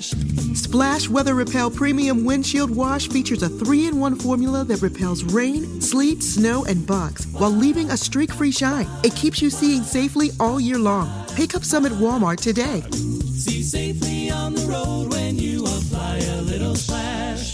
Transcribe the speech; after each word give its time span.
Splash 0.00 1.08
Weather 1.08 1.34
Repel 1.34 1.70
Premium 1.70 2.24
Windshield 2.24 2.70
Wash 2.70 3.08
features 3.08 3.44
a 3.44 3.48
three 3.48 3.86
in 3.86 4.00
one 4.00 4.16
formula 4.16 4.64
that 4.64 4.82
repels 4.82 5.22
rain, 5.22 5.80
sleet, 5.80 6.20
snow, 6.20 6.64
and 6.64 6.84
bugs 6.84 7.28
while 7.28 7.50
leaving 7.50 7.90
a 7.90 7.96
streak 7.96 8.32
free 8.32 8.50
shine. 8.50 8.88
It 9.04 9.14
keeps 9.14 9.40
you 9.40 9.50
seeing 9.50 9.84
safely 9.84 10.30
all 10.40 10.58
year 10.60 10.78
long. 10.78 11.26
Pick 11.36 11.54
up 11.54 11.62
some 11.62 11.86
at 11.86 11.92
Walmart 11.92 12.40
today. 12.40 12.82
See 12.90 13.62
safely 13.62 14.30
on 14.30 14.54
the 14.54 14.66
road 14.66 15.12
when 15.12 15.36
you 15.36 15.64
apply 15.64 16.16
a 16.18 16.42
little 16.42 16.74
splash. 16.74 17.53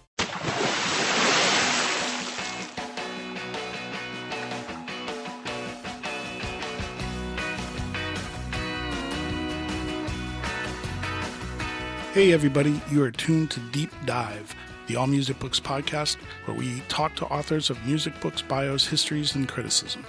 Hey, 12.13 12.33
everybody, 12.33 12.81
you 12.91 13.01
are 13.03 13.11
tuned 13.11 13.51
to 13.51 13.61
Deep 13.71 13.89
Dive, 14.05 14.53
the 14.87 14.97
All 14.97 15.07
Music 15.07 15.39
Books 15.39 15.61
podcast, 15.61 16.17
where 16.43 16.57
we 16.57 16.81
talk 16.89 17.15
to 17.15 17.25
authors 17.27 17.69
of 17.69 17.81
music 17.85 18.19
books, 18.19 18.41
bios, 18.41 18.85
histories, 18.85 19.35
and 19.35 19.47
criticism. 19.47 20.03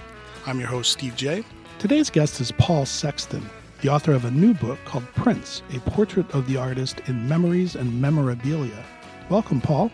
I'm 0.44 0.58
your 0.58 0.66
host, 0.66 0.90
Steve 0.90 1.14
J. 1.14 1.44
Today's 1.78 2.10
guest 2.10 2.40
is 2.40 2.50
Paul 2.50 2.86
Sexton, 2.86 3.48
the 3.82 3.88
author 3.88 4.10
of 4.14 4.24
a 4.24 4.32
new 4.32 4.52
book 4.52 4.80
called 4.84 5.04
Prince, 5.14 5.62
a 5.72 5.78
portrait 5.90 6.28
of 6.34 6.48
the 6.48 6.56
artist 6.56 7.00
in 7.06 7.28
memories 7.28 7.76
and 7.76 8.00
memorabilia. 8.00 8.84
Welcome, 9.28 9.60
Paul. 9.60 9.88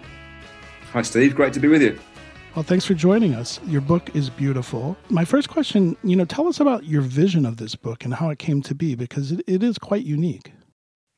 Hi, 0.95 1.03
Steve. 1.03 1.35
Great 1.35 1.53
to 1.53 1.61
be 1.61 1.69
with 1.69 1.83
you. 1.83 2.01
Well, 2.55 2.63
thanks 2.63 2.87
for 2.87 2.95
joining 2.95 3.35
us. 3.35 3.61
Your 3.67 3.83
book 3.83 4.17
is 4.17 4.31
beautiful. 4.31 4.97
My 5.11 5.27
first 5.27 5.51
question, 5.51 5.95
you 6.03 6.17
know, 6.17 6.25
tell 6.25 6.49
us 6.49 6.59
about 6.59 6.85
your 6.85 7.03
vision 7.03 7.45
of 7.45 7.59
this 7.59 7.75
book 7.75 8.07
and 8.07 8.15
how 8.15 8.31
it 8.31 8.39
came 8.39 8.63
to 8.63 8.75
be, 8.75 8.95
because 8.95 9.31
it, 9.31 9.43
it 9.47 9.63
is 9.63 9.77
quite 9.77 10.07
unique. 10.07 10.53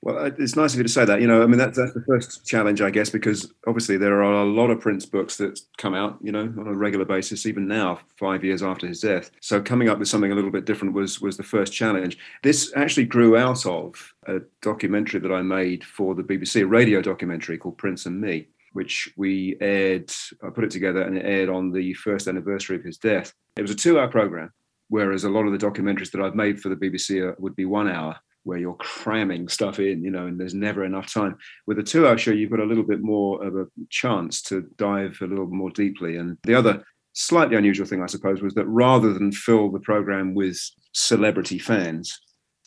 Well, 0.03 0.33
it's 0.39 0.57
nice 0.57 0.73
of 0.73 0.79
you 0.79 0.85
to 0.85 0.89
say 0.89 1.05
that. 1.05 1.21
You 1.21 1.27
know, 1.27 1.43
I 1.43 1.47
mean, 1.47 1.59
that's, 1.59 1.77
that's 1.77 1.93
the 1.93 2.05
first 2.07 2.47
challenge, 2.47 2.81
I 2.81 2.89
guess, 2.89 3.11
because 3.11 3.53
obviously 3.67 3.99
there 3.99 4.23
are 4.23 4.33
a 4.33 4.47
lot 4.47 4.71
of 4.71 4.81
Prince 4.81 5.05
books 5.05 5.37
that 5.37 5.61
come 5.77 5.95
out, 5.95 6.17
you 6.23 6.33
know, 6.33 6.41
on 6.59 6.67
a 6.67 6.75
regular 6.75 7.05
basis, 7.05 7.45
even 7.45 7.69
now, 7.69 8.01
five 8.19 8.43
years 8.43 8.63
after 8.63 8.87
his 8.87 9.01
death. 9.01 9.31
So 9.41 9.61
coming 9.61 9.91
up 9.91 9.99
with 9.99 10.09
something 10.09 10.33
a 10.33 10.35
little 10.35 10.51
bit 10.51 10.65
different 10.65 10.95
was 10.95 11.21
was 11.21 11.37
the 11.37 11.43
first 11.43 11.75
challenge. 11.75 12.17
This 12.43 12.73
actually 12.77 13.05
grew 13.05 13.37
out 13.37 13.67
of 13.67 14.15
a 14.27 14.39
documentary 14.63 15.21
that 15.21 15.33
I 15.33 15.43
made 15.43 15.85
for 15.85 16.15
the 16.15 16.23
BBC, 16.23 16.63
a 16.63 16.67
radio 16.67 17.03
documentary 17.03 17.59
called 17.59 17.77
Prince 17.77 18.07
and 18.07 18.19
Me, 18.19 18.49
which 18.73 19.13
we 19.19 19.59
aired. 19.61 20.11
I 20.43 20.49
put 20.49 20.65
it 20.65 20.71
together 20.71 21.03
and 21.03 21.19
it 21.19 21.27
aired 21.27 21.51
on 21.51 21.73
the 21.73 21.93
first 21.93 22.27
anniversary 22.27 22.77
of 22.77 22.85
his 22.85 22.97
death. 22.97 23.35
It 23.57 23.63
was 23.63 23.71
a 23.71 23.77
two-hour 23.77 24.09
program, 24.09 24.51
whereas 24.89 25.25
a 25.25 25.31
lot 25.31 25.45
of 25.45 25.53
the 25.53 25.59
documentaries 25.59 26.11
that 26.13 26.23
I've 26.23 26.35
made 26.35 26.59
for 26.59 26.71
the 26.71 26.77
BBC 26.77 27.39
would 27.39 27.55
be 27.55 27.67
one 27.67 27.91
hour 27.91 28.19
where 28.45 28.59
you're 28.59 28.75
cramming 28.75 29.49
stuff 29.49 29.79
in, 29.79 30.03
you 30.03 30.11
know, 30.11 30.27
and 30.27 30.41
there's 30.41 30.55
never 30.55 30.85
enough 30.85 31.13
time. 31.13 31.37
With 31.67 31.79
a 31.79 31.83
two 31.83 32.07
hour 32.07 32.19
show, 32.19 32.31
you've 32.31 32.51
got 32.51 32.61
a 32.61 32.65
little 32.65 32.85
bit 32.85 33.03
more 33.03 33.45
of 33.45 33.57
a 33.57 33.67
chance 33.89 34.43
to 34.43 34.63
dive 34.77 35.19
a 35.21 35.27
little 35.27 35.47
more 35.47 35.71
deeply. 35.71 36.17
And 36.17 36.39
the 36.45 36.55
other 36.55 36.85
slightly 37.13 37.57
unusual 37.57 37.87
thing, 37.87 38.03
I 38.03 38.07
suppose, 38.07 38.43
was 38.43 38.55
that 38.55 38.67
rather 38.67 39.13
than 39.13 39.33
fill 39.33 39.71
the 39.71 39.81
program 39.81 40.35
with 40.35 40.59
celebrity 40.93 41.59
fans, 41.59 42.19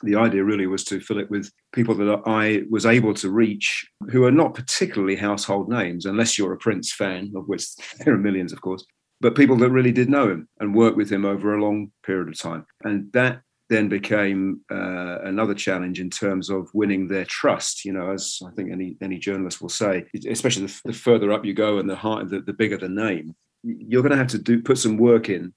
the 0.03 0.15
idea 0.15 0.43
really 0.43 0.67
was 0.67 0.83
to 0.85 0.99
fill 0.99 1.19
it 1.19 1.31
with 1.31 1.51
people 1.71 1.95
that 1.95 2.21
I 2.25 2.63
was 2.69 2.85
able 2.85 3.13
to 3.15 3.31
reach 3.31 3.87
who 4.11 4.25
are 4.25 4.31
not 4.31 4.53
particularly 4.53 5.15
household 5.15 5.69
names, 5.69 6.05
unless 6.05 6.37
you're 6.37 6.53
a 6.53 6.57
Prince 6.57 6.91
fan, 6.93 7.31
of 7.35 7.47
which 7.47 7.75
there 7.99 8.13
are 8.13 8.17
millions, 8.17 8.53
of 8.53 8.61
course, 8.61 8.85
but 9.21 9.35
people 9.35 9.55
that 9.57 9.71
really 9.71 9.93
did 9.93 10.09
know 10.09 10.29
him 10.29 10.49
and 10.59 10.75
work 10.75 10.95
with 10.95 11.09
him 11.09 11.25
over 11.25 11.53
a 11.53 11.61
long 11.61 11.91
period 12.05 12.27
of 12.27 12.37
time. 12.37 12.65
And 12.83 13.11
that 13.13 13.41
then 13.73 13.89
became 13.89 14.61
uh, 14.71 15.17
another 15.23 15.55
challenge 15.55 15.99
in 15.99 16.09
terms 16.09 16.49
of 16.49 16.69
winning 16.73 17.07
their 17.07 17.25
trust. 17.25 17.83
You 17.83 17.93
know, 17.93 18.11
as 18.11 18.39
I 18.45 18.51
think 18.51 18.71
any 18.71 18.97
any 19.01 19.17
journalist 19.17 19.61
will 19.61 19.69
say, 19.69 20.05
especially 20.29 20.67
the, 20.67 20.81
the 20.85 20.93
further 20.93 21.31
up 21.31 21.43
you 21.43 21.53
go 21.53 21.79
and 21.79 21.89
the 21.89 21.95
higher, 21.95 22.23
the, 22.23 22.41
the 22.41 22.53
bigger 22.53 22.77
the 22.77 22.89
name, 22.89 23.35
you're 23.63 24.03
going 24.03 24.11
to 24.11 24.17
have 24.17 24.27
to 24.27 24.37
do 24.37 24.61
put 24.61 24.77
some 24.77 24.97
work 24.97 25.27
in, 25.27 25.53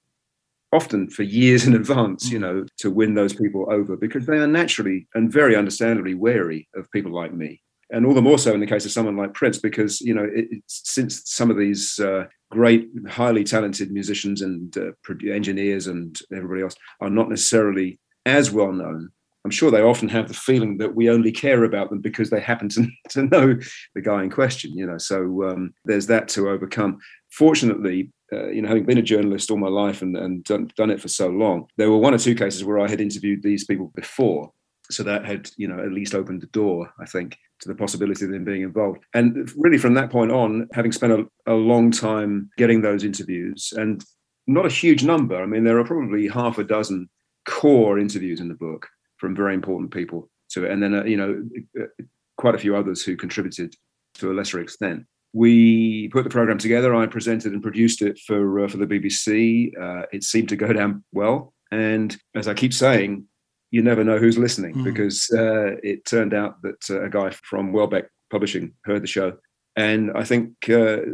often 0.73 1.09
for 1.09 1.23
years 1.23 1.67
in 1.67 1.75
advance. 1.75 2.31
You 2.31 2.39
know, 2.39 2.65
to 2.79 2.89
win 2.89 3.13
those 3.13 3.33
people 3.33 3.67
over 3.69 3.95
because 3.95 4.25
they 4.25 4.37
are 4.37 4.47
naturally 4.47 5.07
and 5.13 5.31
very 5.31 5.55
understandably 5.55 6.15
wary 6.15 6.67
of 6.75 6.91
people 6.91 7.13
like 7.13 7.33
me. 7.33 7.61
And 7.89 8.05
all 8.05 8.13
the 8.13 8.21
more 8.21 8.39
so 8.39 8.53
in 8.53 8.59
the 8.59 8.67
case 8.67 8.85
of 8.85 8.91
someone 8.91 9.15
like 9.15 9.33
Prince, 9.33 9.59
because 9.59 10.01
you 10.01 10.13
know, 10.13 10.27
it, 10.33 10.47
since 10.65 11.21
some 11.25 11.49
of 11.51 11.57
these 11.57 11.99
uh, 11.99 12.25
great, 12.49 12.89
highly 13.07 13.43
talented 13.43 13.91
musicians 13.91 14.41
and 14.41 14.75
uh, 14.77 14.91
engineers 15.31 15.87
and 15.87 16.19
everybody 16.35 16.63
else 16.63 16.75
are 16.99 17.09
not 17.09 17.29
necessarily 17.29 17.99
as 18.27 18.51
well 18.51 18.71
known. 18.71 19.09
I'm 19.45 19.51
sure 19.51 19.71
they 19.71 19.81
often 19.81 20.09
have 20.09 20.27
the 20.27 20.33
feeling 20.33 20.77
that 20.79 20.93
we 20.93 21.09
only 21.09 21.31
care 21.31 21.63
about 21.63 21.89
them 21.89 22.01
because 22.01 22.29
they 22.29 22.41
happen 22.41 22.67
to, 22.69 22.85
to 23.09 23.23
know 23.23 23.57
the 23.95 24.01
guy 24.01 24.23
in 24.23 24.29
question, 24.29 24.77
you 24.77 24.85
know. 24.85 24.97
So 24.97 25.49
um, 25.49 25.73
there's 25.85 26.07
that 26.07 26.27
to 26.29 26.49
overcome. 26.49 26.99
Fortunately, 27.31 28.11
uh, 28.33 28.47
you 28.49 28.61
know, 28.61 28.67
having 28.67 28.85
been 28.85 28.97
a 28.97 29.01
journalist 29.03 29.49
all 29.49 29.57
my 29.57 29.69
life 29.69 30.01
and, 30.01 30.17
and 30.17 30.43
done, 30.43 30.69
done 30.75 30.89
it 30.89 30.99
for 30.99 31.07
so 31.07 31.29
long, 31.29 31.65
there 31.77 31.89
were 31.89 31.97
one 31.97 32.13
or 32.13 32.17
two 32.17 32.35
cases 32.35 32.65
where 32.65 32.79
I 32.79 32.89
had 32.89 32.99
interviewed 32.99 33.41
these 33.41 33.63
people 33.63 33.91
before. 33.95 34.51
So 34.89 35.03
that 35.03 35.25
had, 35.25 35.49
you 35.55 35.67
know, 35.67 35.79
at 35.79 35.93
least 35.93 36.13
opened 36.13 36.41
the 36.41 36.47
door, 36.47 36.91
I 36.99 37.05
think, 37.05 37.37
to 37.61 37.69
the 37.69 37.75
possibility 37.75 38.25
of 38.25 38.31
them 38.31 38.43
being 38.43 38.63
involved. 38.63 39.05
And 39.13 39.49
really 39.55 39.77
from 39.77 39.93
that 39.93 40.09
point 40.09 40.31
on, 40.31 40.67
having 40.73 40.91
spent 40.91 41.13
a, 41.13 41.25
a 41.45 41.53
long 41.53 41.91
time 41.91 42.49
getting 42.57 42.81
those 42.81 43.05
interviews 43.05 43.73
and 43.77 44.03
not 44.45 44.65
a 44.65 44.69
huge 44.69 45.03
number, 45.03 45.41
I 45.41 45.45
mean, 45.45 45.63
there 45.63 45.79
are 45.79 45.85
probably 45.85 46.27
half 46.27 46.57
a 46.57 46.65
dozen 46.65 47.09
core 47.47 47.97
interviews 47.97 48.39
in 48.39 48.49
the 48.49 48.53
book 48.53 48.87
from 49.17 49.35
very 49.35 49.55
important 49.55 49.91
people 49.91 50.29
to 50.51 50.65
it, 50.65 50.71
and 50.71 50.83
then 50.83 50.93
uh, 50.93 51.03
you 51.03 51.17
know 51.17 51.43
uh, 51.79 52.03
quite 52.37 52.55
a 52.55 52.59
few 52.59 52.75
others 52.75 53.01
who 53.03 53.15
contributed 53.15 53.73
to 54.15 54.31
a 54.31 54.33
lesser 54.33 54.59
extent. 54.59 55.05
We 55.33 56.09
put 56.09 56.23
the 56.23 56.29
program 56.29 56.57
together. 56.57 56.95
I 56.95 57.05
presented 57.07 57.53
and 57.53 57.63
produced 57.63 58.01
it 58.01 58.19
for 58.19 58.63
uh, 58.63 58.67
for 58.67 58.77
the 58.77 58.85
BBC. 58.85 59.71
Uh, 59.79 60.05
it 60.11 60.23
seemed 60.23 60.49
to 60.49 60.55
go 60.55 60.71
down 60.71 61.03
well, 61.11 61.53
and 61.71 62.15
as 62.35 62.47
I 62.47 62.53
keep 62.53 62.73
saying, 62.73 63.25
you 63.71 63.81
never 63.81 64.03
know 64.03 64.19
who's 64.19 64.37
listening 64.37 64.75
mm. 64.75 64.83
because 64.83 65.29
uh, 65.31 65.75
it 65.83 66.05
turned 66.05 66.33
out 66.33 66.61
that 66.61 66.89
uh, 66.89 67.03
a 67.03 67.09
guy 67.09 67.31
from 67.31 67.73
Welbeck 67.73 68.09
Publishing 68.29 68.73
heard 68.83 69.03
the 69.03 69.07
show, 69.07 69.37
and 69.75 70.11
I 70.15 70.23
think 70.23 70.51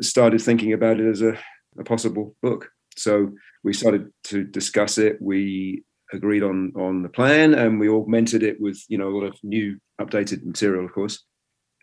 started 0.01 0.41
thinking 0.41 0.73
about 0.73 0.99
it 0.99 1.09
as 1.09 1.21
a, 1.21 1.37
a 1.77 1.83
possible 1.83 2.35
book. 2.41 2.69
So 2.95 3.31
we 3.63 3.73
started 3.73 4.11
to 4.25 4.43
discuss 4.43 4.97
it. 4.97 5.19
We 5.19 5.83
agreed 6.13 6.43
on 6.43 6.71
on 6.75 7.03
the 7.03 7.09
plan, 7.09 7.53
and 7.53 7.79
we 7.79 7.89
augmented 7.89 8.43
it 8.43 8.59
with 8.59 8.83
you 8.87 8.97
know 8.97 9.09
a 9.09 9.15
lot 9.15 9.25
of 9.25 9.35
new 9.43 9.77
updated 9.99 10.45
material, 10.45 10.85
of 10.85 10.93
course. 10.93 11.23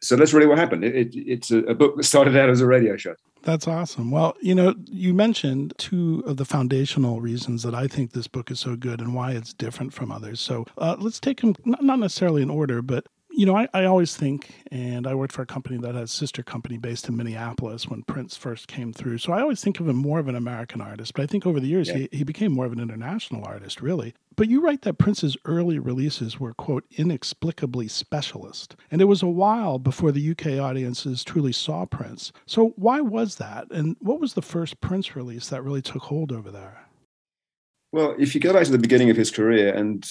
So 0.02 0.16
that's 0.16 0.32
really 0.32 0.46
what 0.46 0.58
happened. 0.58 0.82
It, 0.82 0.94
it, 0.94 1.08
it's 1.14 1.50
a, 1.50 1.58
a 1.58 1.74
book 1.74 1.96
that 1.96 2.04
started 2.04 2.34
out 2.34 2.48
as 2.48 2.62
a 2.62 2.66
radio 2.66 2.96
show. 2.96 3.14
That's 3.42 3.68
awesome. 3.68 4.10
Well, 4.10 4.36
you 4.40 4.54
know, 4.54 4.74
you 4.86 5.14
mentioned 5.14 5.74
two 5.78 6.22
of 6.26 6.36
the 6.36 6.44
foundational 6.44 7.20
reasons 7.20 7.62
that 7.62 7.74
I 7.74 7.86
think 7.86 8.12
this 8.12 8.28
book 8.28 8.50
is 8.50 8.60
so 8.60 8.76
good 8.76 9.00
and 9.00 9.14
why 9.14 9.32
it's 9.32 9.54
different 9.54 9.92
from 9.92 10.12
others. 10.12 10.40
So 10.40 10.66
uh, 10.78 10.96
let's 10.98 11.20
take 11.20 11.40
them, 11.40 11.54
not 11.64 11.98
necessarily 11.98 12.42
in 12.42 12.50
order, 12.50 12.82
but 12.82 13.06
you 13.40 13.46
know, 13.46 13.56
I, 13.56 13.68
I 13.72 13.86
always 13.86 14.14
think, 14.14 14.52
and 14.70 15.06
I 15.06 15.14
worked 15.14 15.32
for 15.32 15.40
a 15.40 15.46
company 15.46 15.78
that 15.78 15.94
has 15.94 16.12
sister 16.12 16.42
company 16.42 16.76
based 16.76 17.08
in 17.08 17.16
Minneapolis 17.16 17.88
when 17.88 18.02
Prince 18.02 18.36
first 18.36 18.68
came 18.68 18.92
through. 18.92 19.16
So 19.16 19.32
I 19.32 19.40
always 19.40 19.64
think 19.64 19.80
of 19.80 19.88
him 19.88 19.96
more 19.96 20.18
of 20.18 20.28
an 20.28 20.36
American 20.36 20.82
artist, 20.82 21.14
but 21.14 21.22
I 21.22 21.26
think 21.26 21.46
over 21.46 21.58
the 21.58 21.66
years 21.66 21.88
yeah. 21.88 21.96
he, 21.96 22.08
he 22.18 22.22
became 22.22 22.52
more 22.52 22.66
of 22.66 22.72
an 22.74 22.80
international 22.80 23.42
artist, 23.46 23.80
really. 23.80 24.12
But 24.36 24.50
you 24.50 24.60
write 24.60 24.82
that 24.82 24.98
Prince's 24.98 25.38
early 25.46 25.78
releases 25.78 26.38
were, 26.38 26.52
quote, 26.52 26.84
inexplicably 26.90 27.88
specialist. 27.88 28.76
And 28.90 29.00
it 29.00 29.06
was 29.06 29.22
a 29.22 29.26
while 29.26 29.78
before 29.78 30.12
the 30.12 30.32
UK 30.32 30.62
audiences 30.62 31.24
truly 31.24 31.52
saw 31.52 31.86
Prince. 31.86 32.32
So 32.44 32.74
why 32.76 33.00
was 33.00 33.36
that? 33.36 33.70
And 33.70 33.96
what 34.00 34.20
was 34.20 34.34
the 34.34 34.42
first 34.42 34.82
Prince 34.82 35.16
release 35.16 35.48
that 35.48 35.64
really 35.64 35.80
took 35.80 36.02
hold 36.02 36.30
over 36.30 36.50
there? 36.50 36.89
Well, 37.92 38.14
if 38.20 38.36
you 38.36 38.40
go 38.40 38.52
back 38.52 38.64
to 38.64 38.70
the 38.70 38.78
beginning 38.78 39.10
of 39.10 39.16
his 39.16 39.32
career, 39.32 39.74
and 39.74 40.08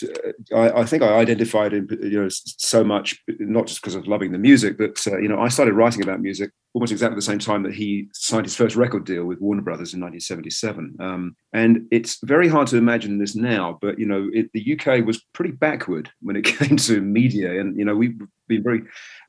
uh, 0.51 0.55
I, 0.55 0.81
I, 0.81 0.85
think 0.85 1.01
I 1.01 1.13
identified 1.13 1.73
him, 1.73 1.87
you 2.01 2.21
know, 2.21 2.27
so 2.29 2.83
much, 2.83 3.23
not 3.39 3.67
just 3.67 3.81
because 3.81 3.95
of 3.95 4.05
loving 4.05 4.33
the 4.33 4.37
music, 4.37 4.77
but 4.77 5.01
uh, 5.07 5.17
you 5.17 5.29
know, 5.29 5.39
I 5.39 5.47
started 5.47 5.75
writing 5.75 6.03
about 6.03 6.19
music 6.19 6.51
almost 6.73 6.91
exactly 6.91 7.15
the 7.15 7.21
same 7.21 7.39
time 7.39 7.63
that 7.63 7.73
he 7.73 8.09
signed 8.13 8.45
his 8.45 8.55
first 8.55 8.75
record 8.75 9.05
deal 9.05 9.23
with 9.23 9.39
Warner 9.39 9.61
Brothers 9.61 9.93
in 9.93 10.01
1977. 10.01 10.97
Um, 10.99 11.35
and 11.53 11.87
it's 11.89 12.19
very 12.23 12.47
hard 12.49 12.67
to 12.67 12.77
imagine 12.77 13.17
this 13.17 13.35
now, 13.35 13.79
but 13.81 13.97
you 13.97 14.05
know, 14.05 14.29
it, 14.33 14.51
the 14.53 14.77
UK 14.77 15.05
was 15.05 15.23
pretty 15.33 15.51
backward 15.51 16.11
when 16.21 16.35
it 16.35 16.43
came 16.57 16.75
to 16.75 16.99
media, 16.99 17.61
and 17.61 17.77
you 17.77 17.85
know, 17.85 17.95
we've 17.95 18.19
been 18.49 18.61
very, 18.61 18.81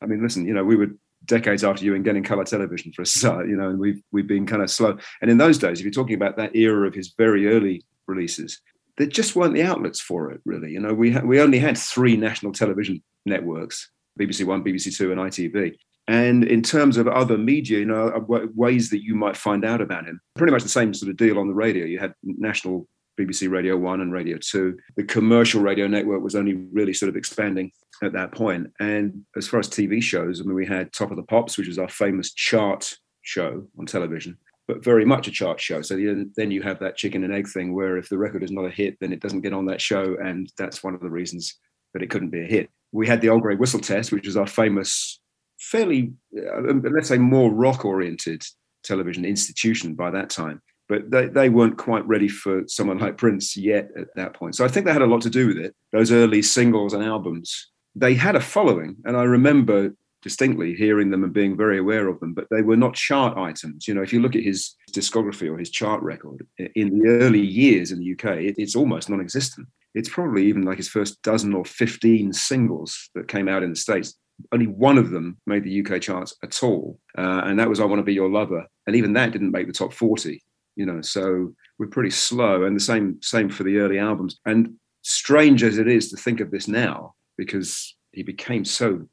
I 0.03 0.07
mean, 0.07 0.23
listen, 0.23 0.45
you 0.45 0.55
know, 0.55 0.65
we 0.65 0.75
were 0.75 0.89
decades 1.27 1.63
after 1.63 1.85
you 1.85 1.95
and 1.95 2.05
getting 2.05 2.25
color 2.25 2.45
television 2.45 2.93
for 2.93 3.03
a 3.03 3.07
start, 3.07 3.49
you 3.49 3.57
know, 3.57 3.69
and 3.69 3.79
we've 3.79 4.03
we've 4.11 4.27
been 4.27 4.47
kind 4.47 4.63
of 4.63 4.71
slow. 4.71 4.99
And 5.23 5.31
in 5.31 5.39
those 5.39 5.59
days, 5.59 5.79
if 5.79 5.85
you're 5.85 5.93
talking 5.93 6.17
about 6.17 6.37
that 6.37 6.57
era 6.57 6.89
of 6.89 6.95
his 6.95 7.15
very 7.17 7.47
early 7.47 7.85
releases. 8.11 8.61
There 8.99 9.07
just 9.07 9.35
weren't 9.37 9.55
the 9.55 9.63
outlets 9.63 10.01
for 10.01 10.31
it, 10.31 10.41
really. 10.45 10.73
You 10.73 10.81
know, 10.81 10.93
we 10.93 11.13
ha- 11.13 11.23
we 11.25 11.41
only 11.41 11.59
had 11.59 11.79
three 11.79 12.17
national 12.17 12.53
television 12.53 13.03
networks: 13.25 13.91
BBC 14.19 14.45
One, 14.45 14.65
BBC 14.65 14.97
Two, 14.97 15.13
and 15.13 15.21
ITV. 15.21 15.77
And 16.09 16.45
in 16.45 16.63
terms 16.63 16.97
of 16.97 17.07
other 17.07 17.39
media, 17.39 17.79
you 17.79 17.85
know, 17.85 18.09
uh, 18.09 18.47
ways 18.55 18.91
that 18.91 19.03
you 19.03 19.15
might 19.15 19.37
find 19.37 19.65
out 19.65 19.81
about 19.81 20.07
him, 20.07 20.21
pretty 20.35 20.53
much 20.53 20.65
the 20.65 20.69
same 20.69 20.93
sort 20.93 21.11
of 21.11 21.17
deal 21.17 21.39
on 21.39 21.47
the 21.47 21.55
radio. 21.55 21.87
You 21.87 22.01
had 22.01 22.15
national 22.25 22.89
BBC 23.19 23.51
Radio 23.51 23.77
1 23.77 24.01
and 24.01 24.13
Radio 24.13 24.39
2. 24.39 24.77
The 24.97 25.05
commercial 25.05 25.63
radio 25.63 25.87
network 25.87 26.23
was 26.23 26.35
only 26.35 26.55
really 26.73 26.95
sort 26.95 27.11
of 27.11 27.17
expanding 27.17 27.71
at 28.03 28.13
that 28.15 28.33
point. 28.33 28.73
And 28.81 29.25
as 29.37 29.47
far 29.47 29.61
as 29.61 29.69
TV 29.69 30.03
shows, 30.03 30.41
I 30.41 30.45
mean, 30.45 30.55
we 30.55 30.67
had 30.67 30.93
Top 30.93 31.11
of 31.11 31.17
the 31.17 31.23
Pops, 31.23 31.57
which 31.57 31.69
was 31.69 31.79
our 31.79 31.89
famous 31.89 32.33
chart 32.33 32.97
show 33.23 33.67
on 33.79 33.87
television 33.87 34.37
but 34.71 34.85
very 34.85 35.05
much 35.05 35.27
a 35.27 35.33
chart 35.33 35.61
show. 35.61 35.83
So 35.83 35.97
then 36.37 36.53
you 36.53 36.63
have 36.63 36.79
that 36.79 36.97
chicken 36.97 37.25
and 37.25 37.35
egg 37.35 37.49
thing 37.49 37.75
where 37.75 37.97
if 37.97 38.09
the 38.09 38.19
record 38.19 38.45
is 38.45 38.53
not 38.53 38.67
a 38.67 38.71
hit, 38.71 38.97
then 39.01 39.13
it 39.13 39.19
doesn't 39.19 39.41
get 39.41 39.53
on 39.53 39.67
that 39.67 39.81
show. 39.81 40.17
And 40.23 40.49
that's 40.57 40.85
one 40.85 40.95
of 40.95 41.01
the 41.01 41.11
reasons 41.11 41.59
that 41.93 42.05
it 42.05 42.11
couldn't 42.11 42.31
be 42.31 42.43
a 42.43 42.47
hit. 42.47 42.71
We 42.93 43.09
had 43.09 43.21
the 43.21 43.31
Old 43.31 43.43
Grey 43.43 43.57
Whistle 43.57 43.81
Test, 43.81 44.13
which 44.13 44.27
was 44.27 44.37
our 44.37 44.47
famous, 44.47 45.19
fairly, 45.59 46.13
uh, 46.39 46.75
let's 46.85 47.09
say, 47.09 47.19
more 47.19 47.51
rock 47.51 47.85
oriented 47.85 48.45
television 48.85 49.25
institution 49.25 49.95
by 49.95 50.13
that 50.13 50.31
time. 50.31 50.63
But 50.89 51.11
they, 51.11 51.27
they 51.27 51.49
weren't 51.49 51.77
quite 51.77 52.07
ready 52.07 52.29
for 52.29 52.63
someone 52.69 52.99
like 52.99 53.17
Prince 53.17 53.57
yet 53.57 53.91
at 53.99 54.15
that 54.15 54.35
point. 54.35 54.55
So 54.55 54.65
I 54.65 54.69
think 54.69 54.87
that 54.87 54.93
had 54.93 55.03
a 55.03 55.07
lot 55.07 55.23
to 55.23 55.31
do 55.31 55.49
with 55.49 55.59
it. 55.59 55.75
Those 55.91 56.13
early 56.13 56.43
singles 56.43 56.93
and 56.93 57.03
albums, 57.03 57.71
they 57.97 58.15
had 58.15 58.37
a 58.37 58.41
following. 58.41 58.99
And 59.05 59.17
I 59.17 59.25
remember 59.25 59.97
distinctly 60.23 60.75
hearing 60.75 61.11
them 61.11 61.25
and 61.25 61.33
being 61.33 61.57
very 61.57 61.79
aware 61.79 62.09
of 62.09 62.21
them, 62.21 62.35
but 62.35 62.47
they 62.51 62.63
were 62.63 62.77
not 62.77 62.95
chart 62.95 63.37
items. 63.39 63.89
You 63.89 63.95
know, 63.95 64.03
if 64.03 64.13
you 64.13 64.21
look 64.21 64.37
at 64.37 64.43
his 64.43 64.75
discography 64.93 65.51
or 65.51 65.59
his 65.59 65.71
chart 65.71 66.03
record 66.03 66.47
in 66.75 66.99
the 66.99 67.09
early 67.09 67.41
years 67.41 67.93
in 67.93 68.01
the 68.01 68.13
UK, 68.13 68.37
it, 68.39 68.55
it's 68.59 68.77
almost 68.77 69.09
non 69.09 69.21
existent. 69.21 69.69
It's 69.95 70.09
probably 70.09 70.47
even 70.47 70.63
like 70.63 70.77
his 70.77 70.89
first 70.89 71.21
dozen 71.23 71.55
or 71.55 71.65
15 71.65 72.33
singles 72.33 73.11
that 73.15 73.29
came 73.29 73.49
out 73.49 73.63
in 73.63 73.71
the 73.71 73.77
States. 73.77 74.15
Only 74.53 74.67
one 74.67 74.99
of 74.99 75.11
them 75.11 75.39
made 75.47 75.65
the 75.65 75.85
UK 75.85 76.01
charts 76.01 76.35
at 76.43 76.63
all, 76.63 76.99
uh, 77.19 77.43
and 77.45 77.59
that 77.59 77.69
was 77.69 77.81
"I 77.81 77.85
Want 77.85 77.99
to 77.99 78.05
Be 78.05 78.15
Your 78.15 78.31
Lover," 78.31 78.67
and 78.87 78.97
even 78.97 79.13
that 79.15 79.33
didn't 79.33 79.51
make 79.51 79.67
the 79.67 79.73
top 79.73 79.93
40. 79.93 80.43
You 80.77 80.87
know, 80.87 81.03
so 81.03 81.53
we're 81.79 81.89
pretty 81.89 82.11
slow, 82.11 82.65
and 82.65 82.75
the 82.75 82.81
same 82.81 83.19
same 83.23 83.51
for 83.51 83.65
the 83.65 83.79
early 83.79 83.99
albums. 83.99 84.39
And 84.47 84.77
strange 85.03 85.63
as 85.63 85.79
it 85.79 85.89
is 85.89 86.11
to 86.11 86.17
think 86.17 86.41
of 86.41 86.51
this 86.51 86.69
now, 86.69 87.15
because 87.37 87.97
he 88.13 88.23
became 88.23 88.65
so 88.65 89.07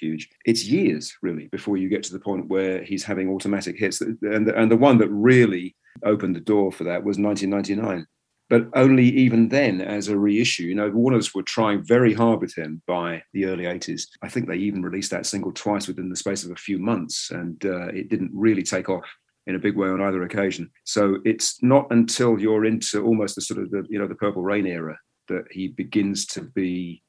huge. 0.00 0.28
It's 0.44 0.64
years 0.64 1.14
really 1.22 1.48
before 1.48 1.76
you 1.76 1.88
get 1.88 2.02
to 2.04 2.12
the 2.12 2.20
point 2.20 2.48
where 2.48 2.82
he's 2.82 3.04
having 3.04 3.30
automatic 3.30 3.78
hits. 3.78 4.00
And 4.00 4.18
the, 4.20 4.54
and 4.56 4.70
the 4.70 4.76
one 4.76 4.98
that 4.98 5.08
really 5.08 5.76
opened 6.04 6.36
the 6.36 6.40
door 6.40 6.72
for 6.72 6.84
that 6.84 7.04
was 7.04 7.18
1999. 7.18 8.06
But 8.50 8.68
only 8.74 9.06
even 9.06 9.48
then 9.48 9.80
as 9.80 10.08
a 10.08 10.18
reissue. 10.18 10.64
You 10.64 10.74
know, 10.74 10.90
Warners 10.90 11.34
were 11.34 11.42
trying 11.42 11.82
very 11.82 12.12
hard 12.12 12.40
with 12.40 12.56
him 12.56 12.82
by 12.86 13.22
the 13.32 13.46
early 13.46 13.64
80s. 13.64 14.02
I 14.22 14.28
think 14.28 14.46
they 14.46 14.56
even 14.56 14.82
released 14.82 15.10
that 15.12 15.26
single 15.26 15.52
twice 15.52 15.88
within 15.88 16.10
the 16.10 16.16
space 16.16 16.44
of 16.44 16.50
a 16.50 16.56
few 16.56 16.78
months, 16.78 17.30
and 17.30 17.64
uh, 17.64 17.86
it 17.88 18.10
didn't 18.10 18.32
really 18.34 18.62
take 18.62 18.90
off 18.90 19.04
in 19.46 19.54
a 19.54 19.58
big 19.58 19.76
way 19.76 19.88
on 19.88 20.02
either 20.02 20.22
occasion. 20.22 20.70
So 20.84 21.18
it's 21.24 21.62
not 21.62 21.86
until 21.90 22.38
you're 22.38 22.64
into 22.64 23.04
almost 23.04 23.34
the 23.34 23.40
sort 23.40 23.62
of 23.62 23.70
the 23.70 23.86
you 23.88 23.98
know 23.98 24.06
the 24.06 24.14
Purple 24.14 24.42
Rain 24.42 24.66
era 24.66 24.98
that 25.28 25.44
he 25.50 25.68
begins 25.68 26.26
to 26.26 26.42
be 26.42 27.02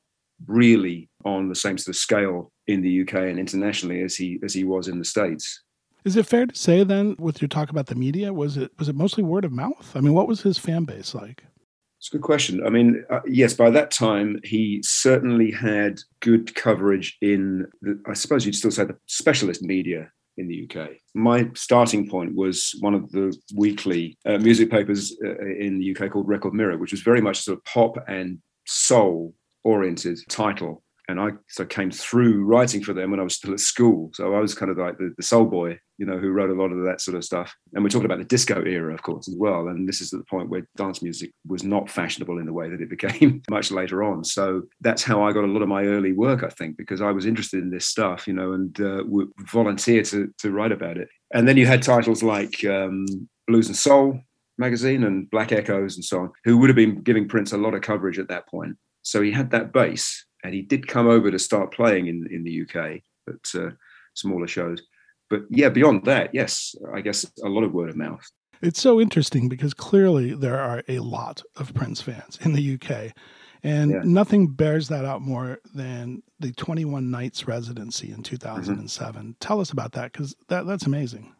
really 0.47 1.09
on 1.23 1.49
the 1.49 1.55
same 1.55 1.77
sort 1.77 1.95
of 1.95 1.99
scale 1.99 2.51
in 2.67 2.81
the 2.81 3.01
UK 3.01 3.13
and 3.13 3.39
internationally 3.39 4.01
as 4.01 4.15
he 4.15 4.39
as 4.43 4.53
he 4.53 4.63
was 4.63 4.87
in 4.87 4.99
the 4.99 5.05
States. 5.05 5.63
Is 6.03 6.15
it 6.15 6.27
fair 6.27 6.45
to 6.45 6.55
say 6.55 6.83
then, 6.83 7.15
with 7.17 7.41
your 7.41 7.49
talk 7.49 7.71
about 7.71 7.87
the 7.87 7.95
media, 7.95 8.31
was 8.31 8.57
it 8.57 8.71
was 8.77 8.89
it 8.89 8.95
mostly 8.95 9.23
word 9.23 9.45
of 9.45 9.51
mouth? 9.51 9.91
I 9.95 10.01
mean, 10.01 10.13
what 10.13 10.27
was 10.27 10.41
his 10.41 10.57
fan 10.57 10.85
base 10.85 11.15
like? 11.15 11.43
It's 11.99 12.09
a 12.13 12.17
good 12.17 12.23
question. 12.23 12.63
I 12.63 12.69
mean, 12.69 13.03
uh, 13.09 13.21
yes, 13.25 13.55
by 13.55 13.71
that 13.71 13.89
time 13.89 14.39
he 14.43 14.81
certainly 14.83 15.49
had 15.49 15.99
good 16.19 16.53
coverage 16.53 17.17
in, 17.21 17.65
the, 17.81 17.99
I 18.07 18.13
suppose 18.13 18.45
you'd 18.45 18.53
still 18.53 18.69
say 18.69 18.83
the 18.83 18.97
specialist 19.07 19.63
media 19.63 20.11
in 20.37 20.47
the 20.47 20.69
UK. 20.69 20.89
My 21.15 21.49
starting 21.55 22.07
point 22.07 22.35
was 22.35 22.75
one 22.81 22.93
of 22.93 23.09
the 23.11 23.35
weekly 23.55 24.17
uh, 24.25 24.37
music 24.37 24.69
papers 24.69 25.15
uh, 25.23 25.39
in 25.39 25.79
the 25.79 25.95
UK 25.95 26.11
called 26.11 26.27
Record 26.27 26.53
Mirror, 26.53 26.77
which 26.77 26.91
was 26.91 27.01
very 27.01 27.21
much 27.21 27.41
sort 27.41 27.57
of 27.57 27.63
pop 27.63 27.97
and 28.07 28.39
soul 28.67 29.33
oriented 29.65 30.19
title. 30.29 30.81
And 31.07 31.19
I 31.19 31.31
so 31.49 31.65
came 31.65 31.91
through 31.91 32.45
writing 32.45 32.83
for 32.83 32.93
them 32.93 33.11
when 33.11 33.19
I 33.19 33.23
was 33.23 33.35
still 33.35 33.53
at 33.53 33.59
school. 33.59 34.09
So 34.15 34.33
I 34.33 34.39
was 34.39 34.55
kind 34.55 34.71
of 34.71 34.77
like 34.79 34.97
the, 34.97 35.13
the 35.15 35.23
soul 35.23 35.45
boy, 35.45 35.77
you 35.99 36.05
know, 36.05 36.17
who 36.17 36.29
wrote 36.29 36.49
a 36.49 36.59
lot 36.59 36.71
of 36.71 36.83
that 36.83 36.99
sort 36.99 37.15
of 37.15 37.23
stuff. 37.23 37.53
And 37.73 37.83
we're 37.83 37.91
talking 37.91 38.07
about 38.07 38.17
the 38.17 38.25
disco 38.25 38.63
era, 38.65 38.91
of 38.91 39.03
course, 39.03 39.27
as 39.27 39.35
well. 39.37 39.67
And 39.67 39.87
this 39.87 40.01
is 40.01 40.09
the 40.09 40.23
point 40.27 40.49
where 40.49 40.67
dance 40.77 41.03
music 41.03 41.31
was 41.47 41.63
not 41.63 41.91
fashionable 41.91 42.39
in 42.39 42.47
the 42.47 42.53
way 42.53 42.69
that 42.69 42.81
it 42.81 42.89
became 42.97 43.43
much 43.51 43.69
later 43.69 44.03
on. 44.03 44.23
So 44.23 44.63
that's 44.81 45.03
how 45.03 45.21
I 45.21 45.31
got 45.31 45.43
a 45.43 45.47
lot 45.47 45.61
of 45.61 45.69
my 45.69 45.83
early 45.83 46.13
work, 46.13 46.43
I 46.43 46.49
think, 46.49 46.75
because 46.75 47.01
I 47.01 47.11
was 47.11 47.27
interested 47.27 47.61
in 47.61 47.69
this 47.69 47.87
stuff, 47.87 48.27
you 48.27 48.33
know, 48.33 48.53
and 48.53 48.81
uh, 48.81 49.03
would 49.05 49.29
volunteer 49.51 50.01
to, 50.03 50.33
to 50.39 50.51
write 50.51 50.71
about 50.71 50.97
it. 50.97 51.09
And 51.35 51.47
then 51.47 51.57
you 51.57 51.67
had 51.67 51.83
titles 51.83 52.23
like 52.23 52.65
um, 52.65 53.05
Blues 53.47 53.67
and 53.67 53.77
Soul 53.77 54.19
magazine 54.57 55.03
and 55.03 55.29
Black 55.29 55.51
Echoes 55.51 55.95
and 55.95 56.05
so 56.05 56.21
on, 56.21 56.31
who 56.45 56.57
would 56.57 56.69
have 56.69 56.75
been 56.75 57.01
giving 57.01 57.27
Prince 57.27 57.51
a 57.51 57.57
lot 57.57 57.73
of 57.73 57.81
coverage 57.81 58.19
at 58.19 58.29
that 58.29 58.47
point. 58.47 58.75
So 59.05 59.21
he 59.21 59.31
had 59.31 59.51
that 59.51 59.71
base, 59.71 60.25
and 60.43 60.53
he 60.53 60.61
did 60.61 60.87
come 60.87 61.07
over 61.07 61.29
to 61.29 61.39
start 61.39 61.71
playing 61.71 62.07
in 62.07 62.27
in 62.31 62.43
the 62.43 62.63
UK 62.63 63.01
at 63.29 63.59
uh, 63.61 63.71
smaller 64.15 64.47
shows. 64.47 64.81
But 65.29 65.43
yeah, 65.49 65.69
beyond 65.69 66.05
that, 66.05 66.31
yes, 66.33 66.75
I 66.93 67.01
guess 67.01 67.25
a 67.43 67.49
lot 67.49 67.63
of 67.63 67.73
word 67.73 67.89
of 67.89 67.95
mouth. 67.95 68.25
It's 68.61 68.81
so 68.81 68.99
interesting 68.99 69.47
because 69.47 69.73
clearly 69.73 70.33
there 70.33 70.59
are 70.59 70.83
a 70.87 70.99
lot 70.99 71.41
of 71.55 71.73
Prince 71.73 72.01
fans 72.01 72.39
in 72.41 72.53
the 72.53 72.75
UK. 72.75 73.13
And 73.63 73.91
yeah. 73.91 74.01
nothing 74.03 74.47
bears 74.47 74.87
that 74.89 75.05
out 75.05 75.21
more 75.21 75.59
than 75.73 76.21
the 76.39 76.51
21 76.51 77.09
Nights 77.09 77.47
residency 77.47 78.11
in 78.11 78.21
2007. 78.21 79.21
Mm-hmm. 79.21 79.31
Tell 79.39 79.59
us 79.59 79.71
about 79.71 79.91
that 79.93 80.11
because 80.11 80.35
that, 80.49 80.67
that's 80.67 80.85
amazing. 80.85 81.33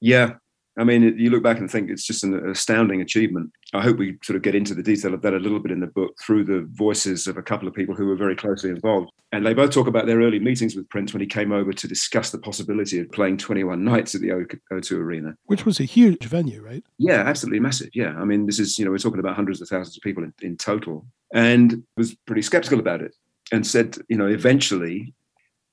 Yeah, 0.00 0.36
I 0.78 0.84
mean, 0.84 1.18
you 1.18 1.30
look 1.30 1.42
back 1.42 1.58
and 1.58 1.70
think 1.70 1.90
it's 1.90 2.06
just 2.06 2.22
an 2.22 2.48
astounding 2.48 3.00
achievement. 3.00 3.50
I 3.74 3.82
hope 3.82 3.98
we 3.98 4.16
sort 4.22 4.36
of 4.36 4.42
get 4.42 4.54
into 4.54 4.74
the 4.74 4.82
detail 4.82 5.12
of 5.12 5.22
that 5.22 5.34
a 5.34 5.38
little 5.38 5.58
bit 5.58 5.72
in 5.72 5.80
the 5.80 5.88
book 5.88 6.16
through 6.22 6.44
the 6.44 6.68
voices 6.70 7.26
of 7.26 7.36
a 7.36 7.42
couple 7.42 7.66
of 7.66 7.74
people 7.74 7.96
who 7.96 8.06
were 8.06 8.16
very 8.16 8.36
closely 8.36 8.70
involved. 8.70 9.10
And 9.32 9.44
they 9.44 9.54
both 9.54 9.72
talk 9.72 9.88
about 9.88 10.06
their 10.06 10.20
early 10.20 10.38
meetings 10.38 10.76
with 10.76 10.88
Prince 10.88 11.12
when 11.12 11.20
he 11.20 11.26
came 11.26 11.52
over 11.52 11.72
to 11.72 11.88
discuss 11.88 12.30
the 12.30 12.38
possibility 12.38 13.00
of 13.00 13.10
playing 13.10 13.38
21 13.38 13.84
nights 13.84 14.14
at 14.14 14.20
the 14.20 14.28
O2 14.28 14.92
Arena. 14.92 15.34
Which 15.46 15.66
was 15.66 15.80
a 15.80 15.84
huge 15.84 16.24
venue, 16.24 16.62
right? 16.62 16.84
Yeah, 16.96 17.24
absolutely 17.26 17.60
massive. 17.60 17.90
Yeah. 17.92 18.14
I 18.16 18.24
mean, 18.24 18.46
this 18.46 18.60
is, 18.60 18.78
you 18.78 18.84
know, 18.84 18.92
we're 18.92 18.98
talking 18.98 19.20
about 19.20 19.36
hundreds 19.36 19.60
of 19.60 19.68
thousands 19.68 19.96
of 19.96 20.02
people 20.02 20.22
in, 20.22 20.32
in 20.40 20.56
total. 20.56 21.04
And 21.34 21.82
was 21.96 22.14
pretty 22.26 22.42
skeptical 22.42 22.78
about 22.78 23.02
it 23.02 23.14
and 23.52 23.66
said, 23.66 23.96
you 24.08 24.16
know, 24.16 24.28
eventually 24.28 25.12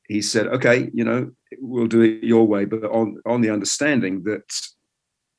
he 0.07 0.21
said, 0.21 0.47
okay, 0.47 0.89
you 0.93 1.03
know, 1.03 1.31
we'll 1.59 1.88
do 1.88 2.01
it 2.01 2.24
your 2.24 2.45
way, 2.45 2.65
but 2.65 2.83
on, 2.83 3.21
on 3.25 3.41
the 3.41 3.50
understanding 3.50 4.24
that 4.24 4.43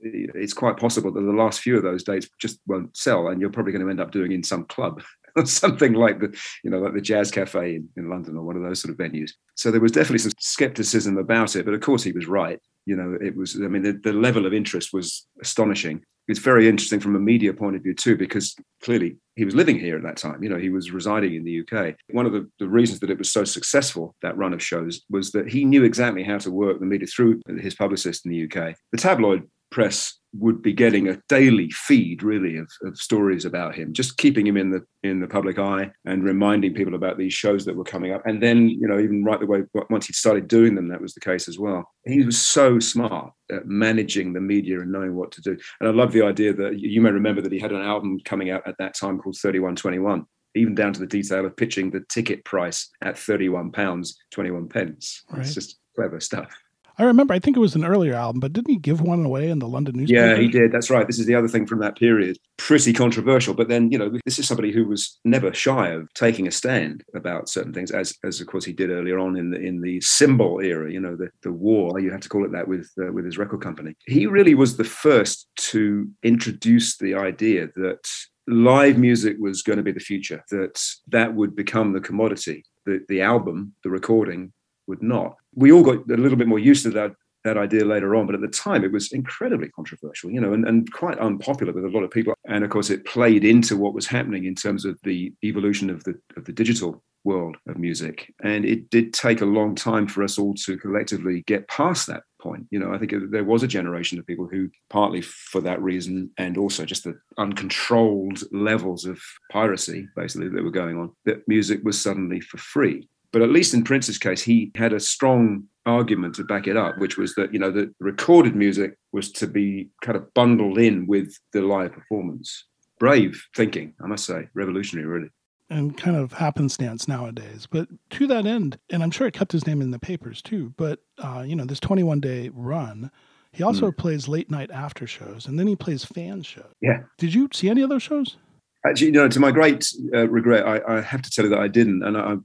it's 0.00 0.52
quite 0.52 0.76
possible 0.76 1.12
that 1.12 1.20
the 1.20 1.32
last 1.32 1.60
few 1.60 1.76
of 1.76 1.82
those 1.82 2.04
dates 2.04 2.28
just 2.38 2.60
won't 2.66 2.96
sell, 2.96 3.28
and 3.28 3.40
you're 3.40 3.50
probably 3.50 3.72
going 3.72 3.84
to 3.84 3.90
end 3.90 4.00
up 4.00 4.12
doing 4.12 4.32
in 4.32 4.42
some 4.42 4.64
club. 4.64 5.02
or 5.36 5.46
Something 5.46 5.94
like 5.94 6.20
the, 6.20 6.36
you 6.64 6.70
know, 6.70 6.78
like 6.78 6.94
the 6.94 7.00
Jazz 7.00 7.30
Cafe 7.30 7.76
in, 7.76 7.88
in 7.96 8.08
London 8.08 8.36
or 8.36 8.42
one 8.42 8.56
of 8.56 8.62
those 8.62 8.80
sort 8.80 8.92
of 8.92 8.98
venues. 8.98 9.32
So 9.54 9.70
there 9.70 9.80
was 9.80 9.92
definitely 9.92 10.18
some 10.18 10.32
skepticism 10.38 11.18
about 11.18 11.56
it, 11.56 11.64
but 11.64 11.74
of 11.74 11.80
course 11.80 12.02
he 12.02 12.12
was 12.12 12.26
right. 12.26 12.58
You 12.86 12.96
know, 12.96 13.18
it 13.20 13.36
was. 13.36 13.56
I 13.56 13.68
mean, 13.68 13.82
the, 13.82 13.92
the 13.92 14.12
level 14.12 14.46
of 14.46 14.54
interest 14.54 14.92
was 14.92 15.26
astonishing 15.42 16.02
it's 16.28 16.40
very 16.40 16.68
interesting 16.68 17.00
from 17.00 17.14
a 17.14 17.20
media 17.20 17.52
point 17.52 17.76
of 17.76 17.82
view 17.82 17.94
too, 17.94 18.16
because 18.16 18.56
clearly 18.82 19.16
he 19.36 19.44
was 19.44 19.54
living 19.54 19.78
here 19.78 19.96
at 19.96 20.02
that 20.02 20.16
time. 20.16 20.42
You 20.42 20.48
know, 20.48 20.58
he 20.58 20.70
was 20.70 20.90
residing 20.90 21.34
in 21.34 21.44
the 21.44 21.60
UK. 21.60 21.94
One 22.10 22.26
of 22.26 22.32
the, 22.32 22.50
the, 22.58 22.68
reasons 22.68 23.00
that 23.00 23.10
it 23.10 23.18
was 23.18 23.30
so 23.30 23.44
successful, 23.44 24.14
that 24.22 24.36
run 24.36 24.52
of 24.52 24.62
shows, 24.62 25.02
was 25.08 25.30
that 25.32 25.48
he 25.48 25.64
knew 25.64 25.84
exactly 25.84 26.24
how 26.24 26.38
to 26.38 26.50
work 26.50 26.80
the 26.80 26.86
media 26.86 27.06
through 27.06 27.40
his 27.60 27.74
publicist 27.74 28.26
in 28.26 28.32
the 28.32 28.44
UK. 28.44 28.74
The 28.92 28.98
tabloid 28.98 29.48
press 29.76 30.18
would 30.32 30.62
be 30.62 30.72
getting 30.72 31.06
a 31.08 31.20
daily 31.28 31.68
feed 31.70 32.22
really 32.22 32.56
of, 32.56 32.66
of 32.82 32.96
stories 32.96 33.44
about 33.44 33.74
him 33.74 33.92
just 33.92 34.16
keeping 34.16 34.46
him 34.46 34.56
in 34.56 34.70
the 34.70 34.82
in 35.02 35.20
the 35.20 35.26
public 35.26 35.58
eye 35.58 35.90
and 36.06 36.24
reminding 36.24 36.72
people 36.72 36.94
about 36.94 37.18
these 37.18 37.34
shows 37.34 37.66
that 37.66 37.76
were 37.76 37.84
coming 37.84 38.10
up. 38.10 38.22
And 38.24 38.42
then 38.42 38.70
you 38.70 38.88
know 38.88 38.98
even 38.98 39.22
right 39.22 39.38
the 39.38 39.44
way 39.44 39.64
once 39.90 40.06
he 40.06 40.14
started 40.14 40.48
doing 40.48 40.74
them 40.74 40.88
that 40.88 41.02
was 41.02 41.12
the 41.12 41.20
case 41.20 41.46
as 41.46 41.58
well. 41.58 41.86
He 42.06 42.24
was 42.24 42.40
so 42.40 42.78
smart 42.78 43.34
at 43.52 43.66
managing 43.66 44.32
the 44.32 44.40
media 44.40 44.80
and 44.80 44.90
knowing 44.90 45.14
what 45.14 45.30
to 45.32 45.42
do. 45.42 45.58
And 45.80 45.90
i 45.90 45.92
love 45.92 46.12
the 46.12 46.22
idea 46.22 46.54
that 46.54 46.80
you 46.80 47.02
may 47.02 47.10
remember 47.10 47.42
that 47.42 47.52
he 47.52 47.58
had 47.58 47.72
an 47.72 47.82
album 47.82 48.18
coming 48.24 48.50
out 48.50 48.66
at 48.66 48.78
that 48.78 48.94
time 48.94 49.18
called 49.18 49.36
3121 49.36 50.24
even 50.54 50.74
down 50.74 50.94
to 50.94 51.00
the 51.00 51.06
detail 51.06 51.44
of 51.44 51.54
pitching 51.54 51.90
the 51.90 52.02
ticket 52.08 52.42
price 52.46 52.88
at 53.02 53.18
31 53.18 53.72
pounds 53.72 54.16
21 54.30 54.70
pence. 54.70 55.22
Right. 55.30 55.42
it's 55.42 55.52
just 55.52 55.76
clever 55.94 56.18
stuff 56.18 56.48
I 56.98 57.04
remember, 57.04 57.34
I 57.34 57.38
think 57.38 57.56
it 57.56 57.60
was 57.60 57.74
an 57.74 57.84
earlier 57.84 58.14
album, 58.14 58.40
but 58.40 58.52
didn't 58.52 58.70
he 58.70 58.78
give 58.78 59.02
one 59.02 59.24
away 59.24 59.50
in 59.50 59.58
the 59.58 59.68
London 59.68 59.96
newspaper? 59.96 60.18
Yeah, 60.18 60.36
he 60.36 60.48
did. 60.48 60.72
That's 60.72 60.88
right. 60.88 61.06
This 61.06 61.18
is 61.18 61.26
the 61.26 61.34
other 61.34 61.48
thing 61.48 61.66
from 61.66 61.80
that 61.80 61.98
period. 61.98 62.38
Pretty 62.56 62.92
controversial. 62.94 63.52
But 63.52 63.68
then, 63.68 63.90
you 63.92 63.98
know, 63.98 64.10
this 64.24 64.38
is 64.38 64.48
somebody 64.48 64.72
who 64.72 64.86
was 64.86 65.18
never 65.24 65.52
shy 65.52 65.88
of 65.88 66.12
taking 66.14 66.46
a 66.46 66.50
stand 66.50 67.04
about 67.14 67.50
certain 67.50 67.74
things, 67.74 67.90
as, 67.90 68.14
as 68.24 68.40
of 68.40 68.46
course 68.46 68.64
he 68.64 68.72
did 68.72 68.90
earlier 68.90 69.18
on 69.18 69.36
in 69.36 69.50
the 69.50 69.60
in 69.60 69.82
the 69.82 70.00
symbol 70.00 70.60
era, 70.60 70.90
you 70.90 71.00
know, 71.00 71.16
the, 71.16 71.28
the 71.42 71.52
war, 71.52 72.00
you 72.00 72.10
have 72.10 72.20
to 72.20 72.28
call 72.28 72.44
it 72.44 72.52
that 72.52 72.66
with 72.66 72.90
uh, 72.98 73.12
with 73.12 73.24
his 73.24 73.36
record 73.36 73.60
company. 73.60 73.94
He 74.06 74.26
really 74.26 74.54
was 74.54 74.76
the 74.76 74.84
first 74.84 75.48
to 75.56 76.08
introduce 76.22 76.96
the 76.96 77.14
idea 77.14 77.68
that 77.76 78.08
live 78.46 78.96
music 78.96 79.36
was 79.38 79.62
going 79.62 79.76
to 79.76 79.82
be 79.82 79.92
the 79.92 80.00
future, 80.00 80.42
that 80.50 80.82
that 81.08 81.34
would 81.34 81.54
become 81.54 81.92
the 81.92 82.00
commodity. 82.00 82.64
The, 82.86 83.04
the 83.08 83.20
album, 83.20 83.74
the 83.82 83.90
recording, 83.90 84.52
would 84.86 85.02
not. 85.02 85.36
We 85.54 85.72
all 85.72 85.82
got 85.82 86.10
a 86.10 86.16
little 86.16 86.38
bit 86.38 86.48
more 86.48 86.58
used 86.58 86.84
to 86.84 86.90
that 86.90 87.12
that 87.44 87.56
idea 87.56 87.84
later 87.84 88.16
on, 88.16 88.26
but 88.26 88.34
at 88.34 88.40
the 88.40 88.48
time 88.48 88.82
it 88.82 88.90
was 88.90 89.12
incredibly 89.12 89.68
controversial, 89.68 90.30
you 90.30 90.40
know, 90.40 90.52
and, 90.52 90.66
and 90.66 90.92
quite 90.92 91.16
unpopular 91.18 91.72
with 91.72 91.84
a 91.84 91.88
lot 91.88 92.02
of 92.02 92.10
people. 92.10 92.34
And 92.48 92.64
of 92.64 92.70
course, 92.70 92.90
it 92.90 93.06
played 93.06 93.44
into 93.44 93.76
what 93.76 93.94
was 93.94 94.06
happening 94.06 94.46
in 94.46 94.56
terms 94.56 94.84
of 94.84 94.98
the 95.04 95.32
evolution 95.44 95.88
of 95.88 96.02
the 96.04 96.14
of 96.36 96.44
the 96.44 96.52
digital 96.52 97.02
world 97.24 97.56
of 97.68 97.76
music. 97.76 98.32
And 98.42 98.64
it 98.64 98.88
did 98.90 99.12
take 99.12 99.40
a 99.40 99.46
long 99.46 99.74
time 99.74 100.06
for 100.06 100.22
us 100.22 100.38
all 100.38 100.54
to 100.54 100.78
collectively 100.78 101.42
get 101.46 101.68
past 101.68 102.06
that 102.06 102.22
point. 102.40 102.66
You 102.70 102.78
know, 102.78 102.94
I 102.94 102.98
think 102.98 103.12
there 103.30 103.44
was 103.44 103.62
a 103.62 103.68
generation 103.68 104.18
of 104.18 104.26
people 104.26 104.46
who, 104.46 104.70
partly 104.90 105.20
for 105.20 105.60
that 105.62 105.82
reason, 105.82 106.30
and 106.38 106.56
also 106.56 106.84
just 106.84 107.04
the 107.04 107.18
uncontrolled 107.36 108.40
levels 108.52 109.04
of 109.04 109.20
piracy, 109.50 110.08
basically, 110.14 110.48
that 110.48 110.62
were 110.62 110.70
going 110.70 110.96
on, 110.96 111.12
that 111.24 111.46
music 111.48 111.80
was 111.82 112.00
suddenly 112.00 112.40
for 112.40 112.58
free. 112.58 113.08
But 113.32 113.42
at 113.42 113.50
least 113.50 113.74
in 113.74 113.84
Prince's 113.84 114.18
case, 114.18 114.42
he 114.42 114.72
had 114.74 114.92
a 114.92 115.00
strong 115.00 115.64
argument 115.84 116.34
to 116.34 116.44
back 116.44 116.66
it 116.66 116.76
up, 116.76 116.98
which 116.98 117.16
was 117.16 117.34
that 117.36 117.52
you 117.52 117.58
know 117.58 117.70
the 117.70 117.92
recorded 118.00 118.54
music 118.56 118.96
was 119.12 119.30
to 119.32 119.46
be 119.46 119.88
kind 120.02 120.16
of 120.16 120.32
bundled 120.34 120.78
in 120.78 121.06
with 121.06 121.38
the 121.52 121.62
live 121.62 121.92
performance. 121.92 122.64
Brave 122.98 123.42
thinking, 123.54 123.94
I 124.02 124.06
must 124.06 124.24
say, 124.24 124.48
revolutionary, 124.54 125.06
really. 125.06 125.28
And 125.68 125.96
kind 125.96 126.16
of 126.16 126.32
happenstance 126.32 127.08
nowadays. 127.08 127.66
But 127.70 127.88
to 128.10 128.26
that 128.28 128.46
end, 128.46 128.78
and 128.90 129.02
I'm 129.02 129.10
sure 129.10 129.26
it 129.26 129.34
kept 129.34 129.52
his 129.52 129.66
name 129.66 129.82
in 129.82 129.90
the 129.90 129.98
papers 129.98 130.40
too. 130.40 130.72
But 130.76 131.00
uh, 131.18 131.44
you 131.46 131.56
know, 131.56 131.64
this 131.64 131.80
21 131.80 132.20
day 132.20 132.50
run, 132.52 133.10
he 133.52 133.62
also 133.62 133.90
mm. 133.90 133.96
plays 133.96 134.28
late 134.28 134.50
night 134.50 134.70
after 134.70 135.06
shows, 135.06 135.46
and 135.46 135.58
then 135.58 135.66
he 135.66 135.76
plays 135.76 136.04
fan 136.04 136.42
shows. 136.42 136.72
Yeah. 136.80 137.00
Did 137.18 137.34
you 137.34 137.48
see 137.52 137.68
any 137.68 137.82
of 137.82 137.90
those 137.90 138.02
shows? 138.02 138.36
Actually, 138.84 139.08
you 139.08 139.12
know, 139.14 139.28
to 139.28 139.40
my 139.40 139.50
great 139.50 139.86
uh, 140.14 140.28
regret, 140.28 140.66
I, 140.66 140.98
I, 140.98 141.00
have 141.00 141.22
to 141.22 141.30
tell 141.30 141.44
you 141.44 141.50
that 141.50 141.58
I 141.58 141.66
didn't, 141.66 142.04
and 142.04 142.16
I, 142.16 142.36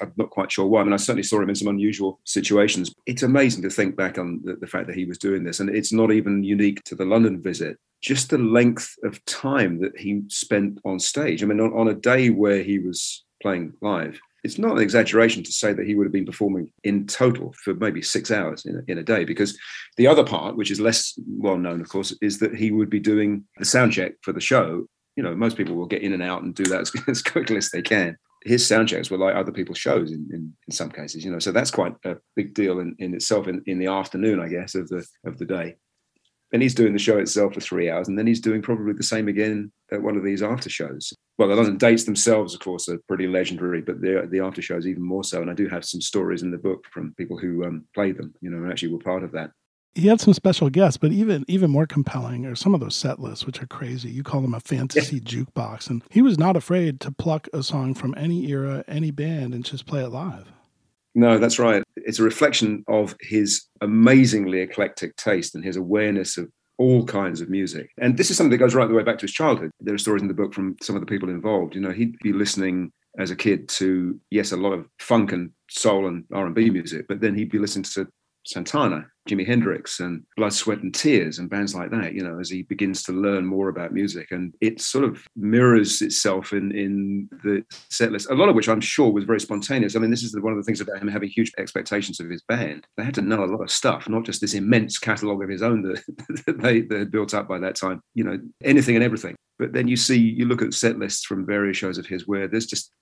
am 0.00 0.12
not 0.16 0.30
quite 0.30 0.50
sure 0.50 0.66
why. 0.66 0.80
I 0.80 0.84
mean, 0.84 0.92
I 0.92 0.96
certainly 0.96 1.22
saw 1.22 1.40
him 1.40 1.50
in 1.50 1.54
some 1.54 1.68
unusual 1.68 2.18
situations. 2.24 2.94
It's 3.06 3.22
amazing 3.22 3.62
to 3.62 3.70
think 3.70 3.96
back 3.96 4.16
on 4.16 4.40
the, 4.42 4.56
the, 4.56 4.66
fact 4.66 4.86
that 4.86 4.96
he 4.96 5.04
was 5.04 5.18
doing 5.18 5.44
this, 5.44 5.60
and 5.60 5.68
it's 5.68 5.92
not 5.92 6.10
even 6.10 6.44
unique 6.44 6.82
to 6.84 6.94
the 6.94 7.04
London 7.04 7.42
visit. 7.42 7.78
Just 8.00 8.30
the 8.30 8.38
length 8.38 8.94
of 9.04 9.22
time 9.26 9.80
that 9.80 9.98
he 9.98 10.22
spent 10.28 10.78
on 10.84 10.98
stage. 10.98 11.42
I 11.42 11.46
mean, 11.46 11.60
on, 11.60 11.72
on 11.74 11.88
a 11.88 11.94
day 11.94 12.30
where 12.30 12.62
he 12.62 12.78
was 12.78 13.24
playing 13.42 13.74
live, 13.82 14.18
it's 14.44 14.58
not 14.58 14.72
an 14.72 14.82
exaggeration 14.82 15.42
to 15.44 15.52
say 15.52 15.72
that 15.72 15.86
he 15.86 15.94
would 15.94 16.06
have 16.06 16.12
been 16.12 16.26
performing 16.26 16.70
in 16.84 17.06
total 17.06 17.54
for 17.62 17.74
maybe 17.74 18.02
six 18.02 18.30
hours 18.30 18.64
in 18.66 18.76
a, 18.76 18.90
in 18.90 18.98
a 18.98 19.02
day 19.02 19.24
because 19.24 19.58
the 19.96 20.06
other 20.06 20.24
part 20.24 20.56
which 20.56 20.70
is 20.70 20.80
less 20.80 21.18
well 21.26 21.58
known 21.58 21.80
of 21.80 21.88
course 21.88 22.12
is 22.20 22.38
that 22.40 22.54
he 22.54 22.70
would 22.70 22.90
be 22.90 23.00
doing 23.00 23.44
the 23.58 23.64
sound 23.64 23.92
check 23.92 24.14
for 24.22 24.32
the 24.32 24.40
show 24.40 24.86
you 25.16 25.22
know, 25.22 25.34
most 25.34 25.56
people 25.56 25.74
will 25.74 25.86
get 25.86 26.02
in 26.02 26.12
and 26.12 26.22
out 26.22 26.42
and 26.42 26.54
do 26.54 26.64
that 26.64 26.80
as, 26.82 26.92
as 27.08 27.22
quickly 27.22 27.56
as 27.56 27.70
they 27.70 27.82
can. 27.82 28.16
His 28.44 28.66
sound 28.66 28.88
checks 28.88 29.10
were 29.10 29.18
like 29.18 29.36
other 29.36 29.52
people's 29.52 29.78
shows 29.78 30.10
in, 30.10 30.28
in, 30.32 30.52
in, 30.66 30.72
some 30.72 30.90
cases, 30.90 31.24
you 31.24 31.30
know, 31.30 31.38
so 31.38 31.52
that's 31.52 31.70
quite 31.70 31.94
a 32.04 32.16
big 32.34 32.54
deal 32.54 32.80
in, 32.80 32.96
in 32.98 33.14
itself 33.14 33.46
in, 33.46 33.62
in 33.66 33.78
the 33.78 33.86
afternoon, 33.86 34.40
I 34.40 34.48
guess, 34.48 34.74
of 34.74 34.88
the 34.88 35.06
of 35.24 35.38
the 35.38 35.44
day. 35.44 35.76
And 36.52 36.60
he's 36.60 36.74
doing 36.74 36.92
the 36.92 36.98
show 36.98 37.18
itself 37.18 37.54
for 37.54 37.60
three 37.60 37.88
hours, 37.88 38.08
and 38.08 38.18
then 38.18 38.26
he's 38.26 38.40
doing 38.40 38.60
probably 38.60 38.92
the 38.92 39.02
same 39.02 39.28
again 39.28 39.72
at 39.90 40.02
one 40.02 40.16
of 40.16 40.24
these 40.24 40.42
after 40.42 40.68
shows. 40.68 41.12
Well, 41.38 41.48
the 41.48 41.54
London 41.54 41.78
dates 41.78 42.04
themselves, 42.04 42.52
of 42.52 42.60
course, 42.60 42.88
are 42.88 42.98
pretty 43.08 43.26
legendary, 43.26 43.80
but 43.80 44.02
the 44.02 44.28
the 44.30 44.40
after 44.40 44.60
shows 44.60 44.86
even 44.86 45.02
more 45.02 45.24
so. 45.24 45.40
And 45.40 45.50
I 45.50 45.54
do 45.54 45.68
have 45.68 45.84
some 45.84 46.00
stories 46.00 46.42
in 46.42 46.50
the 46.50 46.58
book 46.58 46.84
from 46.92 47.14
people 47.16 47.38
who 47.38 47.64
um, 47.64 47.84
played 47.94 48.18
them, 48.18 48.34
you 48.40 48.50
know, 48.50 48.58
and 48.58 48.70
actually 48.70 48.92
were 48.92 48.98
part 48.98 49.22
of 49.22 49.32
that 49.32 49.52
he 49.94 50.06
had 50.06 50.20
some 50.20 50.32
special 50.32 50.70
guests, 50.70 50.96
but 50.96 51.12
even 51.12 51.44
even 51.48 51.70
more 51.70 51.86
compelling 51.86 52.46
are 52.46 52.54
some 52.54 52.74
of 52.74 52.80
those 52.80 52.96
set 52.96 53.18
lists, 53.18 53.44
which 53.44 53.62
are 53.62 53.66
crazy. 53.66 54.10
You 54.10 54.22
call 54.22 54.40
them 54.40 54.54
a 54.54 54.60
fantasy 54.60 55.20
jukebox, 55.20 55.90
and 55.90 56.02
he 56.10 56.22
was 56.22 56.38
not 56.38 56.56
afraid 56.56 57.00
to 57.00 57.12
pluck 57.12 57.48
a 57.52 57.62
song 57.62 57.94
from 57.94 58.14
any 58.16 58.48
era, 58.48 58.84
any 58.88 59.10
band, 59.10 59.54
and 59.54 59.64
just 59.64 59.86
play 59.86 60.02
it 60.02 60.08
live. 60.08 60.50
No, 61.14 61.38
that's 61.38 61.58
right. 61.58 61.82
It's 61.96 62.18
a 62.18 62.24
reflection 62.24 62.84
of 62.88 63.14
his 63.20 63.66
amazingly 63.82 64.60
eclectic 64.60 65.14
taste 65.16 65.54
and 65.54 65.62
his 65.62 65.76
awareness 65.76 66.38
of 66.38 66.50
all 66.78 67.04
kinds 67.04 67.42
of 67.42 67.50
music. 67.50 67.90
And 67.98 68.16
this 68.16 68.30
is 68.30 68.36
something 68.36 68.50
that 68.50 68.58
goes 68.58 68.74
right 68.74 68.88
the 68.88 68.94
way 68.94 69.02
back 69.02 69.18
to 69.18 69.26
his 69.26 69.32
childhood. 69.32 69.70
There 69.78 69.94
are 69.94 69.98
stories 69.98 70.22
in 70.22 70.28
the 70.28 70.34
book 70.34 70.54
from 70.54 70.76
some 70.80 70.96
of 70.96 71.00
the 71.00 71.06
people 71.06 71.28
involved. 71.28 71.74
You 71.74 71.82
know, 71.82 71.90
he'd 71.90 72.18
be 72.20 72.32
listening 72.32 72.92
as 73.18 73.30
a 73.30 73.36
kid 73.36 73.68
to 73.68 74.18
yes, 74.30 74.52
a 74.52 74.56
lot 74.56 74.72
of 74.72 74.88
funk 74.98 75.32
and 75.32 75.50
soul 75.68 76.06
and 76.06 76.24
R 76.32 76.46
and 76.46 76.54
B 76.54 76.70
music, 76.70 77.06
but 77.08 77.20
then 77.20 77.34
he'd 77.34 77.50
be 77.50 77.58
listening 77.58 77.84
to 77.84 78.08
Santana, 78.44 79.06
Jimi 79.28 79.46
Hendrix, 79.46 80.00
and 80.00 80.24
Blood, 80.36 80.52
Sweat, 80.52 80.82
and 80.82 80.94
Tears, 80.94 81.38
and 81.38 81.48
bands 81.48 81.74
like 81.74 81.90
that. 81.90 82.14
You 82.14 82.24
know, 82.24 82.40
as 82.40 82.50
he 82.50 82.62
begins 82.62 83.02
to 83.04 83.12
learn 83.12 83.46
more 83.46 83.68
about 83.68 83.92
music, 83.92 84.32
and 84.32 84.52
it 84.60 84.80
sort 84.80 85.04
of 85.04 85.24
mirrors 85.36 86.02
itself 86.02 86.52
in 86.52 86.72
in 86.72 87.28
the 87.44 87.64
set 87.90 88.10
list. 88.12 88.30
A 88.30 88.34
lot 88.34 88.48
of 88.48 88.54
which 88.54 88.68
I'm 88.68 88.80
sure 88.80 89.12
was 89.12 89.24
very 89.24 89.40
spontaneous. 89.40 89.94
I 89.94 90.00
mean, 90.00 90.10
this 90.10 90.22
is 90.22 90.38
one 90.40 90.52
of 90.52 90.58
the 90.58 90.64
things 90.64 90.80
about 90.80 91.00
him 91.00 91.08
having 91.08 91.28
huge 91.28 91.52
expectations 91.58 92.20
of 92.20 92.28
his 92.28 92.42
band. 92.42 92.86
They 92.96 93.04
had 93.04 93.14
to 93.14 93.22
know 93.22 93.44
a 93.44 93.46
lot 93.46 93.62
of 93.62 93.70
stuff, 93.70 94.08
not 94.08 94.24
just 94.24 94.40
this 94.40 94.54
immense 94.54 94.98
catalogue 94.98 95.42
of 95.42 95.48
his 95.48 95.62
own 95.62 95.82
that, 95.82 96.02
that 96.46 96.60
they, 96.60 96.80
they 96.82 97.00
had 97.00 97.12
built 97.12 97.34
up 97.34 97.48
by 97.48 97.58
that 97.60 97.76
time. 97.76 98.00
You 98.14 98.24
know, 98.24 98.38
anything 98.62 98.96
and 98.96 99.04
everything. 99.04 99.36
But 99.58 99.72
then 99.72 99.86
you 99.86 99.96
see, 99.96 100.18
you 100.18 100.46
look 100.46 100.62
at 100.62 100.74
set 100.74 100.98
lists 100.98 101.24
from 101.24 101.46
various 101.46 101.76
shows 101.76 101.98
of 101.98 102.06
his 102.06 102.26
where 102.26 102.48
there's 102.48 102.66
just 102.66 102.92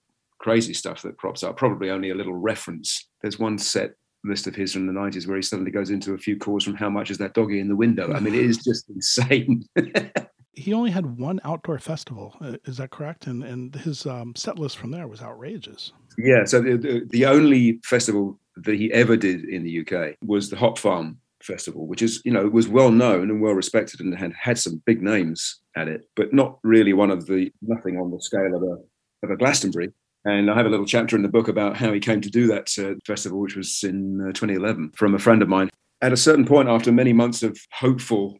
crazy 0.40 0.74
stuff 0.74 1.02
that 1.02 1.16
crops 1.16 1.42
up. 1.42 1.56
Probably 1.56 1.90
only 1.90 2.10
a 2.10 2.14
little 2.14 2.34
reference. 2.34 3.08
There's 3.22 3.38
one 3.38 3.58
set 3.58 3.92
list 4.24 4.46
of 4.46 4.54
his 4.54 4.72
from 4.72 4.86
the 4.86 4.92
90s 4.92 5.26
where 5.26 5.36
he 5.36 5.42
suddenly 5.42 5.70
goes 5.70 5.90
into 5.90 6.14
a 6.14 6.18
few 6.18 6.36
chords 6.36 6.64
from 6.64 6.74
how 6.74 6.90
much 6.90 7.10
is 7.10 7.18
that 7.18 7.34
doggy 7.34 7.60
in 7.60 7.68
the 7.68 7.76
window? 7.76 8.12
I 8.12 8.20
mean 8.20 8.34
it 8.34 8.44
is 8.44 8.58
just 8.58 8.88
insane. 8.88 9.64
He 10.52 10.74
only 10.74 10.90
had 10.90 11.18
one 11.18 11.40
outdoor 11.44 11.78
festival 11.78 12.36
uh, 12.42 12.56
is 12.64 12.76
that 12.78 12.90
correct? 12.90 13.28
And 13.28 13.42
and 13.44 13.74
his 13.74 14.04
um, 14.04 14.34
set 14.36 14.58
list 14.58 14.76
from 14.76 14.90
there 14.90 15.08
was 15.08 15.22
outrageous. 15.22 15.92
Yeah 16.18 16.44
so 16.44 16.60
the, 16.60 17.06
the 17.08 17.24
only 17.24 17.80
festival 17.84 18.38
that 18.56 18.74
he 18.74 18.92
ever 18.92 19.16
did 19.16 19.44
in 19.44 19.62
the 19.62 19.80
uk 19.80 20.16
was 20.22 20.50
the 20.50 20.56
hop 20.56 20.78
farm 20.78 21.18
festival 21.42 21.86
which 21.86 22.02
is 22.02 22.20
you 22.24 22.32
know 22.32 22.46
was 22.48 22.68
well 22.68 22.90
known 22.90 23.30
and 23.30 23.40
well 23.40 23.54
respected 23.54 24.00
and 24.00 24.16
had 24.16 24.32
had 24.38 24.58
some 24.58 24.82
big 24.84 25.02
names 25.02 25.60
at 25.76 25.88
it 25.88 26.02
but 26.14 26.32
not 26.32 26.58
really 26.62 26.92
one 26.92 27.10
of 27.10 27.26
the 27.26 27.50
nothing 27.62 27.98
on 27.98 28.10
the 28.10 28.20
scale 28.20 28.54
of 28.54 28.62
a 28.62 28.76
of 29.24 29.30
a 29.30 29.36
glastonbury 29.36 29.90
and 30.24 30.50
I 30.50 30.54
have 30.56 30.66
a 30.66 30.70
little 30.70 30.86
chapter 30.86 31.16
in 31.16 31.22
the 31.22 31.28
book 31.28 31.48
about 31.48 31.76
how 31.76 31.92
he 31.92 32.00
came 32.00 32.20
to 32.20 32.30
do 32.30 32.46
that 32.48 32.76
uh, 32.78 32.94
festival, 33.06 33.40
which 33.40 33.56
was 33.56 33.82
in 33.82 34.20
uh, 34.20 34.32
2011, 34.32 34.92
from 34.94 35.14
a 35.14 35.18
friend 35.18 35.42
of 35.42 35.48
mine. 35.48 35.70
At 36.02 36.12
a 36.12 36.16
certain 36.16 36.44
point, 36.44 36.68
after 36.68 36.92
many 36.92 37.12
months 37.12 37.42
of 37.42 37.58
hopeful 37.72 38.38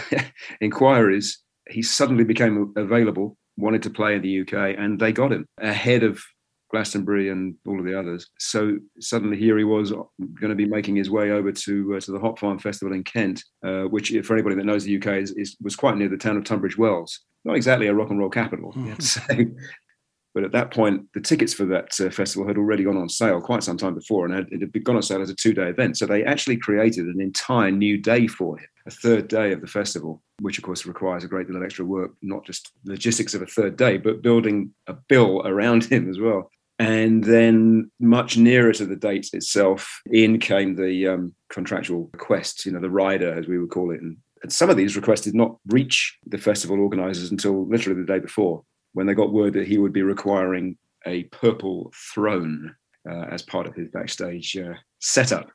inquiries, 0.60 1.42
he 1.68 1.82
suddenly 1.82 2.24
became 2.24 2.72
available, 2.76 3.36
wanted 3.56 3.82
to 3.84 3.90
play 3.90 4.16
in 4.16 4.22
the 4.22 4.40
UK, 4.40 4.76
and 4.78 4.98
they 4.98 5.12
got 5.12 5.32
him 5.32 5.46
ahead 5.58 6.02
of 6.02 6.22
Glastonbury 6.70 7.28
and 7.28 7.54
all 7.66 7.78
of 7.78 7.84
the 7.84 7.98
others. 7.98 8.28
So 8.38 8.78
suddenly 8.98 9.36
here 9.36 9.58
he 9.58 9.64
was 9.64 9.90
going 9.90 10.48
to 10.48 10.54
be 10.54 10.66
making 10.66 10.96
his 10.96 11.10
way 11.10 11.30
over 11.30 11.52
to 11.52 11.94
uh, 11.96 12.00
to 12.00 12.12
the 12.12 12.18
Hop 12.18 12.38
Farm 12.38 12.58
Festival 12.58 12.94
in 12.94 13.04
Kent, 13.04 13.44
uh, 13.64 13.82
which 13.82 14.12
for 14.24 14.32
anybody 14.34 14.56
that 14.56 14.64
knows 14.64 14.84
the 14.84 14.96
UK 14.96 15.18
is, 15.18 15.32
is, 15.32 15.56
was 15.62 15.76
quite 15.76 15.98
near 15.98 16.08
the 16.08 16.16
town 16.16 16.38
of 16.38 16.44
Tunbridge 16.44 16.78
Wells. 16.78 17.20
Not 17.44 17.56
exactly 17.56 17.88
a 17.88 17.94
rock 17.94 18.10
and 18.10 18.18
roll 18.18 18.30
capital, 18.30 18.72
mm. 18.72 18.84
you 18.84 18.88
have 18.88 18.98
to 18.98 19.06
say. 19.06 19.46
But 20.34 20.44
at 20.44 20.52
that 20.52 20.70
point, 20.70 21.12
the 21.12 21.20
tickets 21.20 21.52
for 21.52 21.66
that 21.66 22.00
uh, 22.00 22.10
festival 22.10 22.46
had 22.46 22.56
already 22.56 22.84
gone 22.84 22.96
on 22.96 23.08
sale 23.08 23.40
quite 23.40 23.62
some 23.62 23.76
time 23.76 23.94
before, 23.94 24.24
and 24.24 24.48
it 24.50 24.60
had 24.60 24.84
gone 24.84 24.96
on 24.96 25.02
sale 25.02 25.20
as 25.20 25.30
a 25.30 25.34
two-day 25.34 25.68
event. 25.68 25.98
So 25.98 26.06
they 26.06 26.24
actually 26.24 26.56
created 26.56 27.06
an 27.06 27.20
entire 27.20 27.70
new 27.70 27.98
day 27.98 28.26
for 28.26 28.58
him, 28.58 28.66
a 28.86 28.90
third 28.90 29.28
day 29.28 29.52
of 29.52 29.60
the 29.60 29.66
festival, 29.66 30.22
which 30.40 30.56
of 30.56 30.64
course 30.64 30.86
requires 30.86 31.22
a 31.22 31.28
great 31.28 31.48
deal 31.48 31.56
of 31.56 31.62
extra 31.62 31.84
work, 31.84 32.12
not 32.22 32.46
just 32.46 32.72
logistics 32.84 33.34
of 33.34 33.42
a 33.42 33.46
third 33.46 33.76
day, 33.76 33.98
but 33.98 34.22
building 34.22 34.72
a 34.86 34.94
bill 34.94 35.42
around 35.44 35.84
him 35.92 36.08
as 36.08 36.18
well. 36.18 36.50
And 36.78 37.22
then, 37.22 37.90
much 38.00 38.38
nearer 38.38 38.72
to 38.72 38.86
the 38.86 38.96
date 38.96 39.28
itself, 39.34 40.00
in 40.10 40.38
came 40.38 40.74
the 40.74 41.08
um, 41.08 41.34
contractual 41.50 42.08
requests, 42.14 42.64
you 42.64 42.72
know, 42.72 42.80
the 42.80 42.90
rider, 42.90 43.38
as 43.38 43.46
we 43.46 43.58
would 43.58 43.70
call 43.70 43.92
it. 43.92 44.00
And, 44.00 44.16
and 44.42 44.50
some 44.52 44.70
of 44.70 44.78
these 44.78 44.96
requests 44.96 45.20
did 45.20 45.34
not 45.34 45.58
reach 45.66 46.18
the 46.26 46.38
festival 46.38 46.80
organizers 46.80 47.30
until 47.30 47.68
literally 47.68 48.00
the 48.00 48.06
day 48.06 48.18
before 48.18 48.64
when 48.92 49.06
they 49.06 49.14
got 49.14 49.32
word 49.32 49.54
that 49.54 49.66
he 49.66 49.78
would 49.78 49.92
be 49.92 50.02
requiring 50.02 50.76
a 51.06 51.24
purple 51.24 51.92
throne 52.14 52.74
uh, 53.08 53.24
as 53.30 53.42
part 53.42 53.66
of 53.66 53.74
his 53.74 53.88
backstage 53.88 54.56
uh, 54.56 54.74
setup. 55.00 55.50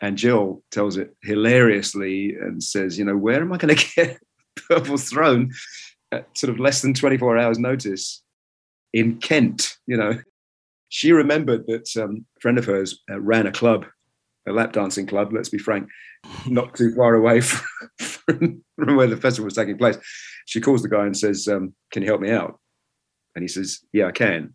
And 0.00 0.16
Jill 0.16 0.62
tells 0.70 0.96
it 0.96 1.14
hilariously 1.22 2.34
and 2.40 2.62
says, 2.62 2.98
You 2.98 3.04
know, 3.04 3.16
where 3.16 3.40
am 3.40 3.52
I 3.52 3.58
going 3.58 3.76
to 3.76 3.94
get 3.94 4.18
purple 4.68 4.96
throne 4.96 5.52
at 6.10 6.26
sort 6.36 6.52
of 6.52 6.58
less 6.58 6.82
than 6.82 6.94
24 6.94 7.38
hours' 7.38 7.58
notice 7.58 8.22
in 8.92 9.18
Kent? 9.18 9.76
You 9.86 9.96
know, 9.96 10.18
she 10.88 11.12
remembered 11.12 11.66
that 11.66 11.88
um, 11.96 12.24
a 12.36 12.40
friend 12.40 12.58
of 12.58 12.64
hers 12.64 13.00
uh, 13.10 13.20
ran 13.20 13.46
a 13.46 13.52
club, 13.52 13.86
a 14.48 14.52
lap 14.52 14.72
dancing 14.72 15.06
club, 15.06 15.32
let's 15.32 15.48
be 15.48 15.58
frank, 15.58 15.88
not 16.46 16.74
too 16.74 16.94
far 16.94 17.14
away 17.14 17.40
from, 18.00 18.64
from 18.76 18.96
where 18.96 19.06
the 19.06 19.16
festival 19.16 19.44
was 19.44 19.54
taking 19.54 19.78
place 19.78 19.98
she 20.46 20.60
calls 20.60 20.82
the 20.82 20.88
guy 20.88 21.06
and 21.06 21.16
says, 21.16 21.48
um, 21.48 21.74
"Can 21.90 22.02
you 22.02 22.08
help 22.08 22.20
me 22.20 22.30
out?" 22.30 22.58
And 23.34 23.42
he 23.42 23.48
says, 23.48 23.80
"Yeah, 23.92 24.06
I 24.06 24.12
can, 24.12 24.54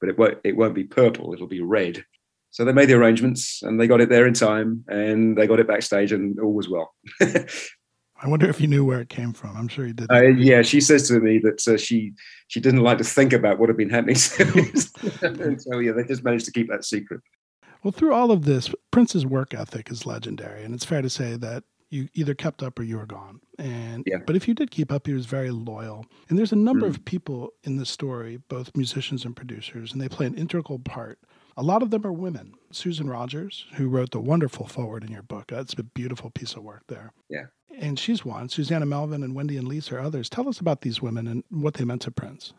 but 0.00 0.08
it 0.08 0.18
won't. 0.18 0.38
It 0.44 0.56
won't 0.56 0.74
be 0.74 0.84
purple. 0.84 1.32
It'll 1.32 1.46
be 1.46 1.62
red." 1.62 2.04
So 2.50 2.66
they 2.66 2.72
made 2.72 2.88
the 2.88 2.94
arrangements, 2.94 3.62
and 3.62 3.80
they 3.80 3.86
got 3.86 4.02
it 4.02 4.10
there 4.10 4.26
in 4.26 4.34
time, 4.34 4.84
and 4.88 5.36
they 5.36 5.46
got 5.46 5.60
it 5.60 5.66
backstage, 5.66 6.12
and 6.12 6.38
all 6.38 6.52
was 6.52 6.68
well. 6.68 6.94
I 8.22 8.28
wonder 8.28 8.48
if 8.48 8.60
you 8.60 8.68
knew 8.68 8.84
where 8.84 9.00
it 9.00 9.08
came 9.08 9.32
from. 9.32 9.56
I'm 9.56 9.66
sure 9.66 9.86
you 9.86 9.94
did. 9.94 10.10
Uh, 10.12 10.22
yeah, 10.22 10.62
she 10.62 10.80
says 10.80 11.08
to 11.08 11.18
me 11.18 11.38
that 11.40 11.66
uh, 11.66 11.76
she 11.76 12.12
she 12.46 12.60
didn't 12.60 12.82
like 12.82 12.98
to 12.98 13.04
think 13.04 13.32
about 13.32 13.58
what 13.58 13.68
had 13.68 13.76
been 13.76 13.90
happening. 13.90 14.14
so 14.16 15.78
yeah, 15.78 15.92
they 15.92 16.04
just 16.04 16.22
managed 16.22 16.44
to 16.44 16.52
keep 16.52 16.68
that 16.68 16.84
secret. 16.84 17.20
Well, 17.82 17.90
through 17.90 18.14
all 18.14 18.30
of 18.30 18.44
this, 18.44 18.72
Prince's 18.92 19.26
work 19.26 19.54
ethic 19.54 19.90
is 19.90 20.06
legendary, 20.06 20.62
and 20.62 20.72
it's 20.72 20.84
fair 20.84 21.02
to 21.02 21.10
say 21.10 21.36
that 21.38 21.64
you 21.92 22.08
either 22.14 22.34
kept 22.34 22.62
up 22.62 22.78
or 22.78 22.82
you 22.82 22.96
were 22.96 23.06
gone. 23.06 23.40
And 23.58 24.02
yeah. 24.06 24.18
but 24.26 24.34
if 24.34 24.48
you 24.48 24.54
did 24.54 24.70
keep 24.70 24.90
up, 24.90 25.06
he 25.06 25.12
was 25.12 25.26
very 25.26 25.50
loyal. 25.50 26.06
And 26.28 26.38
there's 26.38 26.52
a 26.52 26.56
number 26.56 26.86
mm. 26.86 26.90
of 26.90 27.04
people 27.04 27.52
in 27.64 27.76
the 27.76 27.84
story, 27.84 28.38
both 28.48 28.74
musicians 28.74 29.24
and 29.24 29.36
producers, 29.36 29.92
and 29.92 30.00
they 30.00 30.08
play 30.08 30.26
an 30.26 30.34
integral 30.34 30.78
part. 30.78 31.18
A 31.56 31.62
lot 31.62 31.82
of 31.82 31.90
them 31.90 32.06
are 32.06 32.12
women. 32.12 32.54
Susan 32.70 33.10
Rogers, 33.10 33.66
who 33.74 33.88
wrote 33.88 34.12
the 34.12 34.20
wonderful 34.20 34.66
forward 34.66 35.04
in 35.04 35.12
your 35.12 35.22
book, 35.22 35.48
that's 35.48 35.74
a 35.74 35.82
beautiful 35.82 36.30
piece 36.30 36.54
of 36.54 36.62
work 36.62 36.82
there. 36.88 37.12
Yeah. 37.28 37.46
And 37.78 37.98
she's 37.98 38.24
one. 38.24 38.48
Susanna 38.48 38.86
Melvoin 38.86 39.22
and 39.22 39.34
Wendy 39.34 39.58
and 39.58 39.68
Lisa 39.68 39.96
are 39.96 40.00
others. 40.00 40.30
Tell 40.30 40.48
us 40.48 40.60
about 40.60 40.80
these 40.80 41.02
women 41.02 41.26
and 41.26 41.44
what 41.50 41.74
they 41.74 41.84
meant 41.84 42.02
to 42.02 42.10
Prince. 42.10 42.54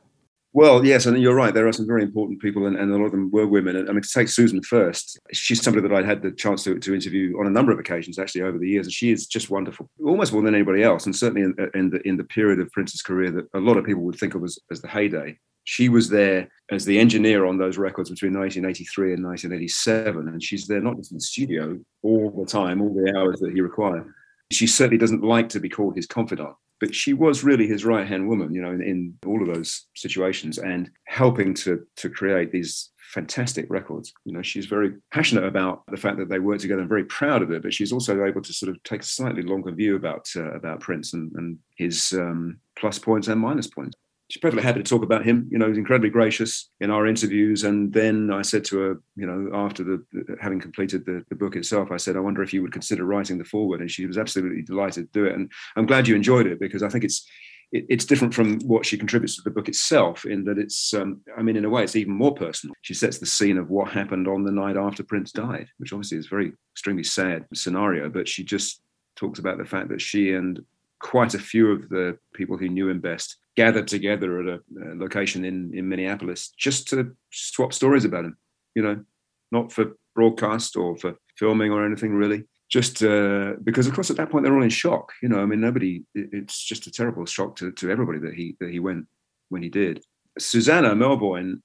Well, 0.56 0.86
yes, 0.86 1.08
and 1.08 1.20
you're 1.20 1.34
right. 1.34 1.52
There 1.52 1.68
are 1.68 1.74
some 1.74 1.88
very 1.88 2.04
important 2.04 2.40
people, 2.40 2.68
and, 2.68 2.76
and 2.76 2.92
a 2.92 2.96
lot 2.96 3.06
of 3.06 3.12
them 3.12 3.32
were 3.32 3.48
women. 3.48 3.76
And, 3.76 3.90
I 3.90 3.92
mean, 3.92 4.04
to 4.04 4.10
take 4.10 4.28
Susan 4.28 4.62
first, 4.62 5.20
she's 5.32 5.64
somebody 5.64 5.88
that 5.88 5.96
I'd 5.96 6.06
had 6.06 6.22
the 6.22 6.32
chance 6.32 6.64
to, 6.66 6.78
to 6.78 6.94
interview 6.94 7.40
on 7.40 7.48
a 7.48 7.50
number 7.50 7.72
of 7.72 7.80
occasions 7.80 8.20
actually 8.20 8.44
over 8.44 8.60
the 8.60 8.70
years, 8.70 8.86
and 8.86 8.94
she 8.94 9.12
is 9.12 9.26
just 9.26 9.50
wonderful, 9.50 9.90
almost 10.06 10.32
more 10.32 10.44
than 10.44 10.54
anybody 10.54 10.84
else. 10.84 11.08
And 11.08 11.16
certainly 11.16 11.42
in, 11.42 11.56
in 11.74 11.90
the 11.90 12.08
in 12.08 12.18
the 12.18 12.24
period 12.24 12.60
of 12.60 12.72
Prince's 12.72 13.02
career 13.02 13.32
that 13.32 13.48
a 13.56 13.60
lot 13.60 13.78
of 13.78 13.86
people 13.86 14.04
would 14.04 14.20
think 14.20 14.36
of 14.36 14.44
as, 14.44 14.60
as 14.70 14.80
the 14.80 14.88
heyday, 14.88 15.40
she 15.64 15.90
was 15.90 16.08
there 16.08 16.50
as 16.72 16.86
the 16.86 17.00
engineer 17.00 17.46
on 17.46 17.58
those 17.58 17.80
records 17.80 18.12
between 18.12 18.38
1983 18.38 19.14
and 19.14 19.26
1987, 19.26 20.28
and 20.28 20.44
she's 20.44 20.68
there 20.68 20.82
not 20.82 20.98
just 20.98 21.12
in 21.12 21.18
the 21.18 21.22
studio 21.22 21.80
all 22.04 22.30
the 22.30 22.46
time, 22.46 22.80
all 22.80 22.94
the 22.94 23.18
hours 23.18 23.39
that 23.39 23.54
he 23.54 23.62
required. 23.62 24.06
She 24.51 24.67
certainly 24.67 24.97
doesn't 24.97 25.23
like 25.23 25.49
to 25.49 25.60
be 25.60 25.69
called 25.69 25.95
his 25.95 26.08
confidant 26.08 26.56
but 26.84 26.93
she 26.93 27.13
was 27.13 27.45
really 27.45 27.65
his 27.65 27.86
right 27.86 28.06
hand 28.06 28.27
woman, 28.27 28.53
you 28.53 28.62
know, 28.62 28.71
in, 28.71 28.82
in, 28.82 29.17
all 29.25 29.41
of 29.41 29.56
those 29.56 29.86
situations 29.95 30.58
and 30.58 30.91
helping 31.06 31.53
to 31.53 31.82
to 31.95 32.10
create 32.10 32.51
these 32.51 32.89
fantastic 33.13 33.65
records. 33.69 34.12
You 34.25 34.34
know, 34.34 34.41
she's 34.41 34.65
very 34.65 34.91
passionate 35.10 35.45
about 35.45 35.84
the 35.89 35.95
fact 35.95 36.17
that 36.17 36.27
they 36.27 36.39
work 36.39 36.60
together 36.60 36.82
and 36.82 36.89
very 36.89 37.06
proud 37.06 37.41
of 37.41 37.51
it, 37.51 37.62
but 37.62 37.73
she's 37.73 37.93
also 37.93 38.25
able 38.25 38.41
to 38.41 38.51
sort 38.51 38.69
of 38.69 38.84
take 38.84 39.01
a 39.01 39.06
slightly 39.06 39.43
longer 39.43 39.71
view 39.71 39.95
about 39.95 40.27
uh, 40.36 40.51
about 40.51 40.82
Prince 40.82 41.13
and, 41.13 41.32
and 41.36 41.58
his 41.77 42.12
um, 42.12 42.60
plus 42.75 42.99
points 42.99 43.29
and 43.29 43.39
minus 43.39 43.67
points 43.67 43.95
she's 44.34 44.41
perfectly 44.41 44.63
happy 44.63 44.82
to 44.82 44.89
talk 44.89 45.04
about 45.04 45.24
him. 45.24 45.48
You 45.52 45.60
know, 45.60 45.67
he's 45.67 45.78
incredibly 45.78 46.10
gracious 46.10 46.72
in 46.80 46.89
our 46.89 47.06
interviews. 47.06 47.63
And 47.63 47.93
then 47.93 48.32
I 48.32 48.41
said 48.41 48.65
to 48.65 48.80
her, 48.80 49.02
you 49.15 49.28
know, 49.28 49.52
after 49.54 49.84
the, 49.84 50.04
the 50.12 50.38
having 50.41 50.60
completed 50.60 51.06
the, 51.06 51.24
the, 51.30 51.36
book 51.36 51.56
itself, 51.56 51.91
I 51.91 51.98
said, 51.98 52.15
I 52.15 52.19
wonder 52.19 52.41
if 52.41 52.52
you 52.52 52.63
would 52.63 52.72
consider 52.72 53.06
writing 53.06 53.38
the 53.38 53.46
foreword. 53.46 53.82
And 53.82 53.91
she 53.91 54.08
was 54.08 54.17
absolutely 54.17 54.63
delighted 54.63 55.13
to 55.13 55.19
do 55.19 55.26
it. 55.28 55.36
And 55.36 55.52
I'm 55.76 55.86
glad 55.86 56.08
you 56.08 56.15
enjoyed 56.15 56.48
it 56.48 56.60
because 56.60 56.82
I 56.82 56.89
think 56.89 57.04
it's 57.04 57.30
it, 57.72 57.86
it's 57.89 58.06
different 58.06 58.34
from 58.34 58.60
what 58.62 58.88
she 58.88 58.98
contributes 58.98 59.36
to 59.36 59.43
the 59.43 59.52
book 59.52 59.67
itself 59.67 60.26
in 60.26 60.43
that 60.46 60.58
it's 60.58 60.96
um, 60.96 61.22
I 61.38 61.43
mean, 61.43 61.56
in 61.56 61.65
a 61.65 61.69
way, 61.69 61.84
it's 61.84 61.96
even 61.96 62.13
more 62.13 62.34
personal. 62.34 62.74
She 62.82 62.96
sets 62.96 63.19
the 63.19 63.28
scene 63.28 63.60
of 63.60 63.69
what 63.69 63.91
happened 63.91 64.28
on 64.28 64.43
the 64.43 64.52
night 64.52 64.78
after 64.78 65.04
Prince 65.04 65.32
died, 65.32 65.67
which 65.78 65.93
obviously 65.93 66.17
is 66.17 66.26
a 66.26 66.30
very 66.30 66.54
extremely 66.74 67.04
sad 67.04 67.46
scenario. 67.54 68.10
But 68.10 68.28
she 68.28 68.43
just 68.43 68.82
talks 69.15 69.38
about 69.38 69.60
the 69.60 69.65
fact 69.65 69.89
that 69.89 70.02
she 70.02 70.34
and 70.34 70.60
quite 71.04 71.36
a 71.36 71.39
few 71.39 71.70
of 71.72 71.89
the 71.89 72.18
people 72.34 72.58
who 72.58 72.70
knew 72.70 72.89
him 72.89 73.00
best 73.00 73.38
gathered 73.56 73.88
together 73.88 74.39
at 74.39 74.48
a, 74.48 74.56
a, 74.84 74.96
location 74.96 75.46
in, 75.46 75.72
in 75.74 75.88
Minneapolis 75.88 76.54
just 76.58 76.88
to 76.88 77.16
swap 77.32 77.74
stories 77.74 78.06
about 78.06 78.26
him, 78.26 78.38
you 78.74 78.82
know, 78.82 79.04
not 79.52 79.72
for 79.72 79.98
broadcast 80.16 80.76
or 80.76 80.98
for 80.98 81.16
filming 81.38 81.72
or 81.72 81.86
anything 81.86 82.13
really. 82.13 82.46
Just 82.70 83.04
uh, 83.04 83.54
because, 83.63 83.86
of 83.86 83.94
course, 83.94 84.10
at 84.10 84.18
that 84.18 84.32
point 84.32 84.44
they're 84.44 84.56
all 84.56 84.63
in 84.63 84.70
shock. 84.70 85.12
You 85.22 85.30
know, 85.30 85.39
I 85.39 85.46
mean, 85.46 85.62
nobody. 85.62 86.04
It's 86.16 86.63
just 86.63 86.88
a 86.88 86.92
terrible 86.92 87.26
shock 87.28 87.56
to, 87.58 87.72
to 87.74 87.92
everybody 87.92 88.18
that 88.20 88.34
he 88.34 88.56
that 88.60 88.72
he 88.72 88.80
went 88.80 89.06
when 89.50 89.62
he 89.62 89.70
did. 89.70 90.04
Susanna 90.39 90.96
Melvoin 90.96 91.62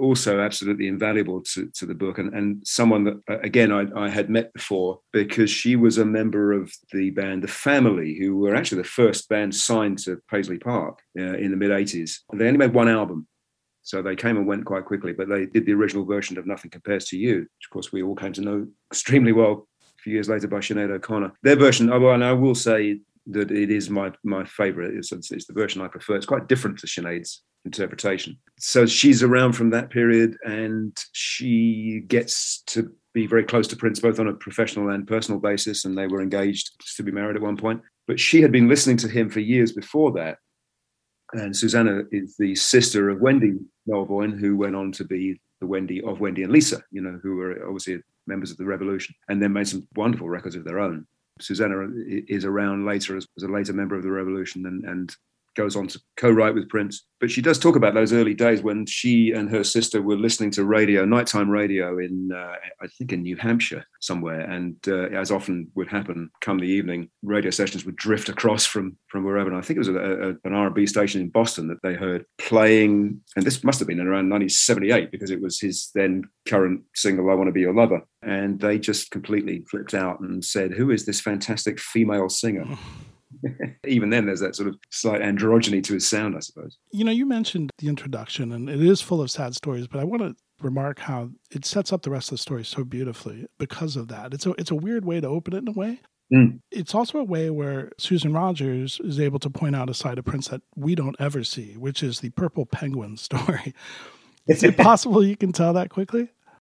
also 0.00 0.40
absolutely 0.40 0.88
invaluable 0.88 1.40
to, 1.40 1.68
to 1.74 1.86
the 1.86 1.94
book 1.94 2.18
and, 2.18 2.34
and 2.34 2.66
someone 2.66 3.04
that 3.04 3.20
uh, 3.30 3.38
again 3.40 3.70
I, 3.70 3.86
I 3.96 4.08
had 4.08 4.28
met 4.28 4.52
before 4.52 5.00
because 5.12 5.50
she 5.50 5.76
was 5.76 5.98
a 5.98 6.04
member 6.04 6.52
of 6.52 6.72
the 6.92 7.10
band 7.10 7.42
the 7.42 7.48
family 7.48 8.16
who 8.18 8.36
were 8.36 8.54
actually 8.54 8.82
the 8.82 8.88
first 8.88 9.28
band 9.28 9.54
signed 9.54 9.98
to 10.00 10.20
paisley 10.28 10.58
park 10.58 11.00
uh, 11.18 11.34
in 11.34 11.50
the 11.50 11.56
mid 11.56 11.70
80s 11.70 12.18
they 12.32 12.46
only 12.46 12.58
made 12.58 12.74
one 12.74 12.88
album 12.88 13.28
so 13.82 14.02
they 14.02 14.16
came 14.16 14.36
and 14.36 14.46
went 14.46 14.64
quite 14.64 14.84
quickly 14.84 15.12
but 15.12 15.28
they 15.28 15.46
did 15.46 15.66
the 15.66 15.74
original 15.74 16.04
version 16.04 16.36
of 16.36 16.46
nothing 16.46 16.70
compares 16.70 17.04
to 17.06 17.16
you 17.16 17.40
which 17.40 17.66
of 17.66 17.70
course 17.70 17.92
we 17.92 18.02
all 18.02 18.16
came 18.16 18.32
to 18.32 18.40
know 18.40 18.66
extremely 18.90 19.32
well 19.32 19.68
a 20.00 20.02
few 20.02 20.14
years 20.14 20.28
later 20.28 20.48
by 20.48 20.58
Sinead 20.58 20.90
O'Connor. 20.90 21.32
Their 21.42 21.56
version, 21.56 21.92
oh, 21.92 22.10
and 22.10 22.24
I 22.24 22.32
will 22.32 22.54
say 22.54 23.00
that 23.26 23.50
it 23.50 23.70
is 23.70 23.90
my 23.90 24.12
my 24.24 24.44
favorite. 24.44 24.94
It's, 24.94 25.12
it's, 25.12 25.46
the 25.46 25.52
version 25.52 25.82
I 25.82 25.88
prefer. 25.88 26.16
It's 26.16 26.26
quite 26.26 26.48
different 26.48 26.78
to 26.78 26.86
Sinead's 26.86 27.42
interpretation. 27.64 28.38
So 28.58 28.86
she's 28.86 29.22
around 29.22 29.52
from 29.52 29.70
that 29.70 29.90
period, 29.90 30.36
and 30.44 30.96
she 31.12 32.02
gets 32.06 32.62
to 32.68 32.90
be 33.12 33.26
very 33.26 33.44
close 33.44 33.66
to 33.68 33.76
Prince, 33.76 34.00
both 34.00 34.20
on 34.20 34.28
a 34.28 34.34
professional 34.34 34.90
and 34.90 35.06
personal 35.06 35.40
basis. 35.40 35.84
And 35.84 35.96
they 35.96 36.06
were 36.06 36.22
engaged 36.22 36.70
to 36.96 37.02
be 37.02 37.12
married 37.12 37.36
at 37.36 37.42
one 37.42 37.56
point. 37.56 37.82
But 38.06 38.20
she 38.20 38.40
had 38.42 38.52
been 38.52 38.68
listening 38.68 38.96
to 38.98 39.08
him 39.08 39.30
for 39.30 39.40
years 39.40 39.72
before 39.72 40.12
that. 40.12 40.38
And 41.32 41.56
Susanna 41.56 42.02
is 42.10 42.36
the 42.38 42.54
sister 42.56 43.08
of 43.08 43.20
Wendy 43.20 43.52
Melvoin, 43.88 44.38
who 44.38 44.56
went 44.56 44.74
on 44.74 44.90
to 44.92 45.04
be 45.04 45.40
the 45.60 45.66
Wendy 45.66 46.02
of 46.02 46.20
Wendy 46.20 46.42
and 46.42 46.52
Lisa, 46.52 46.82
you 46.90 47.02
know, 47.02 47.20
who 47.22 47.36
were 47.36 47.64
obviously 47.66 48.00
members 48.26 48.50
of 48.50 48.56
the 48.56 48.64
revolution 48.64 49.14
and 49.28 49.42
then 49.42 49.52
made 49.52 49.68
some 49.68 49.86
wonderful 49.94 50.28
records 50.28 50.56
of 50.56 50.64
their 50.64 50.80
own. 50.80 51.06
Susanna 51.40 51.88
is 52.06 52.44
around 52.44 52.84
later 52.84 53.16
as, 53.16 53.26
as 53.36 53.44
a 53.44 53.48
later 53.48 53.72
member 53.72 53.96
of 53.96 54.02
the 54.02 54.10
revolution 54.10 54.66
and, 54.66 54.84
and 54.84 55.14
goes 55.56 55.76
on 55.76 55.88
to 55.88 56.00
co-write 56.16 56.54
with 56.54 56.68
Prince. 56.68 57.04
But 57.20 57.30
she 57.30 57.42
does 57.42 57.58
talk 57.58 57.76
about 57.76 57.92
those 57.92 58.14
early 58.14 58.32
days 58.32 58.62
when 58.62 58.86
she 58.86 59.32
and 59.32 59.50
her 59.50 59.62
sister 59.62 60.00
were 60.00 60.16
listening 60.16 60.50
to 60.52 60.64
radio, 60.64 61.04
nighttime 61.04 61.50
radio 61.50 61.98
in, 61.98 62.30
uh, 62.34 62.54
I 62.80 62.86
think, 62.86 63.12
in 63.12 63.22
New 63.22 63.36
Hampshire 63.36 63.84
somewhere. 64.00 64.40
And 64.40 64.76
uh, 64.88 65.08
as 65.08 65.30
often 65.30 65.70
would 65.74 65.88
happen, 65.88 66.30
come 66.40 66.58
the 66.58 66.64
evening, 66.64 67.10
radio 67.22 67.50
stations 67.50 67.84
would 67.84 67.96
drift 67.96 68.30
across 68.30 68.64
from 68.64 68.96
from 69.08 69.24
wherever. 69.24 69.50
And 69.50 69.58
I 69.58 69.60
think 69.60 69.76
it 69.76 69.80
was 69.80 69.88
a, 69.88 69.94
a, 69.94 70.28
an 70.44 70.54
R&B 70.54 70.86
station 70.86 71.20
in 71.20 71.28
Boston 71.28 71.68
that 71.68 71.82
they 71.82 71.94
heard 71.94 72.24
playing, 72.38 73.20
and 73.36 73.44
this 73.44 73.62
must 73.62 73.80
have 73.80 73.88
been 73.88 74.00
around 74.00 74.30
1978 74.30 75.10
because 75.10 75.30
it 75.30 75.42
was 75.42 75.60
his 75.60 75.90
then 75.94 76.24
current 76.48 76.82
single, 76.94 77.30
"I 77.30 77.34
Want 77.34 77.48
to 77.48 77.52
Be 77.52 77.60
Your 77.60 77.74
Lover." 77.74 78.02
And 78.22 78.58
they 78.60 78.78
just 78.78 79.10
completely 79.10 79.64
flipped 79.70 79.92
out 79.92 80.20
and 80.20 80.42
said, 80.42 80.72
"Who 80.72 80.90
is 80.90 81.04
this 81.04 81.20
fantastic 81.20 81.78
female 81.78 82.30
singer?" 82.30 82.64
even 83.86 84.10
then 84.10 84.26
there's 84.26 84.40
that 84.40 84.56
sort 84.56 84.68
of 84.68 84.76
slight 84.90 85.20
androgyny 85.20 85.82
to 85.82 85.94
his 85.94 86.08
sound 86.08 86.36
i 86.36 86.40
suppose 86.40 86.78
you 86.92 87.04
know 87.04 87.12
you 87.12 87.26
mentioned 87.26 87.70
the 87.78 87.88
introduction 87.88 88.52
and 88.52 88.68
it 88.68 88.80
is 88.80 89.00
full 89.00 89.20
of 89.20 89.30
sad 89.30 89.54
stories 89.54 89.86
but 89.86 90.00
i 90.00 90.04
want 90.04 90.22
to 90.22 90.34
remark 90.62 90.98
how 90.98 91.30
it 91.50 91.64
sets 91.64 91.92
up 91.92 92.02
the 92.02 92.10
rest 92.10 92.28
of 92.28 92.32
the 92.32 92.38
story 92.38 92.64
so 92.64 92.84
beautifully 92.84 93.46
because 93.58 93.96
of 93.96 94.08
that. 94.08 94.34
It's 94.34 94.46
a 94.46 94.50
it's 94.52 94.70
a 94.70 94.74
weird 94.74 95.04
way 95.04 95.20
to 95.20 95.28
open 95.28 95.54
it 95.54 95.58
in 95.58 95.68
a 95.68 95.72
way. 95.72 96.00
Mm. 96.32 96.60
It's 96.70 96.94
also 96.94 97.18
a 97.18 97.24
way 97.24 97.50
where 97.50 97.90
Susan 97.98 98.32
Rogers 98.32 99.00
is 99.02 99.18
able 99.18 99.40
to 99.40 99.50
point 99.50 99.74
out 99.74 99.90
a 99.90 99.94
side 99.94 100.18
of 100.18 100.24
Prince 100.24 100.48
that 100.48 100.62
we 100.76 100.94
don't 100.94 101.16
ever 101.18 101.42
see, 101.42 101.76
which 101.76 102.02
is 102.02 102.20
the 102.20 102.30
purple 102.30 102.66
penguin 102.66 103.16
story. 103.16 103.74
is 104.46 104.62
it 104.62 104.76
possible 104.76 105.24
you 105.24 105.36
can 105.36 105.52
tell 105.52 105.72
that 105.72 105.90
quickly? 105.90 106.28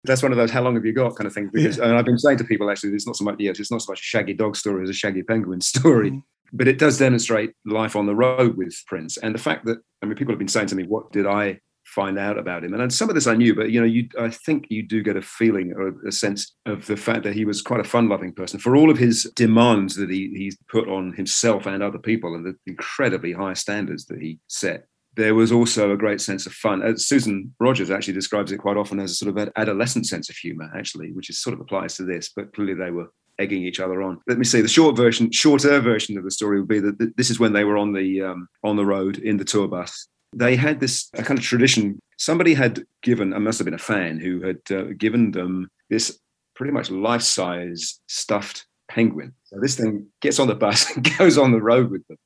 That's 0.04 0.24
one 0.24 0.32
of 0.32 0.38
those 0.38 0.52
"how 0.52 0.62
long 0.62 0.76
have 0.76 0.86
you 0.86 0.93
got" 0.93 1.15
kind 1.15 1.28
of 1.28 1.34
things. 1.34 1.52
Because 1.54 1.80
and 1.80 1.95
I've 1.95 2.06
been 2.06 2.17
saying 2.17 2.38
to 2.39 2.43
people 2.43 2.69
actually, 2.69 2.93
it's 2.93 3.06
not 3.06 3.15
so 3.15 3.24
much 3.24 3.36
yes, 3.39 3.60
it's 3.60 3.71
not 3.71 3.82
so 3.82 3.91
much 3.91 4.00
a 4.00 4.04
shaggy 4.04 4.34
dog 4.34 4.56
story 4.56 4.84
as 4.84 4.89
a 4.89 4.93
shaggy 4.93 5.24
penguin 5.24 5.62
story. 5.62 6.12
Mm. 6.12 6.24
But 6.53 6.67
it 6.67 6.77
does 6.77 6.97
demonstrate 6.97 7.53
life 7.65 7.95
on 7.95 8.05
the 8.05 8.15
road 8.15 8.57
with 8.57 8.75
Prince, 8.87 9.17
and 9.17 9.33
the 9.33 9.39
fact 9.39 9.65
that 9.65 9.79
I 10.01 10.05
mean, 10.05 10.15
people 10.15 10.31
have 10.31 10.39
been 10.39 10.47
saying 10.47 10.67
to 10.67 10.75
me, 10.75 10.83
"What 10.83 11.11
did 11.11 11.25
I 11.27 11.59
find 11.85 12.17
out 12.17 12.37
about 12.37 12.63
him?" 12.63 12.73
And 12.73 12.93
some 12.93 13.09
of 13.09 13.15
this 13.15 13.27
I 13.27 13.35
knew, 13.35 13.55
but 13.55 13.71
you 13.71 13.79
know, 13.79 13.85
you 13.85 14.09
I 14.19 14.29
think 14.29 14.67
you 14.69 14.83
do 14.83 15.03
get 15.03 15.17
a 15.17 15.21
feeling 15.21 15.73
or 15.73 15.95
a 16.07 16.11
sense 16.11 16.55
of 16.65 16.87
the 16.87 16.97
fact 16.97 17.23
that 17.23 17.33
he 17.33 17.45
was 17.45 17.61
quite 17.61 17.79
a 17.79 17.85
fun-loving 17.85 18.33
person 18.33 18.59
for 18.59 18.75
all 18.75 18.89
of 18.89 18.97
his 18.97 19.31
demands 19.35 19.95
that 19.95 20.09
he 20.09 20.33
he 20.35 20.51
put 20.69 20.87
on 20.87 21.13
himself 21.13 21.65
and 21.65 21.81
other 21.81 21.99
people, 21.99 22.35
and 22.35 22.45
the 22.45 22.55
incredibly 22.67 23.33
high 23.33 23.53
standards 23.53 24.05
that 24.07 24.21
he 24.21 24.39
set 24.47 24.87
there 25.15 25.35
was 25.35 25.51
also 25.51 25.91
a 25.91 25.97
great 25.97 26.21
sense 26.21 26.45
of 26.45 26.53
fun. 26.53 26.81
Uh, 26.81 26.95
Susan 26.95 27.53
Rogers 27.59 27.91
actually 27.91 28.13
describes 28.13 28.51
it 28.51 28.59
quite 28.59 28.77
often 28.77 28.99
as 28.99 29.11
a 29.11 29.15
sort 29.15 29.35
of 29.37 29.49
adolescent 29.57 30.07
sense 30.07 30.29
of 30.29 30.37
humor, 30.37 30.71
actually, 30.75 31.11
which 31.11 31.29
is 31.29 31.41
sort 31.41 31.53
of 31.53 31.59
applies 31.59 31.95
to 31.95 32.03
this, 32.03 32.31
but 32.35 32.53
clearly 32.53 32.73
they 32.73 32.91
were 32.91 33.11
egging 33.41 33.63
each 33.63 33.80
other 33.80 34.01
on. 34.01 34.19
Let 34.27 34.38
me 34.38 34.45
say 34.45 34.62
the 34.62 34.67
short 34.67 34.95
version, 34.95 35.32
shorter 35.32 35.80
version 35.80 36.17
of 36.17 36.23
the 36.23 36.32
story 36.32 36.60
would 36.60 36.69
be 36.69 36.80
that 36.80 37.17
this 37.17 37.30
is 37.30 37.39
when 37.39 37.54
they 37.54 37.63
were 37.63 37.77
on 37.77 37.93
the 37.93 38.21
um, 38.21 38.47
on 38.63 38.75
the 38.75 38.86
road 38.86 39.17
in 39.17 39.38
the 39.38 39.45
tour 39.45 39.67
bus. 39.67 40.08
They 40.34 40.56
had 40.56 40.80
this 40.80 41.10
a 41.15 41.23
kind 41.23 41.38
of 41.38 41.43
tradition. 41.45 41.99
Somebody 42.17 42.54
had 42.54 42.84
given, 43.01 43.34
I 43.34 43.39
must 43.39 43.58
have 43.60 43.65
been 43.65 43.73
a 43.73 43.80
fan 43.80 44.19
who 44.19 44.41
had 44.41 44.60
uh, 44.69 44.93
given 44.97 45.32
them 45.32 45.69
this 45.89 46.19
pretty 46.56 46.71
much 46.71 46.91
life-size 46.91 47.99
stuffed 48.08 48.65
penguin. 48.88 49.34
So 49.45 49.58
this 49.60 49.75
thing 49.75 50.08
gets 50.21 50.39
on 50.39 50.47
the 50.47 50.56
bus 50.56 50.89
and 50.95 51.17
goes 51.17 51.38
on 51.38 51.51
the 51.51 51.62
road 51.62 51.89
with 51.89 52.04
them. 52.08 52.17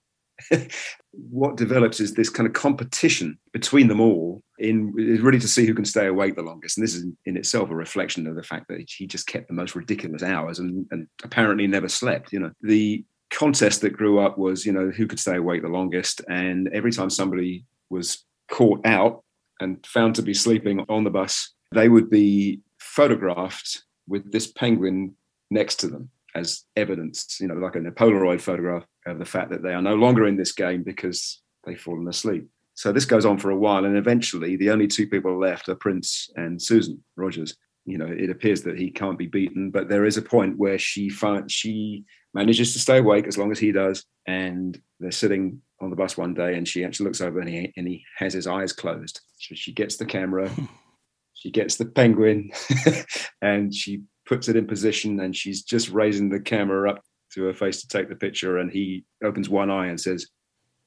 what 1.12 1.56
develops 1.56 2.00
is 2.00 2.14
this 2.14 2.30
kind 2.30 2.46
of 2.46 2.54
competition 2.54 3.40
between 3.54 3.88
them 3.88 4.02
all 4.02 4.44
in 4.60 4.94
is 4.98 5.22
really 5.22 5.40
to 5.40 5.48
see 5.48 5.66
who 5.66 5.74
can 5.74 5.86
stay 5.86 6.08
awake 6.08 6.36
the 6.36 6.42
longest. 6.42 6.78
And 6.78 6.84
this 6.84 6.96
is 6.96 7.06
in 7.26 7.38
itself 7.38 7.70
a 7.70 7.76
reflection 7.76 8.28
of 8.28 8.36
the 8.36 8.44
fact 8.44 8.68
that 8.70 8.90
he 8.90 9.08
just 9.08 9.28
kept 9.28 9.48
the 9.48 9.54
most 9.54 9.76
ridiculous 9.76 10.24
hours 10.24 10.60
and, 10.60 10.86
and 10.92 11.08
apparently 11.24 11.68
never 11.68 11.90
slept 11.90 12.32
you 12.32 12.40
know. 12.40 12.52
The 12.62 13.04
contest 13.32 13.82
that 13.82 13.92
grew 13.92 14.20
up 14.20 14.38
was 14.38 14.66
you 14.66 14.72
know 14.72 14.92
who 14.92 15.08
could 15.08 15.20
stay 15.20 15.38
awake 15.38 15.62
the 15.62 15.68
longest. 15.68 16.22
And 16.30 16.70
every 16.74 16.92
time 16.92 17.10
somebody 17.10 17.66
was 17.90 18.24
caught 18.50 18.86
out 18.86 19.24
and 19.60 19.86
found 19.86 20.16
to 20.16 20.22
be 20.22 20.34
sleeping 20.34 20.86
on 20.90 21.04
the 21.04 21.10
bus 21.10 21.56
they 21.76 21.90
would 21.90 22.10
be 22.10 22.62
photographed 22.80 23.84
with 24.08 24.32
this 24.32 24.48
penguin 24.48 25.16
next 25.52 25.76
to 25.78 25.88
them 25.88 26.10
as 26.34 26.64
evidence, 26.76 27.38
you 27.40 27.48
know, 27.48 27.56
like 27.56 27.76
a 27.76 27.80
Polaroid 27.80 28.42
photograph 28.42 28.86
of 29.06 29.20
the 29.20 29.26
fact 29.26 29.52
that 29.52 29.64
they 29.64 29.74
are 29.74 29.82
no 29.82 29.96
longer 29.96 30.26
in 30.26 30.36
this 30.36 30.52
game 30.52 30.84
because 30.84 31.42
they've 31.66 31.80
fallen 31.80 32.08
asleep. 32.08 32.48
So 32.76 32.92
this 32.92 33.06
goes 33.06 33.26
on 33.26 33.38
for 33.38 33.52
a 33.52 33.58
while, 33.58 33.86
and 33.86 33.98
eventually 33.98 34.58
the 34.58 34.70
only 34.70 34.88
two 34.88 35.08
people 35.08 35.40
left 35.40 35.70
are 35.70 35.76
Prince 35.76 36.30
and 36.36 36.62
Susan 36.62 37.04
Rogers. 37.16 37.56
You 37.86 37.98
know, 37.98 38.08
it 38.08 38.30
appears 38.30 38.64
that 38.64 38.78
he 38.78 38.92
can't 38.92 39.18
be 39.18 39.28
beaten, 39.28 39.72
but 39.72 39.88
there 39.88 40.06
is 40.06 40.18
a 40.18 40.22
point 40.22 40.58
where 40.58 40.78
she 40.78 41.10
finds 41.10 41.54
she 41.54 42.04
manages 42.34 42.74
to 42.74 42.80
stay 42.80 42.98
awake 42.98 43.28
as 43.28 43.38
long 43.38 43.52
as 43.52 43.60
he 43.60 43.72
does, 43.72 44.04
and 44.28 44.80
they're 45.00 45.12
sitting 45.12 45.62
on 45.82 45.90
the 45.90 45.96
bus 45.96 46.18
one 46.18 46.34
day, 46.34 46.56
and 46.56 46.68
she 46.68 46.84
actually 46.84 47.06
looks 47.06 47.22
over 47.22 47.40
and 47.40 47.50
he 47.50 47.74
and 47.78 47.88
he 47.88 48.04
has 48.18 48.34
his 48.34 48.48
eyes 48.48 48.74
closed. 48.74 49.22
So 49.38 49.56
she 49.56 49.72
gets 49.72 49.96
the 49.96 50.06
camera, 50.06 50.52
she 51.34 51.52
gets 51.52 51.78
the 51.78 51.86
penguin, 51.86 52.52
and 53.42 53.74
she 53.74 54.02
puts 54.26 54.50
it 54.50 54.56
in 54.56 54.68
position 54.68 55.20
and 55.20 55.36
she's 55.36 55.64
just 55.64 55.90
raising 55.90 56.30
the 56.30 56.40
camera 56.40 56.92
up 56.92 57.02
to 57.34 57.44
her 57.44 57.54
face 57.54 57.82
to 57.82 57.88
take 57.88 58.10
the 58.10 58.16
picture 58.16 58.58
and 58.58 58.72
he 58.72 59.06
opens 59.24 59.50
one 59.50 59.70
eye 59.70 59.88
and 59.88 60.00
says 60.00 60.28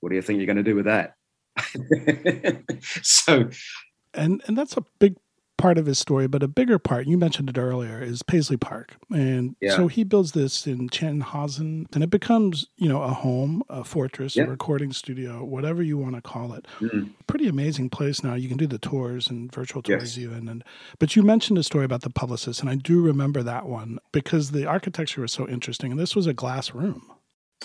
what 0.01 0.11
do 0.11 0.17
you 0.17 0.23
think 0.23 0.39
you're 0.39 0.47
going 0.47 0.57
to 0.57 0.63
do 0.63 0.75
with 0.75 0.87
that 0.87 1.13
so 3.03 3.51
and 4.15 4.43
and 4.47 4.57
that's 4.57 4.77
a 4.77 4.85
big 4.99 5.17
part 5.57 5.77
of 5.77 5.87
his 5.87 5.99
story, 5.99 6.29
but 6.29 6.41
a 6.41 6.47
bigger 6.47 6.79
part, 6.79 7.09
you 7.09 7.19
mentioned 7.19 7.51
it 7.51 7.59
earlier, 7.59 8.01
is 8.01 8.23
Paisley 8.23 8.57
Park. 8.57 8.95
And 9.13 9.57
Yeah. 9.61 9.75
so 9.75 9.89
he 9.89 10.05
builds 10.05 10.31
this 10.31 10.69
in 10.69 10.89
Chanhassen, 10.89 11.87
and 11.93 12.05
it 12.05 12.11
becomes, 12.11 12.69
you 12.77 12.89
know, 12.89 13.03
a 13.03 13.09
home, 13.13 13.65
a 13.69 13.83
fortress, 13.83 14.37
Yeah. 14.37 14.45
a 14.45 14.49
recording 14.51 14.93
studio, 14.93 15.43
whatever 15.45 15.83
you 15.83 15.99
want 15.99 16.15
to 16.15 16.21
call 16.23 16.53
it. 16.53 16.65
Mhm. 16.79 17.11
Pretty 17.27 17.49
amazing 17.49 17.91
place 17.91 18.23
now. 18.23 18.35
You 18.35 18.47
can 18.49 18.57
do 18.57 18.69
the 18.69 18.79
tours 18.79 19.27
and 19.29 19.53
virtual 19.53 19.83
tours 19.83 20.17
Yes. 20.17 20.19
even. 20.19 20.49
And 20.49 20.63
but 21.01 21.17
you 21.17 21.25
mentioned 21.25 21.59
a 21.59 21.65
story 21.65 21.85
about 21.85 22.03
the 22.03 22.11
publicist, 22.11 22.61
and 22.61 22.71
I 22.71 22.77
do 22.77 23.01
remember 23.03 23.43
that 23.43 23.67
one 23.67 23.99
because 24.13 24.53
the 24.53 24.65
architecture 24.65 25.23
was 25.23 25.33
so 25.33 25.49
interesting. 25.49 25.91
And 25.91 25.99
this 25.99 26.15
was 26.15 26.29
a 26.29 26.33
glass 26.35 26.73
room. 26.73 27.11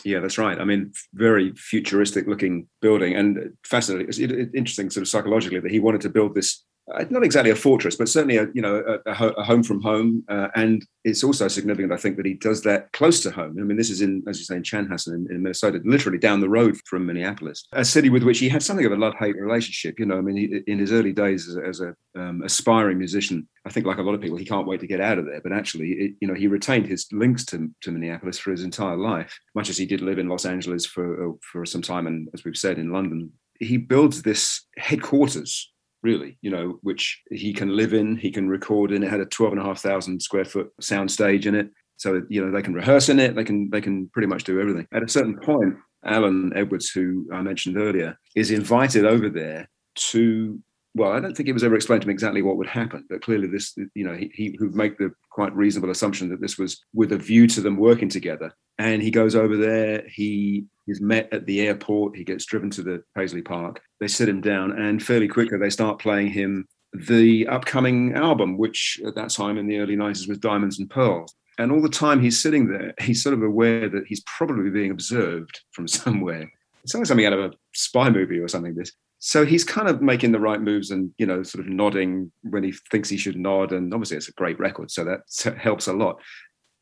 Yeah, 0.03 0.19
that's 0.19 0.37
right. 0.37 0.59
I 0.59 0.65
mean, 0.65 0.91
very 1.13 1.53
futuristic 1.53 2.27
looking 2.27 2.67
building 2.81 3.15
and 3.15 3.53
fascinating. 3.63 4.07
It's 4.09 4.19
interesting, 4.19 4.89
sort 4.89 5.03
of 5.03 5.07
psychologically, 5.07 5.59
that 5.59 5.71
he 5.71 5.79
wanted 5.79 6.01
to 6.01 6.09
build 6.09 6.35
this. 6.35 6.63
Uh, 6.93 7.05
Not 7.09 7.23
exactly 7.23 7.51
a 7.51 7.55
fortress, 7.55 7.95
but 7.95 8.09
certainly 8.09 8.37
a 8.37 8.47
you 8.53 8.61
know 8.61 8.99
a, 9.05 9.11
a, 9.11 9.43
home 9.43 9.63
from 9.63 9.81
home. 9.81 10.23
Uh, 10.27 10.49
and 10.55 10.85
it's 11.03 11.23
also 11.23 11.47
significant, 11.47 11.93
I 11.93 11.97
think, 11.97 12.17
that 12.17 12.25
he 12.25 12.33
does 12.33 12.61
that 12.63 12.91
close 12.91 13.21
to 13.21 13.31
home. 13.31 13.57
I 13.59 13.63
mean, 13.63 13.77
this 13.77 13.89
is 13.89 14.01
in, 14.01 14.23
as 14.27 14.39
you 14.39 14.45
say, 14.45 14.55
in 14.55 14.63
Chanhassen 14.63 15.13
in, 15.13 15.27
in 15.29 15.43
Minnesota, 15.43 15.81
literally 15.85 16.17
down 16.17 16.41
the 16.41 16.49
road 16.49 16.77
from 16.85 17.05
Minneapolis, 17.05 17.67
a 17.73 17.85
city 17.85 18.09
with 18.09 18.23
which 18.23 18.39
he 18.39 18.49
had 18.49 18.63
something 18.63 18.85
of 18.85 18.91
a 18.91 18.97
love-hate 18.97 19.35
relationship. 19.37 19.99
You 19.99 20.05
know, 20.05 20.17
I 20.17 20.21
mean, 20.21 20.37
he, 20.37 20.71
in 20.71 20.79
his 20.79 20.91
early 20.91 21.13
days 21.13 21.47
as, 21.47 21.55
a- 21.55 21.65
as 21.65 21.81
a 21.81 21.95
um, 22.19 22.41
aspiring 22.43 22.97
musician, 22.97 23.47
I 23.65 23.69
think, 23.69 23.85
like 23.85 23.97
a 23.97 24.03
lot 24.03 24.15
of 24.15 24.21
people, 24.21 24.37
he 24.37 24.45
can't 24.45 24.67
wait 24.67 24.81
to 24.81 24.87
get 24.87 25.01
out 25.01 25.17
of 25.17 25.25
there. 25.25 25.41
But 25.41 25.53
actually, 25.53 25.91
it, 25.91 26.13
you 26.19 26.27
know, 26.27 26.33
he 26.33 26.47
retained 26.47 26.87
his 26.87 27.07
links 27.11 27.45
to, 27.45 27.69
to 27.81 27.91
Minneapolis 27.91 28.39
for 28.39 28.51
his 28.51 28.63
entire 28.63 28.97
life, 28.97 29.37
much 29.55 29.69
as 29.69 29.77
he 29.77 29.85
did 29.85 30.01
live 30.01 30.19
in 30.19 30.27
Los 30.27 30.45
Angeles 30.45 30.85
for 30.85 31.29
uh, 31.29 31.33
for 31.51 31.65
some 31.65 31.81
time, 31.81 32.07
and 32.07 32.27
as 32.33 32.43
we've 32.43 32.57
said, 32.57 32.77
in 32.77 32.91
London. 32.91 33.31
He 33.59 33.77
builds 33.77 34.23
this 34.23 34.65
headquarters, 34.77 35.71
really, 36.03 36.37
you 36.41 36.51
know, 36.51 36.77
which 36.81 37.21
he 37.31 37.53
can 37.53 37.75
live 37.75 37.93
in, 37.93 38.15
he 38.15 38.29
can 38.29 38.49
record 38.49 38.91
in. 38.91 39.03
It 39.03 39.09
had 39.09 39.21
a 39.21 39.25
twelve 39.25 39.53
and 39.53 39.61
a 39.61 39.65
half 39.65 39.79
thousand 39.79 40.21
square 40.21 40.45
foot 40.45 40.71
sound 40.79 41.09
stage 41.11 41.47
in 41.47 41.55
it, 41.55 41.69
so 41.97 42.21
you 42.29 42.45
know 42.45 42.51
they 42.51 42.61
can 42.61 42.73
rehearse 42.73 43.09
in 43.09 43.19
it. 43.19 43.35
They 43.35 43.43
can 43.43 43.69
they 43.69 43.81
can 43.81 44.09
pretty 44.09 44.27
much 44.27 44.43
do 44.43 44.59
everything. 44.59 44.87
At 44.93 45.03
a 45.03 45.09
certain 45.09 45.39
point, 45.39 45.75
Alan 46.05 46.51
Edwards, 46.55 46.89
who 46.89 47.27
I 47.33 47.41
mentioned 47.41 47.77
earlier, 47.77 48.19
is 48.35 48.51
invited 48.51 49.05
over 49.05 49.29
there 49.29 49.69
to 49.95 50.59
well, 50.95 51.11
I 51.11 51.19
don't 51.19 51.35
think 51.35 51.49
it 51.49 51.53
was 51.53 51.63
ever 51.63 51.75
explained 51.75 52.03
to 52.03 52.07
me 52.07 52.13
exactly 52.13 52.41
what 52.41 52.57
would 52.57 52.67
happen, 52.67 53.05
but 53.09 53.21
clearly 53.21 53.47
this, 53.47 53.75
you 53.95 54.05
know, 54.05 54.15
he, 54.15 54.31
he 54.33 54.57
would 54.59 54.75
make 54.75 54.97
the 54.97 55.11
quite 55.31 55.55
reasonable 55.55 55.89
assumption 55.89 56.29
that 56.29 56.41
this 56.41 56.57
was 56.57 56.83
with 56.93 57.11
a 57.11 57.17
view 57.17 57.47
to 57.47 57.61
them 57.61 57.77
working 57.77 58.09
together. 58.09 58.53
And 58.77 59.01
he 59.01 59.11
goes 59.11 59.35
over 59.35 59.57
there. 59.57 60.03
He 60.07 60.65
is 60.87 61.01
met 61.01 61.31
at 61.31 61.45
the 61.45 61.61
airport. 61.61 62.15
He 62.15 62.23
gets 62.23 62.45
driven 62.45 62.69
to 62.71 62.83
the 62.83 63.03
Paisley 63.15 63.41
Park. 63.41 63.81
They 63.99 64.07
sit 64.07 64.29
him 64.29 64.41
down, 64.41 64.71
and 64.79 65.01
fairly 65.01 65.27
quickly 65.27 65.57
they 65.57 65.69
start 65.69 65.99
playing 65.99 66.27
him 66.27 66.67
the 66.93 67.47
upcoming 67.47 68.13
album, 68.13 68.57
which 68.57 69.01
at 69.05 69.15
that 69.15 69.29
time 69.29 69.57
in 69.57 69.67
the 69.67 69.79
early 69.79 69.95
90s 69.95 70.27
was 70.27 70.37
Diamonds 70.37 70.79
and 70.79 70.89
Pearls. 70.89 71.33
And 71.57 71.71
all 71.71 71.81
the 71.81 71.89
time 71.89 72.19
he's 72.19 72.41
sitting 72.41 72.67
there, 72.67 72.93
he's 72.99 73.21
sort 73.21 73.33
of 73.33 73.43
aware 73.43 73.89
that 73.89 74.05
he's 74.07 74.23
probably 74.25 74.69
being 74.69 74.91
observed 74.91 75.61
from 75.71 75.87
somewhere. 75.87 76.51
It's 76.83 76.93
like 76.93 77.05
something 77.05 77.25
out 77.25 77.33
of 77.33 77.39
a 77.39 77.53
spy 77.73 78.09
movie 78.09 78.39
or 78.39 78.47
something. 78.47 78.75
This. 78.75 78.91
So 79.25 79.45
he's 79.45 79.63
kind 79.63 79.87
of 79.87 80.01
making 80.01 80.33
the 80.33 80.39
right 80.39 80.59
moves 80.59 80.91
and 80.91 81.09
you 81.17 81.25
know 81.25 81.43
sort 81.43 81.65
of 81.65 81.71
nodding 81.71 82.29
when 82.41 82.61
he 82.61 82.73
thinks 82.91 83.07
he 83.07 83.15
should 83.15 83.37
nod. 83.37 83.71
And 83.71 83.93
obviously 83.93 84.17
it's 84.17 84.27
a 84.27 84.33
great 84.33 84.59
record, 84.59 84.91
so 84.91 85.05
that 85.05 85.57
helps 85.57 85.87
a 85.87 85.93
lot. 85.93 86.21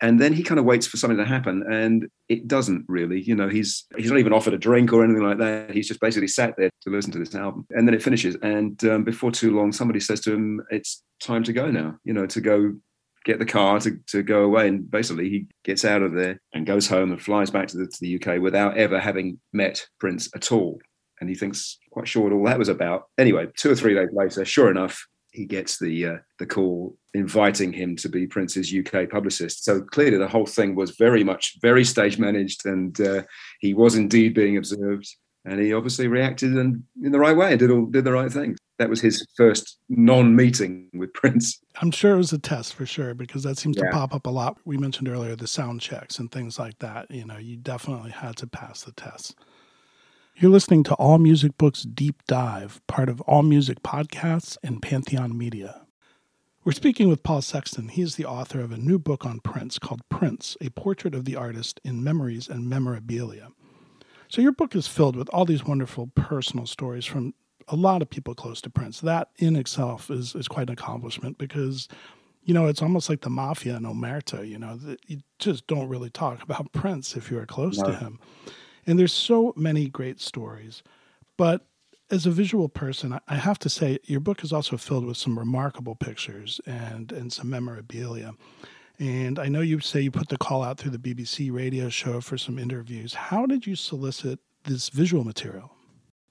And 0.02 0.20
then 0.20 0.34
he 0.34 0.42
kind 0.42 0.60
of 0.60 0.66
waits 0.66 0.88
for 0.88 0.98
something 0.98 1.20
to 1.20 1.26
happen, 1.26 1.64
and 1.72 2.08
it 2.30 2.48
doesn't 2.48 2.86
really. 2.88 3.22
You 3.22 3.36
know, 3.36 3.48
he's 3.48 3.86
he's 3.96 4.10
not 4.10 4.18
even 4.18 4.34
offered 4.34 4.56
a 4.56 4.58
drink 4.58 4.92
or 4.92 5.04
anything 5.04 5.22
like 5.22 5.38
that. 5.38 5.70
He's 5.70 5.88
just 5.88 6.00
basically 6.00 6.30
sat 6.30 6.56
there 6.58 6.72
to 6.82 6.90
listen 6.90 7.12
to 7.12 7.20
this 7.20 7.36
album, 7.36 7.68
and 7.70 7.88
then 7.88 7.94
it 7.94 8.02
finishes. 8.02 8.36
And 8.42 8.84
um, 8.86 9.04
before 9.04 9.32
too 9.32 9.56
long, 9.56 9.72
somebody 9.72 10.00
says 10.00 10.20
to 10.22 10.34
him, 10.34 10.64
"It's 10.72 11.04
time 11.22 11.44
to 11.44 11.54
go 11.54 11.70
now." 11.70 11.98
You 12.04 12.14
know, 12.14 12.26
to 12.26 12.42
go 12.42 12.74
get 13.24 13.38
the 13.38 13.46
car 13.46 13.80
to, 13.82 14.00
to 14.08 14.24
go 14.24 14.46
away. 14.46 14.68
And 14.68 14.90
basically, 14.90 15.30
he 15.30 15.46
gets 15.64 15.86
out 15.86 16.02
of 16.02 16.14
there 16.14 16.42
and 16.56 16.66
goes 16.66 16.88
home 16.88 17.12
and 17.12 17.22
flies 17.22 17.52
back 17.52 17.68
to 17.68 17.78
the, 17.78 17.86
to 17.86 17.98
the 18.02 18.16
UK 18.16 18.42
without 18.42 18.78
ever 18.78 19.00
having 19.00 19.40
met 19.54 19.86
Prince 20.00 20.28
at 20.36 20.52
all. 20.52 20.80
And 21.22 21.30
he 21.30 21.36
thinks 21.36 21.78
quite 21.92 22.08
sure 22.08 22.24
what 22.24 22.34
all 22.34 22.46
that 22.46 22.60
was 22.60 22.68
about. 22.68 23.08
Anyway, 23.18 23.48
two 23.56 23.72
or 23.72 23.76
three 23.76 23.94
days 23.94 24.10
later, 24.12 24.44
sure 24.44 24.70
enough, 24.72 25.08
he 25.32 25.46
gets 25.46 25.80
the 25.80 26.06
uh, 26.06 26.18
the 26.40 26.46
call 26.46 26.98
inviting 27.14 27.72
him 27.72 27.96
to 27.98 28.10
be 28.10 28.28
Prince's 28.28 28.74
UK 28.74 29.10
publicist. 29.10 29.64
So 29.64 29.82
clearly, 29.82 30.18
the 30.18 30.28
whole 30.28 30.46
thing 30.46 30.76
was 30.76 30.92
very 30.98 31.24
much 31.24 31.58
very 31.62 31.86
stage 31.86 32.18
managed, 32.18 32.66
and 32.66 33.00
uh, 33.00 33.24
he 33.60 33.74
was 33.74 33.96
indeed 33.96 34.34
being 34.34 34.58
observed. 34.58 35.08
And 35.44 35.60
he 35.60 35.74
obviously 35.74 36.08
reacted 36.08 36.56
in, 36.56 36.84
in 37.04 37.12
the 37.12 37.18
right 37.18 37.36
way 37.36 37.50
and 37.50 37.60
did 37.60 37.72
all 37.72 37.86
did 37.88 38.04
the 38.04 38.12
right 38.12 38.32
thing. 38.32 38.56
That 38.78 38.90
was 38.90 39.02
his 39.02 39.26
first 39.38 39.78
non-meeting 39.90 40.90
with 40.94 41.14
Prince. 41.14 41.60
I'm 41.82 41.92
sure 41.92 42.14
it 42.14 42.18
was 42.18 42.34
a 42.34 42.40
test 42.40 42.76
for 42.76 42.86
sure 42.86 43.14
because 43.14 43.44
that 43.44 43.58
seems 43.58 43.78
to 43.78 43.90
pop 43.92 44.14
up 44.14 44.28
a 44.28 44.30
lot. 44.30 44.58
We 44.66 44.78
mentioned 44.78 45.08
earlier 45.08 45.36
the 45.36 45.48
sound 45.48 45.82
checks 45.82 46.20
and 46.20 46.32
things 46.32 46.60
like 46.60 46.78
that. 46.80 47.10
You 47.10 47.26
know, 47.26 47.38
you 47.38 47.58
definitely 47.58 48.12
had 48.12 48.38
to 48.38 48.48
pass 48.48 48.84
the 48.84 48.92
test. 48.92 49.36
You're 50.42 50.50
listening 50.50 50.82
to 50.86 50.96
All 50.96 51.20
Music 51.20 51.56
Books 51.60 51.84
Deep 51.84 52.24
Dive, 52.26 52.82
part 52.88 53.10
of 53.10 53.22
All 53.22 53.44
Music 53.44 53.84
Podcasts 53.84 54.58
and 54.64 54.82
Pantheon 54.82 55.38
Media. 55.38 55.84
We're 56.64 56.72
speaking 56.72 57.10
with 57.10 57.22
Paul 57.22 57.44
Sexton. 57.44 57.90
He 57.90 58.02
is 58.02 58.16
the 58.16 58.26
author 58.26 58.60
of 58.60 58.72
a 58.72 58.78
new 58.78 58.98
book 58.98 59.24
on 59.24 59.40
Prince 59.42 59.78
called 59.78 60.02
Prince 60.10 60.58
A 60.60 60.72
Portrait 60.72 61.14
of 61.14 61.26
the 61.26 61.36
Artist 61.36 61.80
in 61.84 62.04
Memories 62.04 62.50
and 62.50 62.68
Memorabilia. 62.68 63.50
So, 64.30 64.42
your 64.42 64.52
book 64.52 64.76
is 64.76 64.88
filled 64.88 65.16
with 65.16 65.30
all 65.30 65.46
these 65.46 65.64
wonderful 65.64 66.08
personal 66.16 66.66
stories 66.66 67.06
from 67.06 67.36
a 67.68 67.76
lot 67.76 68.02
of 68.02 68.10
people 68.10 68.34
close 68.34 68.62
to 68.62 68.72
Prince. 68.72 69.00
That 69.00 69.30
in 69.38 69.56
itself 69.56 70.10
is, 70.10 70.34
is 70.34 70.48
quite 70.48 70.70
an 70.70 70.74
accomplishment 70.74 71.38
because, 71.38 71.88
you 72.46 72.56
know, 72.56 72.66
it's 72.66 72.82
almost 72.82 73.10
like 73.10 73.22
the 73.22 73.30
mafia 73.30 73.76
and 73.76 73.86
Omerta, 73.86 74.50
you 74.50 74.58
know, 74.58 74.76
that 74.78 75.08
you 75.08 75.20
just 75.38 75.68
don't 75.68 75.88
really 75.88 76.10
talk 76.10 76.42
about 76.42 76.72
Prince 76.72 77.16
if 77.16 77.30
you 77.30 77.38
are 77.38 77.46
close 77.46 77.78
no. 77.78 77.92
to 77.92 77.96
him. 77.96 78.20
And 78.88 78.98
there's 78.98 79.14
so 79.14 79.54
many 79.56 79.88
great 79.88 80.20
stories. 80.20 80.84
But 81.38 81.66
as 82.10 82.26
a 82.26 82.32
visual 82.32 82.68
person, 82.68 83.20
I 83.28 83.36
have 83.36 83.60
to 83.60 83.70
say 83.70 84.00
your 84.06 84.20
book 84.20 84.44
is 84.44 84.52
also 84.52 84.78
filled 84.78 85.06
with 85.06 85.18
some 85.18 85.40
remarkable 85.40 85.96
pictures 85.96 86.60
and, 86.66 87.12
and 87.12 87.32
some 87.32 87.50
memorabilia. 87.50 88.34
And 89.00 89.40
I 89.40 89.48
know 89.48 89.62
you 89.62 89.80
say 89.80 90.02
you 90.02 90.12
put 90.12 90.30
the 90.30 90.38
call 90.38 90.64
out 90.64 90.78
through 90.78 90.92
the 90.92 90.98
BBC 91.00 91.52
radio 91.52 91.90
show 91.90 92.22
for 92.22 92.38
some 92.38 92.60
interviews. 92.60 93.14
How 93.14 93.46
did 93.46 93.66
you 93.66 93.76
solicit 93.76 94.40
this 94.66 94.90
visual 94.90 95.24
material? 95.24 95.72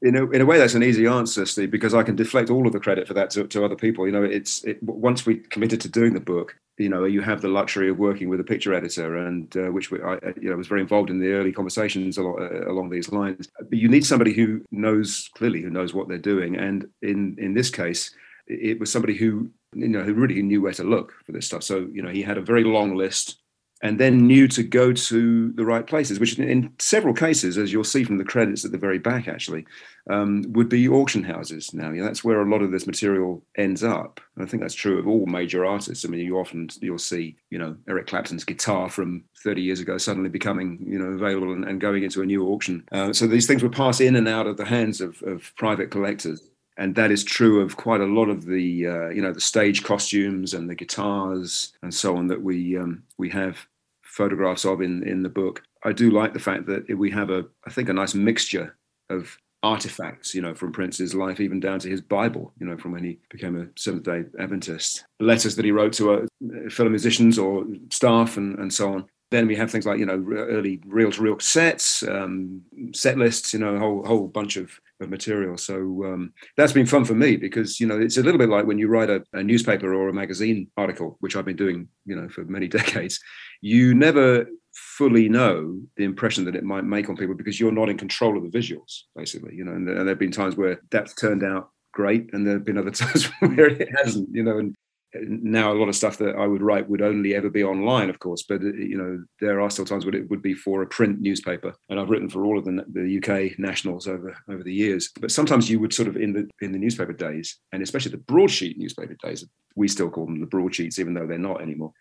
in 0.02 0.16
a, 0.16 0.30
in 0.30 0.40
a 0.40 0.46
way 0.46 0.58
that's 0.58 0.74
an 0.74 0.82
easy 0.82 1.06
answer 1.06 1.44
steve 1.46 1.70
because 1.70 1.94
i 1.94 2.02
can 2.02 2.16
deflect 2.16 2.50
all 2.50 2.66
of 2.66 2.72
the 2.72 2.80
credit 2.80 3.06
for 3.06 3.14
that 3.14 3.30
to, 3.30 3.46
to 3.46 3.64
other 3.64 3.76
people 3.76 4.06
you 4.06 4.12
know 4.12 4.22
it's 4.22 4.64
it, 4.64 4.82
once 4.82 5.26
we 5.26 5.36
committed 5.36 5.80
to 5.80 5.88
doing 5.88 6.14
the 6.14 6.20
book 6.20 6.56
you 6.80 6.88
know 6.88 7.04
you 7.04 7.20
have 7.20 7.42
the 7.42 7.48
luxury 7.48 7.90
of 7.90 7.98
working 7.98 8.28
with 8.30 8.40
a 8.40 8.44
picture 8.44 8.72
editor 8.72 9.16
and 9.16 9.54
uh, 9.56 9.70
which 9.70 9.92
I 9.92 10.18
you 10.40 10.48
know 10.48 10.56
was 10.56 10.66
very 10.66 10.80
involved 10.80 11.10
in 11.10 11.20
the 11.20 11.32
early 11.32 11.52
conversations 11.52 12.16
along, 12.16 12.40
uh, 12.40 12.70
along 12.70 12.88
these 12.88 13.12
lines. 13.12 13.48
But 13.58 13.78
you 13.78 13.88
need 13.88 14.06
somebody 14.06 14.32
who 14.32 14.64
knows 14.70 15.30
clearly 15.34 15.60
who 15.60 15.70
knows 15.70 15.92
what 15.92 16.08
they're 16.08 16.18
doing. 16.18 16.56
And 16.56 16.88
in 17.02 17.36
in 17.38 17.52
this 17.52 17.70
case 17.70 18.14
it 18.46 18.80
was 18.80 18.90
somebody 18.90 19.14
who 19.14 19.50
you 19.74 19.88
know 19.88 20.02
who 20.02 20.14
really 20.14 20.40
knew 20.42 20.62
where 20.62 20.72
to 20.72 20.84
look 20.84 21.12
for 21.26 21.32
this 21.32 21.46
stuff. 21.46 21.62
So 21.62 21.86
you 21.92 22.02
know 22.02 22.10
he 22.10 22.22
had 22.22 22.38
a 22.38 22.42
very 22.52 22.64
long 22.64 22.96
list 22.96 23.39
and 23.82 23.98
then 23.98 24.26
knew 24.26 24.46
to 24.48 24.62
go 24.62 24.92
to 24.92 25.52
the 25.52 25.64
right 25.64 25.86
places, 25.86 26.20
which 26.20 26.38
in 26.38 26.72
several 26.78 27.14
cases, 27.14 27.56
as 27.56 27.72
you'll 27.72 27.84
see 27.84 28.04
from 28.04 28.18
the 28.18 28.24
credits 28.24 28.64
at 28.64 28.72
the 28.72 28.78
very 28.78 28.98
back, 28.98 29.26
actually, 29.26 29.64
um, 30.10 30.44
would 30.50 30.68
be 30.68 30.88
auction 30.88 31.24
houses. 31.24 31.72
Now, 31.72 31.90
that's 31.92 32.22
where 32.22 32.42
a 32.42 32.50
lot 32.50 32.62
of 32.62 32.72
this 32.72 32.86
material 32.86 33.42
ends 33.56 33.82
up. 33.82 34.20
And 34.36 34.44
I 34.44 34.48
think 34.48 34.62
that's 34.62 34.74
true 34.74 34.98
of 34.98 35.08
all 35.08 35.24
major 35.26 35.64
artists. 35.64 36.04
I 36.04 36.08
mean, 36.08 36.20
you 36.20 36.38
often 36.38 36.68
you'll 36.80 36.98
see, 36.98 37.36
you 37.48 37.58
know, 37.58 37.76
Eric 37.88 38.06
Clapton's 38.06 38.44
guitar 38.44 38.90
from 38.90 39.24
30 39.42 39.62
years 39.62 39.80
ago 39.80 39.96
suddenly 39.96 40.28
becoming, 40.28 40.84
you 40.86 40.98
know, 40.98 41.12
available 41.12 41.52
and, 41.52 41.64
and 41.64 41.80
going 41.80 42.04
into 42.04 42.20
a 42.20 42.26
new 42.26 42.48
auction. 42.48 42.86
Uh, 42.92 43.12
so 43.12 43.26
these 43.26 43.46
things 43.46 43.62
would 43.62 43.72
pass 43.72 44.00
in 44.00 44.16
and 44.16 44.28
out 44.28 44.46
of 44.46 44.58
the 44.58 44.64
hands 44.66 45.00
of, 45.00 45.22
of 45.22 45.52
private 45.56 45.90
collectors 45.90 46.42
and 46.76 46.94
that 46.94 47.10
is 47.10 47.22
true 47.22 47.60
of 47.60 47.76
quite 47.76 48.00
a 48.00 48.06
lot 48.06 48.28
of 48.28 48.46
the 48.46 48.86
uh, 48.86 49.08
you 49.10 49.20
know 49.20 49.32
the 49.32 49.40
stage 49.40 49.82
costumes 49.84 50.54
and 50.54 50.68
the 50.68 50.74
guitars 50.74 51.72
and 51.82 51.92
so 51.92 52.16
on 52.16 52.26
that 52.28 52.42
we 52.42 52.76
um, 52.76 53.02
we 53.18 53.28
have 53.28 53.66
photographs 54.10 54.64
of 54.64 54.80
in 54.80 55.06
in 55.06 55.22
the 55.22 55.28
book. 55.28 55.62
I 55.84 55.92
do 55.92 56.10
like 56.10 56.32
the 56.32 56.40
fact 56.40 56.66
that 56.66 56.96
we 56.96 57.10
have 57.10 57.30
a 57.30 57.46
I 57.66 57.70
think 57.70 57.88
a 57.88 57.92
nice 57.92 58.14
mixture 58.14 58.76
of 59.08 59.36
artifacts, 59.62 60.34
you 60.34 60.40
know, 60.40 60.54
from 60.54 60.72
Prince's 60.72 61.14
life, 61.14 61.40
even 61.40 61.60
down 61.60 61.78
to 61.80 61.88
his 61.88 62.00
Bible, 62.00 62.52
you 62.58 62.66
know, 62.66 62.78
from 62.78 62.92
when 62.92 63.04
he 63.04 63.18
became 63.30 63.60
a 63.60 63.66
Seventh 63.78 64.04
Day 64.04 64.24
Adventist, 64.38 65.04
letters 65.20 65.56
that 65.56 65.64
he 65.64 65.72
wrote 65.72 65.92
to 65.94 66.12
uh, 66.14 66.70
fellow 66.70 66.90
musicians 66.90 67.38
or 67.38 67.66
staff, 67.90 68.36
and 68.36 68.58
and 68.58 68.72
so 68.72 68.92
on. 68.94 69.06
Then 69.30 69.46
we 69.46 69.54
have 69.56 69.70
things 69.70 69.86
like 69.86 69.98
you 69.98 70.06
know 70.06 70.24
early 70.32 70.80
reel-to-reel 70.86 71.38
sets, 71.40 72.02
um, 72.02 72.62
set 72.92 73.16
lists, 73.16 73.52
you 73.52 73.60
know, 73.60 73.76
a 73.76 73.78
whole 73.78 74.04
whole 74.04 74.28
bunch 74.28 74.56
of 74.56 74.80
of 75.00 75.10
material. 75.10 75.56
So 75.56 75.76
um, 76.04 76.32
that's 76.56 76.72
been 76.72 76.86
fun 76.86 77.04
for 77.04 77.14
me 77.14 77.36
because 77.36 77.80
you 77.80 77.86
know 77.86 77.98
it's 77.98 78.16
a 78.16 78.22
little 78.22 78.38
bit 78.38 78.48
like 78.48 78.66
when 78.66 78.78
you 78.78 78.88
write 78.88 79.10
a, 79.10 79.22
a, 79.32 79.42
newspaper 79.42 79.94
or 79.94 80.08
a 80.08 80.12
magazine 80.12 80.68
article, 80.76 81.16
which 81.20 81.36
I've 81.36 81.44
been 81.44 81.56
doing 81.56 81.88
you 82.06 82.16
know 82.16 82.28
for 82.28 82.44
many 82.44 82.68
decades. 82.78 83.20
You 83.60 83.94
never 83.94 84.46
fully 84.72 85.28
know 85.28 85.80
the 85.96 86.04
impression 86.04 86.44
that 86.44 86.56
it 86.56 86.64
might 86.64 86.84
make 86.84 87.08
on 87.08 87.16
people 87.16 87.34
because 87.34 87.58
you're 87.58 87.72
not 87.72 87.88
in 87.88 87.98
control 87.98 88.36
of 88.36 88.42
the 88.50 88.58
visuals, 88.58 89.02
basically. 89.16 89.54
You 89.54 89.64
know, 89.64 89.72
and, 89.72 89.86
there 89.86 90.06
have 90.06 90.18
been 90.18 90.30
times 90.30 90.56
where 90.56 90.80
that's 90.90 91.14
turned 91.14 91.44
out 91.44 91.70
great, 91.92 92.32
and 92.32 92.46
there 92.46 92.54
have 92.54 92.64
been 92.64 92.78
other 92.78 92.90
times 93.02 93.24
where 93.40 93.68
it 93.68 93.88
hasn't. 93.96 94.28
You 94.32 94.42
know, 94.42 94.58
and 94.58 94.74
now 95.14 95.72
a 95.72 95.74
lot 95.74 95.88
of 95.88 95.96
stuff 95.96 96.18
that 96.18 96.36
I 96.36 96.46
would 96.46 96.62
write 96.62 96.88
would 96.88 97.02
only 97.02 97.34
ever 97.34 97.50
be 97.50 97.64
online, 97.64 98.10
of 98.10 98.18
course. 98.20 98.44
But 98.48 98.62
uh, 98.62 98.72
you 98.72 98.96
know, 98.96 99.24
there 99.40 99.60
are 99.60 99.70
still 99.70 99.84
times 99.84 100.04
when 100.04 100.14
it 100.14 100.30
would 100.30 100.42
be 100.42 100.54
for 100.54 100.82
a 100.82 100.86
print 100.86 101.20
newspaper, 101.20 101.74
and 101.88 101.98
I've 101.98 102.10
written 102.10 102.28
for 102.28 102.44
all 102.44 102.58
of 102.58 102.64
the, 102.64 102.84
the 102.92 103.18
UK 103.18 103.58
nationals 103.58 104.06
over 104.06 104.36
over 104.48 104.62
the 104.62 104.72
years. 104.72 105.10
But 105.20 105.32
sometimes 105.32 105.68
you 105.68 105.80
would 105.80 105.92
sort 105.92 106.08
of 106.08 106.16
in 106.16 106.32
the 106.32 106.48
in 106.60 106.72
the 106.72 106.78
newspaper 106.78 107.12
days, 107.12 107.58
and 107.72 107.82
especially 107.82 108.12
the 108.12 108.18
broadsheet 108.18 108.78
newspaper 108.78 109.16
days, 109.22 109.44
we 109.74 109.88
still 109.88 110.10
call 110.10 110.26
them 110.26 110.40
the 110.40 110.46
broadsheets, 110.46 110.98
even 110.98 111.14
though 111.14 111.26
they're 111.26 111.38
not 111.38 111.60
anymore. 111.60 111.92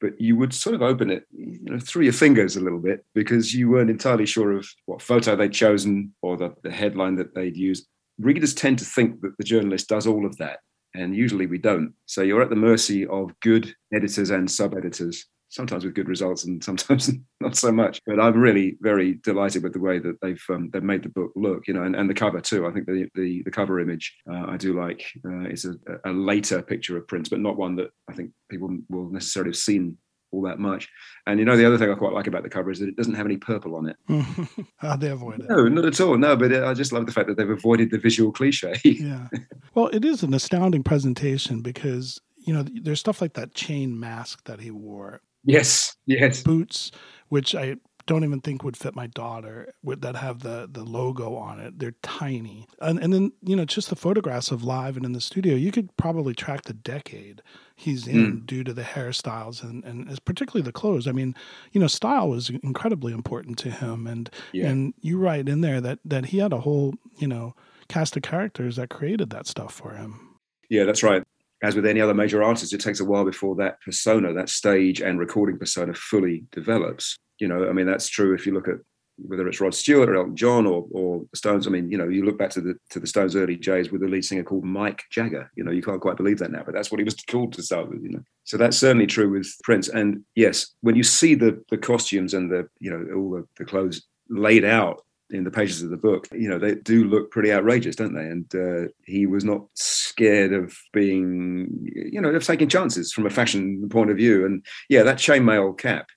But 0.00 0.20
you 0.20 0.36
would 0.36 0.54
sort 0.54 0.74
of 0.74 0.82
open 0.82 1.10
it, 1.10 1.24
you 1.32 1.58
know, 1.62 1.78
through 1.78 2.04
your 2.04 2.12
fingers 2.12 2.56
a 2.56 2.60
little 2.60 2.78
bit 2.78 3.04
because 3.14 3.52
you 3.52 3.68
weren't 3.68 3.90
entirely 3.90 4.26
sure 4.26 4.52
of 4.52 4.68
what 4.86 5.02
photo 5.02 5.34
they'd 5.34 5.52
chosen 5.52 6.14
or 6.22 6.36
the, 6.36 6.54
the 6.62 6.70
headline 6.70 7.16
that 7.16 7.34
they'd 7.34 7.56
used. 7.56 7.86
Readers 8.18 8.54
tend 8.54 8.78
to 8.78 8.84
think 8.84 9.20
that 9.22 9.36
the 9.38 9.44
journalist 9.44 9.88
does 9.88 10.06
all 10.06 10.24
of 10.24 10.36
that 10.38 10.60
and 10.94 11.16
usually 11.16 11.46
we 11.46 11.58
don't. 11.58 11.94
So 12.06 12.22
you're 12.22 12.42
at 12.42 12.50
the 12.50 12.56
mercy 12.56 13.06
of 13.06 13.38
good 13.40 13.74
editors 13.92 14.30
and 14.30 14.50
sub 14.50 14.76
editors, 14.76 15.26
sometimes 15.48 15.84
with 15.84 15.94
good 15.94 16.08
results 16.08 16.44
and 16.44 16.62
sometimes 16.62 17.10
not 17.40 17.56
so 17.56 17.72
much. 17.72 18.00
But 18.06 18.20
I'm 18.20 18.38
really 18.38 18.76
very 18.80 19.14
delighted 19.14 19.62
with 19.62 19.72
the 19.72 19.80
way 19.80 19.98
that 19.98 20.20
they've 20.20 20.42
um, 20.50 20.70
they've 20.72 20.82
made 20.82 21.02
the 21.02 21.08
book 21.08 21.32
look, 21.36 21.68
you 21.68 21.74
know, 21.74 21.82
and, 21.82 21.96
and 21.96 22.08
the 22.08 22.14
cover 22.14 22.40
too. 22.40 22.66
I 22.66 22.72
think 22.72 22.86
the 22.86 23.08
the, 23.14 23.42
the 23.42 23.50
cover 23.50 23.80
image 23.80 24.16
uh, 24.30 24.46
I 24.48 24.56
do 24.56 24.78
like. 24.78 25.04
Uh, 25.24 25.42
it's 25.42 25.64
a, 25.64 25.74
a 26.04 26.12
later 26.12 26.62
picture 26.62 26.96
of 26.96 27.06
Prince, 27.08 27.28
but 27.28 27.40
not 27.40 27.56
one 27.56 27.76
that 27.76 27.90
I 28.08 28.14
think 28.14 28.30
people 28.50 28.76
will 28.88 29.10
necessarily 29.10 29.50
have 29.50 29.56
seen 29.56 29.98
all 30.30 30.42
that 30.42 30.58
much. 30.58 30.88
And 31.26 31.38
you 31.38 31.44
know, 31.44 31.56
the 31.56 31.66
other 31.66 31.78
thing 31.78 31.90
I 31.90 31.94
quite 31.94 32.12
like 32.12 32.26
about 32.26 32.42
the 32.42 32.48
cover 32.48 32.70
is 32.70 32.78
that 32.80 32.88
it 32.88 32.96
doesn't 32.96 33.14
have 33.14 33.26
any 33.26 33.36
purple 33.36 33.74
on 33.74 33.88
it. 33.88 33.96
How'd 34.76 35.00
they 35.00 35.10
avoid 35.10 35.40
it? 35.40 35.48
No, 35.48 35.68
not 35.68 35.84
at 35.84 36.00
all. 36.00 36.16
No, 36.18 36.36
but 36.36 36.52
I 36.52 36.74
just 36.74 36.92
love 36.92 37.06
the 37.06 37.12
fact 37.12 37.28
that 37.28 37.36
they've 37.36 37.48
avoided 37.48 37.90
the 37.90 37.98
visual 37.98 38.32
cliche. 38.32 38.74
yeah. 38.84 39.28
Well, 39.74 39.88
it 39.88 40.04
is 40.04 40.22
an 40.22 40.34
astounding 40.34 40.82
presentation 40.82 41.62
because, 41.62 42.20
you 42.36 42.52
know, 42.52 42.64
there's 42.82 43.00
stuff 43.00 43.20
like 43.20 43.34
that 43.34 43.54
chain 43.54 43.98
mask 43.98 44.44
that 44.44 44.60
he 44.60 44.70
wore. 44.70 45.20
Yes. 45.44 45.96
Yes. 46.06 46.42
Boots, 46.42 46.90
which 47.28 47.54
I 47.54 47.76
don't 48.08 48.24
even 48.24 48.40
think 48.40 48.64
would 48.64 48.76
fit 48.76 48.96
my 48.96 49.06
daughter 49.06 49.72
that 49.84 50.16
have 50.16 50.40
the 50.40 50.68
the 50.70 50.82
logo 50.82 51.36
on 51.36 51.60
it. 51.60 51.78
They're 51.78 51.94
tiny, 52.02 52.66
and 52.80 52.98
and 52.98 53.12
then 53.12 53.32
you 53.42 53.54
know 53.54 53.66
just 53.66 53.90
the 53.90 53.96
photographs 53.96 54.50
of 54.50 54.64
live 54.64 54.96
and 54.96 55.04
in 55.04 55.12
the 55.12 55.20
studio. 55.20 55.54
You 55.54 55.70
could 55.70 55.94
probably 55.96 56.34
track 56.34 56.62
the 56.62 56.72
decade 56.72 57.42
he's 57.76 58.08
in 58.08 58.40
mm. 58.40 58.46
due 58.46 58.64
to 58.64 58.72
the 58.72 58.82
hairstyles 58.82 59.62
and 59.62 59.84
and 59.84 60.24
particularly 60.24 60.64
the 60.64 60.72
clothes. 60.72 61.06
I 61.06 61.12
mean, 61.12 61.36
you 61.72 61.80
know, 61.80 61.86
style 61.86 62.30
was 62.30 62.50
incredibly 62.50 63.12
important 63.12 63.58
to 63.58 63.70
him, 63.70 64.06
and 64.06 64.30
yeah. 64.52 64.68
and 64.68 64.94
you 65.00 65.18
write 65.18 65.48
in 65.48 65.60
there 65.60 65.80
that 65.82 66.00
that 66.06 66.26
he 66.26 66.38
had 66.38 66.52
a 66.52 66.60
whole 66.60 66.94
you 67.18 67.28
know 67.28 67.54
cast 67.88 68.16
of 68.16 68.22
characters 68.22 68.76
that 68.76 68.88
created 68.88 69.30
that 69.30 69.46
stuff 69.46 69.74
for 69.74 69.92
him. 69.92 70.36
Yeah, 70.70 70.84
that's 70.84 71.02
right 71.02 71.24
as 71.62 71.74
with 71.74 71.86
any 71.86 72.00
other 72.00 72.14
major 72.14 72.42
artist, 72.42 72.72
it 72.72 72.80
takes 72.80 73.00
a 73.00 73.04
while 73.04 73.24
before 73.24 73.56
that 73.56 73.80
persona, 73.80 74.32
that 74.32 74.48
stage 74.48 75.00
and 75.00 75.18
recording 75.18 75.58
persona 75.58 75.92
fully 75.94 76.44
develops 76.52 77.18
you 77.38 77.48
know, 77.48 77.68
I 77.68 77.72
mean, 77.72 77.86
that's 77.86 78.08
true 78.08 78.34
if 78.34 78.46
you 78.46 78.52
look 78.52 78.68
at 78.68 78.76
whether 79.20 79.48
it's 79.48 79.60
Rod 79.60 79.74
Stewart 79.74 80.08
or 80.08 80.14
Elton 80.14 80.36
John 80.36 80.64
or, 80.64 80.86
or 80.92 81.24
the 81.30 81.36
Stones. 81.36 81.66
I 81.66 81.70
mean, 81.70 81.90
you 81.90 81.98
know, 81.98 82.08
you 82.08 82.24
look 82.24 82.38
back 82.38 82.50
to 82.50 82.60
the 82.60 82.74
to 82.90 83.00
the 83.00 83.06
Stones' 83.06 83.34
early 83.34 83.56
days 83.56 83.90
with 83.90 84.02
a 84.02 84.08
lead 84.08 84.24
singer 84.24 84.44
called 84.44 84.64
Mike 84.64 85.02
Jagger. 85.10 85.50
You 85.56 85.64
know, 85.64 85.72
you 85.72 85.82
can't 85.82 86.00
quite 86.00 86.16
believe 86.16 86.38
that 86.38 86.52
now, 86.52 86.62
but 86.64 86.74
that's 86.74 86.90
what 86.90 86.98
he 86.98 87.04
was 87.04 87.14
called 87.14 87.52
to 87.54 87.62
start 87.62 87.88
with. 87.88 88.02
You 88.02 88.10
know, 88.10 88.22
so 88.44 88.56
that's 88.56 88.78
certainly 88.78 89.06
true 89.06 89.30
with 89.30 89.52
Prince. 89.64 89.88
And 89.88 90.24
yes, 90.36 90.74
when 90.82 90.94
you 90.94 91.02
see 91.02 91.34
the 91.34 91.62
the 91.70 91.78
costumes 91.78 92.34
and 92.34 92.50
the 92.50 92.68
you 92.78 92.90
know 92.90 93.16
all 93.16 93.30
the, 93.30 93.46
the 93.56 93.64
clothes 93.64 94.02
laid 94.28 94.64
out 94.64 95.04
in 95.30 95.44
the 95.44 95.50
pages 95.50 95.82
of 95.82 95.90
the 95.90 95.96
book, 95.96 96.26
you 96.32 96.48
know, 96.48 96.58
they 96.58 96.74
do 96.74 97.04
look 97.04 97.30
pretty 97.30 97.52
outrageous, 97.52 97.96
don't 97.96 98.14
they? 98.14 98.26
And 98.26 98.54
uh, 98.54 98.90
he 99.04 99.26
was 99.26 99.44
not 99.44 99.66
scared 99.74 100.52
of 100.52 100.76
being, 100.92 101.68
you 101.94 102.20
know, 102.20 102.30
of 102.30 102.44
taking 102.44 102.68
chances 102.68 103.12
from 103.12 103.26
a 103.26 103.30
fashion 103.30 103.88
point 103.90 104.10
of 104.10 104.16
view. 104.16 104.46
And 104.46 104.64
yeah, 104.88 105.02
that 105.02 105.18
chainmail 105.18 105.78
cap 105.78 106.08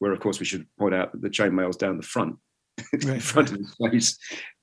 where, 0.00 0.12
of 0.12 0.20
course, 0.20 0.40
we 0.40 0.46
should 0.46 0.66
point 0.78 0.94
out 0.94 1.12
that 1.12 1.22
the 1.22 1.30
chainmail's 1.30 1.76
down 1.76 1.96
the 1.96 2.02
front, 2.02 2.36
right. 3.04 3.22
front 3.22 3.52
of 3.52 3.58
his 3.58 3.74
face 3.90 4.18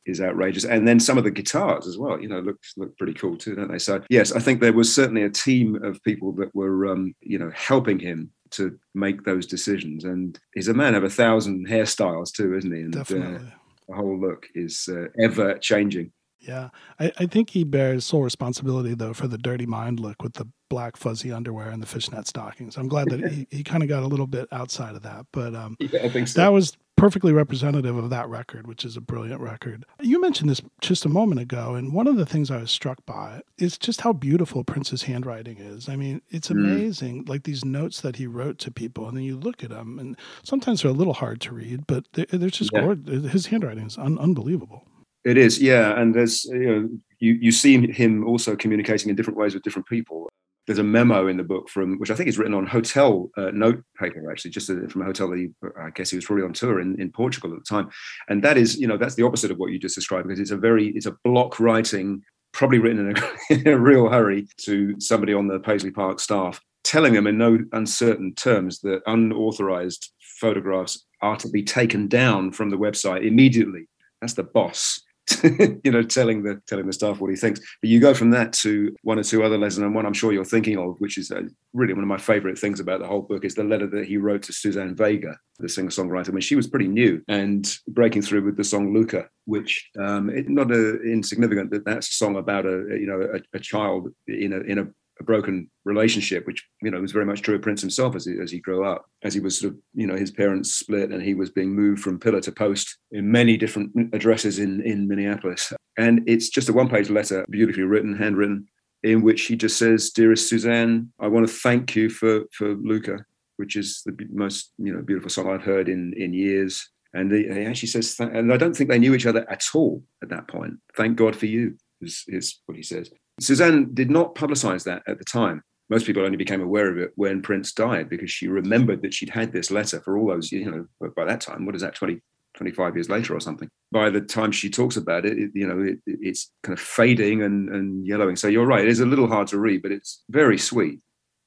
is 0.06 0.20
outrageous. 0.20 0.66
And 0.66 0.88
then 0.88 1.00
some 1.00 1.18
of 1.18 1.24
the 1.24 1.32
guitars 1.32 1.88
as 1.88 1.98
well, 1.98 2.20
you 2.20 2.28
know, 2.28 2.40
look 2.40 2.58
look 2.76 2.98
pretty 2.98 3.14
cool 3.14 3.38
too, 3.38 3.56
don't 3.56 3.72
they? 3.72 3.80
So 3.80 4.02
yes, 4.10 4.32
I 4.32 4.40
think 4.40 4.60
there 4.60 4.74
was 4.74 4.94
certainly 4.94 5.24
a 5.24 5.30
team 5.30 5.82
of 5.84 6.04
people 6.04 6.34
that 6.34 6.54
were, 6.56 6.88
um, 6.88 7.14
you 7.22 7.38
know, 7.38 7.52
helping 7.56 8.00
him 8.00 8.32
to 8.52 8.78
make 8.96 9.24
those 9.24 9.46
decisions. 9.46 10.04
And 10.04 10.40
he's 10.54 10.70
a 10.70 10.74
man 10.74 10.96
of 10.96 11.04
a 11.04 11.10
thousand 11.10 11.68
hairstyles 11.68 12.32
too, 12.32 12.56
isn't 12.56 12.74
he? 12.74 12.82
And, 12.82 12.96
uh, 12.96 13.00
Definitely. 13.00 13.48
Uh, 13.48 13.52
the 13.88 13.96
whole 13.96 14.20
look 14.20 14.48
is 14.56 14.90
uh, 14.92 15.08
ever 15.22 15.58
changing. 15.58 16.12
Yeah, 16.40 16.70
I, 17.00 17.12
I, 17.18 17.26
think 17.26 17.50
he 17.50 17.64
bears 17.64 18.06
sole 18.06 18.22
responsibility 18.22 18.94
though 18.94 19.14
for 19.14 19.28
the 19.28 19.40
dirty 19.40 19.66
mind 19.66 20.00
look 20.00 20.22
with 20.22 20.34
the 20.34 20.48
black 20.70 20.96
fuzzy 20.96 21.32
underwear 21.32 21.70
and 21.70 21.82
the 21.82 21.88
fishnet 21.88 22.28
stockings. 22.28 22.78
I'm 22.78 22.88
glad 22.88 23.10
that 23.10 23.32
he, 23.32 23.48
he 23.50 23.64
kind 23.64 23.82
of 23.82 23.90
got 23.90 24.04
a 24.04 24.08
little 24.08 24.28
bit 24.28 24.48
outside 24.52 24.96
of 24.96 25.02
that, 25.02 25.26
but 25.34 25.56
um, 25.56 25.76
yeah, 25.80 26.04
I 26.04 26.10
think 26.10 26.28
so. 26.28 26.42
that 26.42 26.54
was 26.54 26.78
perfectly 26.98 27.32
representative 27.32 27.96
of 27.96 28.10
that 28.10 28.28
record, 28.28 28.68
which 28.68 28.84
is 28.84 28.98
a 28.98 29.02
brilliant 29.02 29.40
record. 29.40 29.86
You 30.02 30.20
mentioned 30.20 30.50
this 30.50 30.62
just 30.82 31.06
a 31.06 31.10
moment 31.10 31.40
ago, 31.40 31.76
and 31.76 31.94
one 31.94 32.08
of 32.08 32.18
the 32.18 32.26
things 32.26 32.52
I 32.52 32.58
was 32.58 32.72
struck 32.72 33.06
by 33.06 33.42
is 33.58 33.78
just 33.78 34.02
how 34.02 34.12
beautiful 34.14 34.64
Prince's 34.64 35.04
handwriting 35.04 35.58
is. 35.60 35.88
I 35.88 35.96
mean, 35.96 36.22
it's 36.30 36.50
Mm. 36.50 36.56
amazing, 36.58 37.26
like 37.28 37.44
these 37.44 37.64
notes 37.64 38.02
that 38.02 38.16
he 38.18 38.28
wrote 38.28 38.58
to 38.60 38.72
people, 38.72 39.08
and 39.08 39.16
then 39.16 39.24
you 39.24 39.38
look 39.38 39.64
at 39.64 39.70
them, 39.70 40.00
and 40.00 40.18
sometimes 40.44 40.82
they're 40.82 40.92
a 40.92 40.94
little 40.94 41.14
hard 41.14 41.40
to 41.42 41.54
read, 41.54 41.86
but 41.88 42.06
they're, 42.14 42.26
they're 42.32 42.50
just 42.50 42.72
Yeah. 42.74 42.82
gorgeous. 42.82 43.32
His 43.32 43.46
handwriting 43.46 43.86
is 43.88 43.98
un- 43.98 44.18
unbelievable. 44.20 44.84
It 45.24 45.38
is, 45.38 45.62
yeah, 45.62 46.00
and 46.00 46.16
there's 46.16 46.46
you 46.46 46.60
know 46.66 46.90
you 47.20 47.34
you 47.34 47.52
see 47.52 47.92
him 47.92 48.26
also 48.26 48.56
communicating 48.56 49.10
in 49.10 49.16
different 49.16 49.38
ways 49.38 49.54
with 49.54 49.64
different 49.64 49.88
people. 49.88 50.30
There's 50.68 50.80
a 50.80 50.84
memo 50.84 51.28
in 51.28 51.38
the 51.38 51.44
book 51.44 51.70
from 51.70 51.98
which 51.98 52.12
I 52.12 52.16
think 52.16 52.30
is 52.30 52.38
written 52.38 52.54
on 52.54 52.68
hotel 52.68 53.30
uh, 53.38 53.52
note 53.52 53.82
paper, 53.98 54.30
actually, 54.30 54.52
just 54.52 54.70
uh, 54.70 54.88
from 54.90 55.02
a 55.02 55.06
hotel 55.06 55.30
that 55.30 55.38
he, 55.38 55.50
I 55.82 55.90
guess 55.92 56.10
he 56.10 56.18
was 56.18 56.26
probably 56.26 56.44
on 56.44 56.54
tour 56.54 56.82
in, 56.82 57.00
in 57.00 57.12
Portugal 57.12 57.54
at 57.54 57.60
the 57.60 57.64
time, 57.64 57.90
and 58.28 58.44
that 58.44 58.58
is 58.58 58.78
you 58.78 58.88
know 58.88 58.98
that's 58.98 59.16
the 59.16 59.26
opposite 59.26 59.50
of 59.50 59.58
what 59.58 59.72
you 59.72 59.80
just 59.80 59.96
described 59.96 60.28
because 60.28 60.40
it's 60.40 60.52
a 60.52 60.58
very 60.58 60.90
it's 60.90 61.06
a 61.06 61.16
block 61.24 61.60
writing, 61.60 62.22
probably 62.52 62.80
written 62.80 63.10
in 63.10 63.18
a, 63.18 63.54
in 63.54 63.68
a 63.68 63.80
real 63.80 64.10
hurry 64.10 64.48
to 64.58 65.00
somebody 65.00 65.34
on 65.34 65.48
the 65.48 65.60
Paisley 65.60 65.92
Park 65.92 66.20
staff, 66.20 66.62
telling 66.84 67.14
them 67.14 67.28
in 67.28 67.38
no 67.38 67.60
uncertain 67.72 68.34
terms 68.36 68.80
that 68.82 69.02
unauthorized 69.08 70.12
photographs 70.40 71.06
are 71.22 71.38
to 71.38 71.50
be 71.50 71.64
taken 71.64 72.08
down 72.08 72.52
from 72.52 72.70
the 72.70 72.78
website 72.78 73.26
immediately. 73.26 73.88
That's 74.22 74.34
the 74.34 74.44
boss. 74.44 75.02
you 75.84 75.92
know, 75.92 76.04
telling 76.04 76.44
the 76.44 76.62
telling 76.68 76.88
the 76.88 76.94
staff 76.94 77.20
what 77.20 77.30
he 77.30 77.36
thinks. 77.36 77.60
But 77.82 77.90
you 77.90 78.00
go 78.00 78.14
from 78.14 78.32
that 78.32 78.54
to 78.54 78.96
one 79.04 79.20
or 79.20 79.24
two 79.24 79.44
other 79.44 79.58
letters, 79.58 79.78
and 79.78 79.94
one 79.94 80.06
I'm 80.06 80.14
sure 80.14 80.32
you're 80.32 80.46
thinking 80.46 80.78
of, 80.78 80.96
which 81.00 81.18
is 81.18 81.32
uh, 81.32 81.42
really 81.74 81.94
one 81.94 82.04
of 82.04 82.08
my 82.08 82.18
favorite 82.18 82.58
things 82.58 82.80
about 82.80 83.00
the 83.00 83.08
whole 83.08 83.22
book, 83.22 83.44
is 83.44 83.56
the 83.56 83.64
letter 83.64 83.88
that 83.88 84.06
he 84.06 84.18
wrote 84.18 84.44
to 84.44 84.54
Suzanne 84.54 84.96
Vega, 84.96 85.38
the 85.60 85.70
singer-songwriter, 85.70 86.30
when 86.30 86.42
she 86.42 86.56
was 86.56 86.68
pretty 86.68 86.88
new 86.88 87.22
and 87.28 87.78
breaking 87.88 88.22
through 88.22 88.44
with 88.44 88.58
the 88.58 88.64
song 88.64 88.94
Luka, 88.94 89.28
which 89.46 89.90
um, 90.00 90.30
it, 90.30 90.50
not 90.50 90.72
a, 90.72 91.02
insignificant 91.02 91.72
that 91.72 91.86
that's 91.86 92.10
a 92.10 92.14
song 92.14 92.38
about 92.38 92.66
a 92.66 92.98
you 93.00 93.08
know 93.08 93.22
a, 93.22 93.58
a 93.58 93.60
child 93.60 94.10
in 94.28 94.54
a 94.54 94.60
in 94.62 94.80
a 94.80 94.88
a 95.20 95.24
broken 95.24 95.70
relationship, 95.86 96.46
which 96.46 96.66
you 96.82 96.92
know 96.92 97.02
was 97.02 97.12
very 97.12 97.26
much 97.26 97.42
true 97.42 97.56
of 97.56 97.62
Prince 97.62 97.82
himself 97.82 98.16
as 98.16 98.26
he, 98.26 98.40
as 98.40 98.52
he 98.52 98.60
grew 98.60 98.86
up, 98.86 99.06
as 99.24 99.34
he 99.34 99.40
was 99.40 99.60
sort 99.60 99.74
of 99.74 99.80
you 99.94 100.08
know 100.08 100.16
his 100.16 100.32
parents 100.32 100.74
split 100.74 101.12
and 101.12 101.22
he 101.22 101.34
was 101.34 101.50
being 101.50 101.74
moved 101.74 102.02
from 102.02 102.20
pillar 102.20 102.42
to 102.42 102.52
post 102.52 102.98
in 103.12 103.32
many 103.32 103.58
different 103.58 103.92
addresses 104.14 104.60
in 104.60 104.82
in 104.82 105.08
Minneapolis, 105.08 105.74
and 105.98 106.22
it's 106.28 106.50
just 106.50 106.70
a 106.70 106.74
one 106.74 106.90
page 106.90 107.10
letter, 107.10 107.46
beautifully 107.50 107.84
written, 107.84 108.16
handwritten, 108.16 108.68
in 109.04 109.22
which 109.22 109.44
he 109.44 109.56
just 109.56 109.78
says, 109.78 110.10
"Dearest 110.12 110.50
Suzanne, 110.50 111.12
I 111.20 111.28
want 111.28 111.48
to 111.48 111.54
thank 111.54 111.96
you 111.96 112.10
for 112.10 112.44
for 112.52 112.76
Luka, 112.76 113.26
which 113.58 113.76
is 113.76 114.02
the 114.06 114.16
most 114.32 114.72
you 114.78 114.94
know 114.94 115.02
beautiful 115.02 115.30
song 115.30 115.50
I've 115.50 115.64
heard 115.64 115.90
in 115.90 116.14
in 116.14 116.34
years." 116.34 116.90
And 117.14 117.32
he, 117.32 117.66
actually 117.66 117.88
says, 117.88 118.16
and 118.20 118.54
I 118.54 118.58
don't 118.58 118.76
think 118.76 118.90
they 118.90 119.00
knew 119.00 119.16
each 119.16 119.26
other 119.26 119.50
at 119.50 119.64
all 119.74 120.04
at 120.22 120.30
that 120.30 120.48
point. 120.48 120.76
Thank 120.96 121.18
God 121.18 121.36
for 121.36 121.48
you, 121.48 121.78
is, 122.02 122.24
is 122.28 122.60
what 122.66 122.78
he 122.78 122.84
says. 122.84 123.10
Suzanne 123.40 123.94
did 123.94 124.10
not 124.10 124.36
publicize 124.36 124.84
that 124.86 125.04
at 125.08 125.18
the 125.18 125.26
time. 125.26 125.62
Most 125.90 126.06
people 126.06 126.26
only 126.26 126.38
became 126.38 126.62
aware 126.62 126.92
of 126.92 126.98
it 126.98 127.12
when 127.16 127.42
Prince 127.42 127.72
died 127.72 128.10
because 128.10 128.30
she 128.30 128.48
remembered 128.48 129.02
that 129.04 129.14
she'd 129.14 129.30
had 129.30 129.54
this 129.54 129.72
letter 129.72 130.02
for 130.02 130.18
all 130.18 130.28
those, 130.28 130.52
you 130.52 130.70
know, 130.70 131.10
by 131.16 131.24
that 131.24 131.40
time, 131.40 131.66
what 131.66 131.76
is 131.76 131.82
that, 131.82 131.96
20, 131.96 132.20
25 132.56 132.96
years 132.96 133.10
later 133.10 133.34
or 133.34 133.40
something. 133.40 133.70
By 133.92 134.10
the 134.10 134.20
time 134.20 134.52
she 134.52 134.70
talks 134.70 134.98
about 134.98 135.26
it, 135.26 135.38
it 135.38 135.52
you 135.54 135.66
know, 135.66 135.82
it, 135.82 136.00
it's 136.06 136.52
kind 136.64 136.78
of 136.78 136.84
fading 136.84 137.44
and, 137.44 137.70
and 137.70 138.06
yellowing. 138.06 138.36
So 138.36 138.48
you're 138.50 138.66
right, 138.66 138.84
it 138.84 138.90
is 138.90 139.00
a 139.00 139.06
little 139.06 139.28
hard 139.28 139.48
to 139.48 139.60
read, 139.60 139.82
but 139.82 139.92
it's 139.92 140.24
very 140.30 140.58
sweet. 140.58 141.00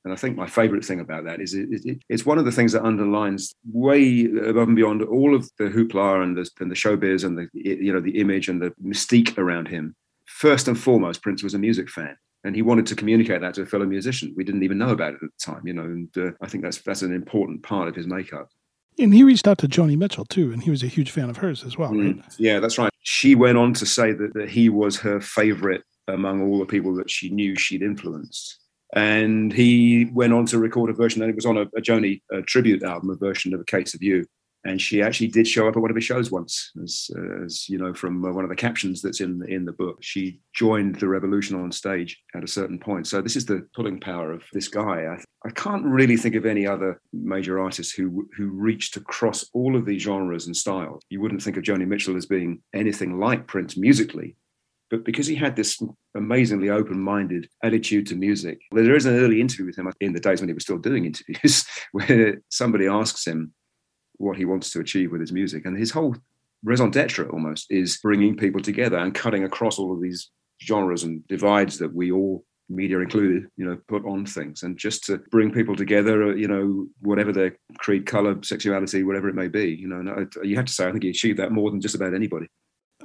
And 0.05 0.14
I 0.14 0.16
think 0.16 0.37
my 0.37 0.46
favorite 0.46 0.85
thing 0.85 1.00
about 1.00 1.24
that 1.24 1.42
is 1.42 1.53
it, 1.53 1.68
it, 1.70 1.98
it's 2.09 2.24
one 2.24 2.38
of 2.38 2.46
the 2.46 2.53
things 2.53 2.72
that 2.72 2.85
underlines 2.85 3.55
way 3.70 4.24
above 4.24 4.68
and 4.68 4.76
beyond 4.76 5.03
all 5.03 5.35
of 5.35 5.50
the 5.59 5.64
hoopla 5.64 6.22
and 6.22 6.37
the, 6.37 6.48
and 6.61 6.70
the 6.70 6.74
showbiz 6.74 7.24
and 7.24 7.37
the 7.37 7.48
you 7.53 7.92
know 7.92 8.00
the 8.00 8.18
image 8.18 8.48
and 8.48 8.62
the 8.62 8.72
mystique 8.83 9.37
around 9.37 9.68
him. 9.68 9.94
First 10.36 10.68
and 10.68 10.78
foremost, 10.78 11.22
Prince 11.22 11.42
was 11.42 11.54
a 11.54 11.58
music 11.58 11.90
fan, 11.90 12.16
and 12.44 12.54
he 12.56 12.62
wanted 12.62 12.86
to 12.86 12.94
communicate 12.94 13.40
that 13.42 13.54
to 13.54 13.62
a 13.62 13.66
fellow 13.66 13.84
musician. 13.84 14.32
We 14.36 14.44
didn't 14.44 14.62
even 14.62 14.78
know 14.78 14.90
about 14.90 15.12
it 15.12 15.16
at 15.16 15.20
the 15.20 15.52
time, 15.52 15.66
you 15.66 15.74
know. 15.74 15.82
And 15.82 16.08
uh, 16.16 16.30
I 16.40 16.48
think 16.48 16.64
that's 16.64 16.78
that's 16.78 17.02
an 17.02 17.14
important 17.14 17.62
part 17.62 17.88
of 17.88 17.94
his 17.94 18.06
makeup. 18.06 18.48
And 18.98 19.14
he 19.14 19.22
reached 19.22 19.46
out 19.46 19.58
to 19.58 19.68
Joni 19.68 19.96
Mitchell 19.96 20.24
too, 20.24 20.52
and 20.52 20.62
he 20.62 20.70
was 20.70 20.82
a 20.82 20.86
huge 20.86 21.10
fan 21.10 21.30
of 21.30 21.38
hers 21.38 21.64
as 21.64 21.76
well, 21.76 21.90
right? 21.90 22.16
Mm, 22.16 22.34
yeah, 22.38 22.60
that's 22.60 22.78
right. 22.78 22.90
She 23.02 23.34
went 23.34 23.58
on 23.58 23.74
to 23.74 23.86
say 23.86 24.12
that, 24.12 24.34
that 24.34 24.50
he 24.50 24.68
was 24.68 24.98
her 24.98 25.20
favorite 25.20 25.82
among 26.08 26.42
all 26.42 26.58
the 26.58 26.66
people 26.66 26.94
that 26.96 27.10
she 27.10 27.30
knew 27.30 27.56
she'd 27.56 27.82
influenced. 27.82 28.58
And 28.94 29.52
he 29.52 30.10
went 30.12 30.32
on 30.32 30.46
to 30.46 30.58
record 30.58 30.90
a 30.90 30.92
version, 30.92 31.22
and 31.22 31.30
it 31.30 31.36
was 31.36 31.46
on 31.46 31.56
a, 31.56 31.62
a 31.62 31.80
Joni 31.80 32.22
uh, 32.34 32.40
tribute 32.46 32.82
album, 32.82 33.10
a 33.10 33.16
version 33.16 33.54
of 33.54 33.60
A 33.60 33.64
Case 33.64 33.94
of 33.94 34.02
You. 34.02 34.26
And 34.64 34.81
she 34.81 35.01
actually 35.01 35.29
did 35.29 35.49
show 35.49 35.66
up 35.66 35.77
at 35.77 35.81
one 35.81 35.90
of 35.90 35.96
his 35.96 36.05
shows 36.05 36.31
once, 36.31 36.70
as, 36.83 37.11
as 37.44 37.68
you 37.68 37.79
know, 37.79 37.94
from 37.94 38.23
uh, 38.25 38.33
one 38.33 38.44
of 38.44 38.51
the 38.51 38.57
captions 38.57 39.01
that's 39.01 39.20
in 39.20 39.42
in 39.49 39.64
the 39.64 39.73
book. 39.73 39.99
She 40.03 40.40
joined 40.55 40.96
the 40.96 41.09
revolution 41.09 41.57
on 41.57 41.73
stage 41.73 42.20
at 42.35 42.44
a 42.44 42.49
certain 42.49 42.79
point. 42.79 43.07
So 43.07 43.23
this 43.23 43.37
is 43.37 43.46
the 43.46 43.66
pulling 43.75 44.01
power 44.01 44.33
of 44.33 44.44
this 44.53 44.68
guy. 44.68 45.07
I, 45.07 45.49
I 45.49 45.51
can't 45.53 45.85
really 45.85 46.18
think 46.18 46.35
of 46.35 46.44
any 46.44 46.66
other 46.66 47.01
major 47.12 47.59
artist 47.59 47.96
who 47.96 48.29
who 48.37 48.51
reached 48.51 48.96
across 48.96 49.49
all 49.55 49.77
of 49.77 49.87
these 49.87 50.03
genres 50.03 50.46
and 50.46 50.57
styles. 50.57 51.03
You 51.09 51.23
wouldn't 51.23 51.42
think 51.42 51.57
of 51.57 51.64
Joni 51.64 51.87
Mitchell 51.87 52.16
as 52.16 52.27
being 52.27 52.61
anything 52.75 53.18
like 53.18 53.46
Prince 53.46 53.79
musically, 53.79 54.37
but 54.90 55.05
because 55.05 55.27
he 55.27 55.37
had 55.37 55.55
this 55.55 55.81
amazingly 56.16 56.68
open-minded 56.68 57.49
attitude 57.62 58.09
to 58.09 58.16
music, 58.16 58.61
there 58.73 58.96
is 58.96 59.07
an 59.07 59.16
early 59.16 59.40
interview 59.40 59.66
with 59.66 59.79
him 59.79 59.90
in 60.01 60.12
the 60.12 60.20
days 60.20 60.40
when 60.40 60.49
he 60.49 60.55
was 60.55 60.64
still 60.64 60.79
doing 60.79 61.07
interviews, 61.07 61.64
where 61.92 62.42
somebody 62.51 62.88
asks 62.88 63.27
him 63.27 63.55
what 64.20 64.37
he 64.37 64.44
wants 64.44 64.70
to 64.70 64.80
achieve 64.80 65.11
with 65.11 65.20
his 65.20 65.33
music, 65.33 65.64
and 65.64 65.76
his 65.76 65.90
whole 65.90 66.14
raison 66.62 66.90
d'être 66.90 67.28
almost 67.33 67.66
is 67.70 67.98
bringing 67.98 68.37
people 68.37 68.61
together 68.61 68.98
and 68.98 69.14
cutting 69.14 69.44
across 69.44 69.78
all 69.78 69.92
of 69.92 70.00
these 70.00 70.30
genres 70.62 71.04
and 71.04 71.26
divides 71.26 71.78
that 71.78 71.92
we 71.94 72.12
all 72.12 72.44
media 72.68 73.00
included 73.00 73.48
you 73.56 73.64
know 73.64 73.78
put 73.88 74.04
on 74.04 74.24
things. 74.26 74.62
And 74.62 74.76
just 74.76 75.04
to 75.04 75.18
bring 75.30 75.50
people 75.50 75.74
together 75.74 76.37
you 76.37 76.48
know 76.48 76.87
whatever 77.00 77.33
their 77.33 77.56
creed 77.78 78.06
color 78.06 78.37
sexuality 78.42 79.02
whatever 79.02 79.28
it 79.28 79.35
may 79.35 79.48
be 79.48 79.74
you 79.74 79.88
know 79.88 80.26
you 80.42 80.56
have 80.56 80.66
to 80.66 80.72
say 80.72 80.87
i 80.87 80.92
think 80.92 81.02
he 81.02 81.11
achieved 81.11 81.38
that 81.38 81.52
more 81.52 81.70
than 81.70 81.80
just 81.80 81.94
about 81.94 82.14
anybody. 82.14 82.46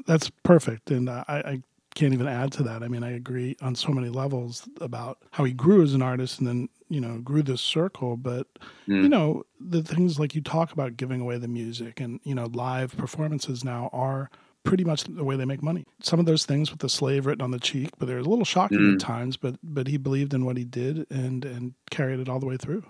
That's 0.06 0.30
perfect, 0.43 0.91
and 0.91 1.08
uh, 1.08 1.23
I, 1.28 1.38
I 1.38 1.62
can't 1.95 2.13
even 2.13 2.28
add 2.28 2.51
to 2.54 2.63
that. 2.63 2.84
I 2.84 2.89
mean, 2.89 3.04
I 3.04 3.13
agree 3.13 3.56
on 3.62 3.73
so 3.73 3.89
many 3.89 4.10
levels 4.10 4.67
about 4.82 5.19
how 5.32 5.45
he 5.45 5.54
grew 5.54 5.82
as 5.82 5.93
an 5.93 6.01
artist, 6.01 6.39
and 6.39 6.47
then 6.47 6.69
you 6.89 7.02
know 7.02 7.19
grew 7.19 7.41
this 7.43 7.62
circle. 7.62 8.17
But 8.17 8.48
Mm. 8.88 9.04
you 9.04 9.10
know 9.10 9.43
the 9.60 9.82
things 9.84 10.19
like 10.19 10.36
you 10.36 10.41
talk 10.41 10.71
about 10.71 10.98
giving 10.98 11.21
away 11.21 11.38
the 11.38 11.48
music, 11.48 12.00
and 12.00 12.19
you 12.24 12.36
know 12.36 12.45
live 12.54 12.95
performances 12.98 13.63
now 13.63 13.89
are 13.93 14.30
pretty 14.63 14.84
much 14.84 15.04
the 15.04 15.24
way 15.24 15.36
they 15.36 15.45
make 15.45 15.62
money. 15.62 15.86
Some 16.02 16.19
of 16.19 16.26
those 16.26 16.43
things 16.45 16.71
with 16.71 16.80
the 16.80 16.89
slave 16.89 17.26
written 17.28 17.43
on 17.43 17.52
the 17.52 17.60
cheek, 17.60 17.91
but 18.00 18.08
they're 18.08 18.17
a 18.17 18.24
little 18.24 18.45
shocking 18.45 18.80
Mm. 18.80 18.93
at 18.95 19.00
times. 19.00 19.38
But 19.38 19.56
but 19.63 19.88
he 19.88 19.98
believed 19.98 20.34
in 20.34 20.43
what 20.45 20.58
he 20.58 20.65
did 20.65 21.06
and 21.12 21.45
and 21.45 21.74
carried 21.91 22.19
it 22.19 22.30
all 22.30 22.39
the 22.39 22.48
way 22.48 22.58
through. 22.58 22.84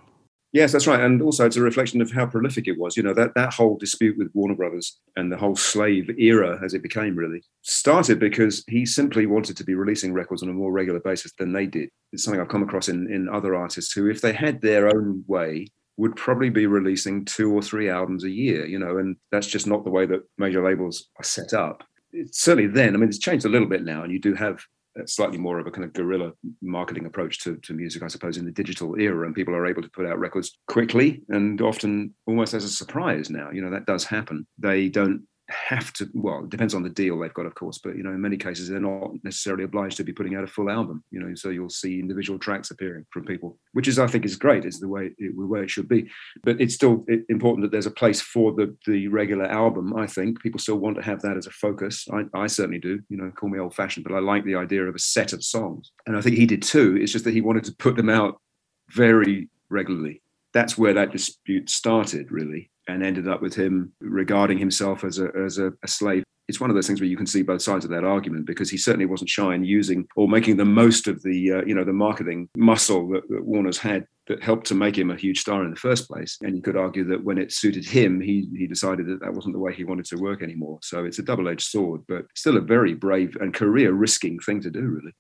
Yes, 0.55 0.71
that's 0.71 0.87
right. 0.87 1.01
And 1.01 1.21
also 1.21 1.45
it's 1.45 1.57
a 1.57 1.61
reflection 1.61 2.01
of 2.01 2.13
how 2.13 2.25
prolific 2.27 2.65
it 2.69 2.79
was. 2.79 2.95
You 2.95 3.03
know, 3.03 3.13
that, 3.13 3.33
that 3.35 3.53
whole 3.53 3.75
dispute 3.75 4.17
with 4.17 4.31
Warner 4.33 4.55
Brothers 4.55 5.01
and 5.17 5.29
the 5.29 5.35
whole 5.35 5.57
slave 5.57 6.09
era, 6.17 6.57
as 6.63 6.73
it 6.73 6.81
became 6.81 7.13
really, 7.13 7.43
started 7.61 8.19
because 8.19 8.63
he 8.69 8.85
simply 8.85 9.25
wanted 9.25 9.57
to 9.57 9.65
be 9.65 9.75
releasing 9.75 10.13
records 10.13 10.43
on 10.43 10.47
a 10.47 10.53
more 10.53 10.71
regular 10.71 11.01
basis 11.01 11.33
than 11.37 11.51
they 11.51 11.65
did. 11.65 11.89
It's 12.13 12.23
something 12.23 12.39
I've 12.39 12.47
come 12.47 12.63
across 12.63 12.87
in, 12.87 13.11
in 13.11 13.27
other 13.27 13.53
artists 13.53 13.91
who, 13.91 14.09
if 14.09 14.21
they 14.21 14.31
had 14.31 14.61
their 14.61 14.87
own 14.87 15.25
way, 15.27 15.67
would 15.97 16.15
probably 16.15 16.49
be 16.49 16.67
releasing 16.67 17.25
two 17.25 17.51
or 17.51 17.61
three 17.61 17.89
albums 17.89 18.23
a 18.23 18.31
year, 18.31 18.65
you 18.65 18.79
know, 18.79 18.97
and 18.97 19.17
that's 19.33 19.47
just 19.47 19.67
not 19.67 19.83
the 19.83 19.91
way 19.91 20.05
that 20.05 20.23
major 20.37 20.63
labels 20.63 21.09
are 21.19 21.25
set 21.25 21.53
up. 21.53 21.83
It's 22.13 22.39
certainly 22.39 22.67
then, 22.69 22.95
I 22.95 22.97
mean, 22.97 23.09
it's 23.09 23.19
changed 23.19 23.45
a 23.45 23.49
little 23.49 23.67
bit 23.67 23.83
now, 23.83 24.03
and 24.03 24.13
you 24.13 24.21
do 24.21 24.33
have 24.35 24.63
slightly 25.05 25.37
more 25.37 25.59
of 25.59 25.67
a 25.67 25.71
kind 25.71 25.83
of 25.83 25.93
guerrilla 25.93 26.31
marketing 26.61 27.05
approach 27.05 27.39
to, 27.43 27.57
to 27.57 27.73
music, 27.73 28.03
I 28.03 28.07
suppose, 28.07 28.37
in 28.37 28.45
the 28.45 28.51
digital 28.51 28.99
era, 28.99 29.25
and 29.25 29.35
people 29.35 29.55
are 29.55 29.67
able 29.67 29.81
to 29.81 29.89
put 29.89 30.05
out 30.05 30.19
records 30.19 30.57
quickly 30.67 31.23
and 31.29 31.61
often 31.61 32.13
almost 32.25 32.53
as 32.53 32.63
a 32.63 32.69
surprise 32.69 33.29
now. 33.29 33.51
You 33.51 33.61
know, 33.61 33.71
that 33.71 33.85
does 33.85 34.05
happen. 34.05 34.47
They 34.57 34.89
don't 34.89 35.23
have 35.47 35.93
to 35.93 36.09
well 36.13 36.43
it 36.43 36.49
depends 36.49 36.73
on 36.73 36.81
the 36.81 36.89
deal 36.89 37.19
they've 37.19 37.33
got 37.33 37.45
of 37.45 37.53
course 37.53 37.77
but 37.77 37.95
you 37.95 38.01
know 38.01 38.09
in 38.09 38.21
many 38.21 38.35
cases 38.35 38.67
they're 38.67 38.79
not 38.79 39.11
necessarily 39.23 39.63
obliged 39.63 39.95
to 39.95 40.03
be 40.03 40.11
putting 40.11 40.35
out 40.35 40.43
a 40.43 40.47
full 40.47 40.71
album 40.71 41.03
you 41.11 41.19
know 41.19 41.35
so 41.35 41.49
you'll 41.49 41.69
see 41.69 41.99
individual 41.99 42.39
tracks 42.39 42.71
appearing 42.71 43.05
from 43.11 43.23
people 43.23 43.57
which 43.73 43.87
is 43.87 43.99
i 43.99 44.07
think 44.07 44.25
is 44.25 44.35
great 44.35 44.65
is 44.65 44.79
the 44.79 44.87
way 44.87 45.11
it, 45.17 45.35
the 45.37 45.45
way 45.45 45.61
it 45.61 45.69
should 45.69 45.87
be. 45.87 46.09
But 46.43 46.59
it's 46.59 46.75
still 46.75 47.05
important 47.29 47.63
that 47.63 47.71
there's 47.71 47.85
a 47.85 47.91
place 47.91 48.21
for 48.21 48.53
the 48.53 48.75
the 48.85 49.07
regular 49.07 49.45
album 49.45 49.95
i 49.95 50.07
think. 50.07 50.41
People 50.41 50.59
still 50.59 50.77
want 50.77 50.95
to 50.97 51.03
have 51.03 51.21
that 51.21 51.37
as 51.37 51.47
a 51.47 51.51
focus. 51.51 52.07
I, 52.11 52.23
I 52.33 52.47
certainly 52.47 52.79
do 52.79 53.01
you 53.09 53.17
know 53.17 53.31
call 53.31 53.49
me 53.49 53.59
old 53.59 53.75
fashioned 53.75 54.05
but 54.05 54.15
i 54.15 54.19
like 54.19 54.45
the 54.45 54.55
idea 54.55 54.83
of 54.85 54.95
a 54.95 54.99
set 54.99 55.33
of 55.33 55.43
songs. 55.43 55.91
And 56.05 56.17
i 56.17 56.21
think 56.21 56.37
he 56.37 56.45
did 56.45 56.61
too. 56.61 56.97
It's 56.99 57.11
just 57.11 57.25
that 57.25 57.33
he 57.33 57.41
wanted 57.41 57.63
to 57.65 57.75
put 57.75 57.95
them 57.95 58.09
out 58.09 58.41
very 58.89 59.49
regularly. 59.69 60.21
That's 60.53 60.77
where 60.77 60.93
that 60.93 61.11
dispute 61.11 61.69
started 61.69 62.31
really 62.31 62.69
and 62.87 63.03
ended 63.03 63.27
up 63.27 63.41
with 63.41 63.55
him 63.55 63.91
regarding 63.99 64.57
himself 64.57 65.03
as 65.03 65.19
a 65.19 65.29
as 65.35 65.57
a, 65.57 65.71
a 65.83 65.87
slave 65.87 66.23
it's 66.47 66.59
one 66.59 66.69
of 66.69 66.75
those 66.75 66.87
things 66.87 67.01
where 67.01 67.09
you 67.09 67.17
can 67.17 67.25
see 67.25 67.41
both 67.41 67.61
sides 67.61 67.85
of 67.85 67.91
that 67.91 68.03
argument 68.03 68.45
because 68.45 68.69
he 68.69 68.77
certainly 68.77 69.05
wasn't 69.05 69.29
shy 69.29 69.55
in 69.55 69.63
using 69.63 70.07
or 70.15 70.27
making 70.27 70.57
the 70.57 70.65
most 70.65 71.07
of 71.07 71.21
the 71.23 71.51
uh, 71.51 71.65
you 71.65 71.73
know 71.73 71.83
the 71.83 71.93
marketing 71.93 72.49
muscle 72.55 73.07
that, 73.09 73.27
that 73.29 73.43
Warner's 73.43 73.77
had 73.77 74.05
that 74.27 74.43
helped 74.43 74.67
to 74.67 74.75
make 74.75 74.97
him 74.97 75.11
a 75.11 75.15
huge 75.15 75.39
star 75.39 75.63
in 75.63 75.69
the 75.69 75.75
first 75.75 76.07
place. 76.07 76.37
And 76.41 76.55
you 76.55 76.61
could 76.61 76.77
argue 76.77 77.03
that 77.05 77.23
when 77.23 77.37
it 77.37 77.51
suited 77.51 77.85
him, 77.85 78.21
he 78.21 78.47
he 78.55 78.67
decided 78.67 79.07
that 79.07 79.21
that 79.21 79.33
wasn't 79.33 79.55
the 79.55 79.59
way 79.59 79.73
he 79.73 79.83
wanted 79.83 80.05
to 80.05 80.17
work 80.17 80.43
anymore. 80.43 80.79
So 80.81 81.05
it's 81.05 81.19
a 81.19 81.23
double 81.23 81.47
edged 81.47 81.67
sword, 81.67 82.01
but 82.07 82.25
still 82.35 82.57
a 82.57 82.61
very 82.61 82.93
brave 82.93 83.35
and 83.39 83.53
career 83.53 83.93
risking 83.93 84.39
thing 84.39 84.61
to 84.61 84.69
do, 84.69 84.81
really. 84.81 85.13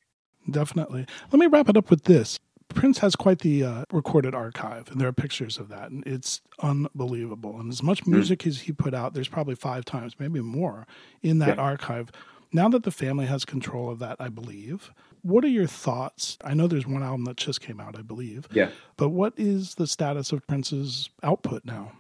Definitely. 0.49 1.07
Let 1.31 1.39
me 1.39 1.47
wrap 1.47 1.69
it 1.69 1.77
up 1.77 1.89
with 1.89 2.03
this. 2.03 2.39
Prince 2.75 2.99
has 2.99 3.15
quite 3.15 3.39
the 3.39 3.63
uh, 3.63 3.85
recorded 3.91 4.35
archive, 4.35 4.91
and 4.91 5.01
there 5.01 5.07
are 5.07 5.13
pictures 5.13 5.57
of 5.57 5.69
that, 5.69 5.89
and 5.89 6.05
it's 6.05 6.41
unbelievable. 6.59 7.59
And 7.59 7.71
as 7.71 7.81
much 7.81 8.01
Hmm. 8.03 8.11
music 8.11 8.45
as 8.45 8.61
he 8.61 8.71
put 8.71 8.93
out, 8.93 9.13
there's 9.13 9.27
probably 9.29 9.55
five 9.55 9.85
times, 9.85 10.15
maybe 10.19 10.41
more, 10.41 10.85
in 11.23 11.39
that 11.39 11.57
Yeah. 11.57 11.63
archive. 11.63 12.11
Now 12.53 12.69
that 12.69 12.83
the 12.83 12.91
family 12.91 13.25
has 13.25 13.43
control 13.45 13.89
of 13.89 13.99
that, 13.99 14.17
I 14.19 14.29
believe, 14.29 14.91
what 15.23 15.43
are 15.43 15.47
your 15.49 15.67
thoughts? 15.67 16.37
I 16.43 16.53
know 16.53 16.67
there's 16.67 16.85
one 16.85 17.01
album 17.01 17.25
that 17.25 17.37
just 17.37 17.59
came 17.61 17.79
out, 17.79 17.97
I 17.97 18.01
believe, 18.03 18.47
Yeah. 18.51 18.69
but 18.97 19.09
what 19.09 19.33
is 19.37 19.75
the 19.75 19.87
status 19.87 20.31
of 20.31 20.45
Prince's 20.45 21.09
output 21.23 21.65
now? 21.65 21.93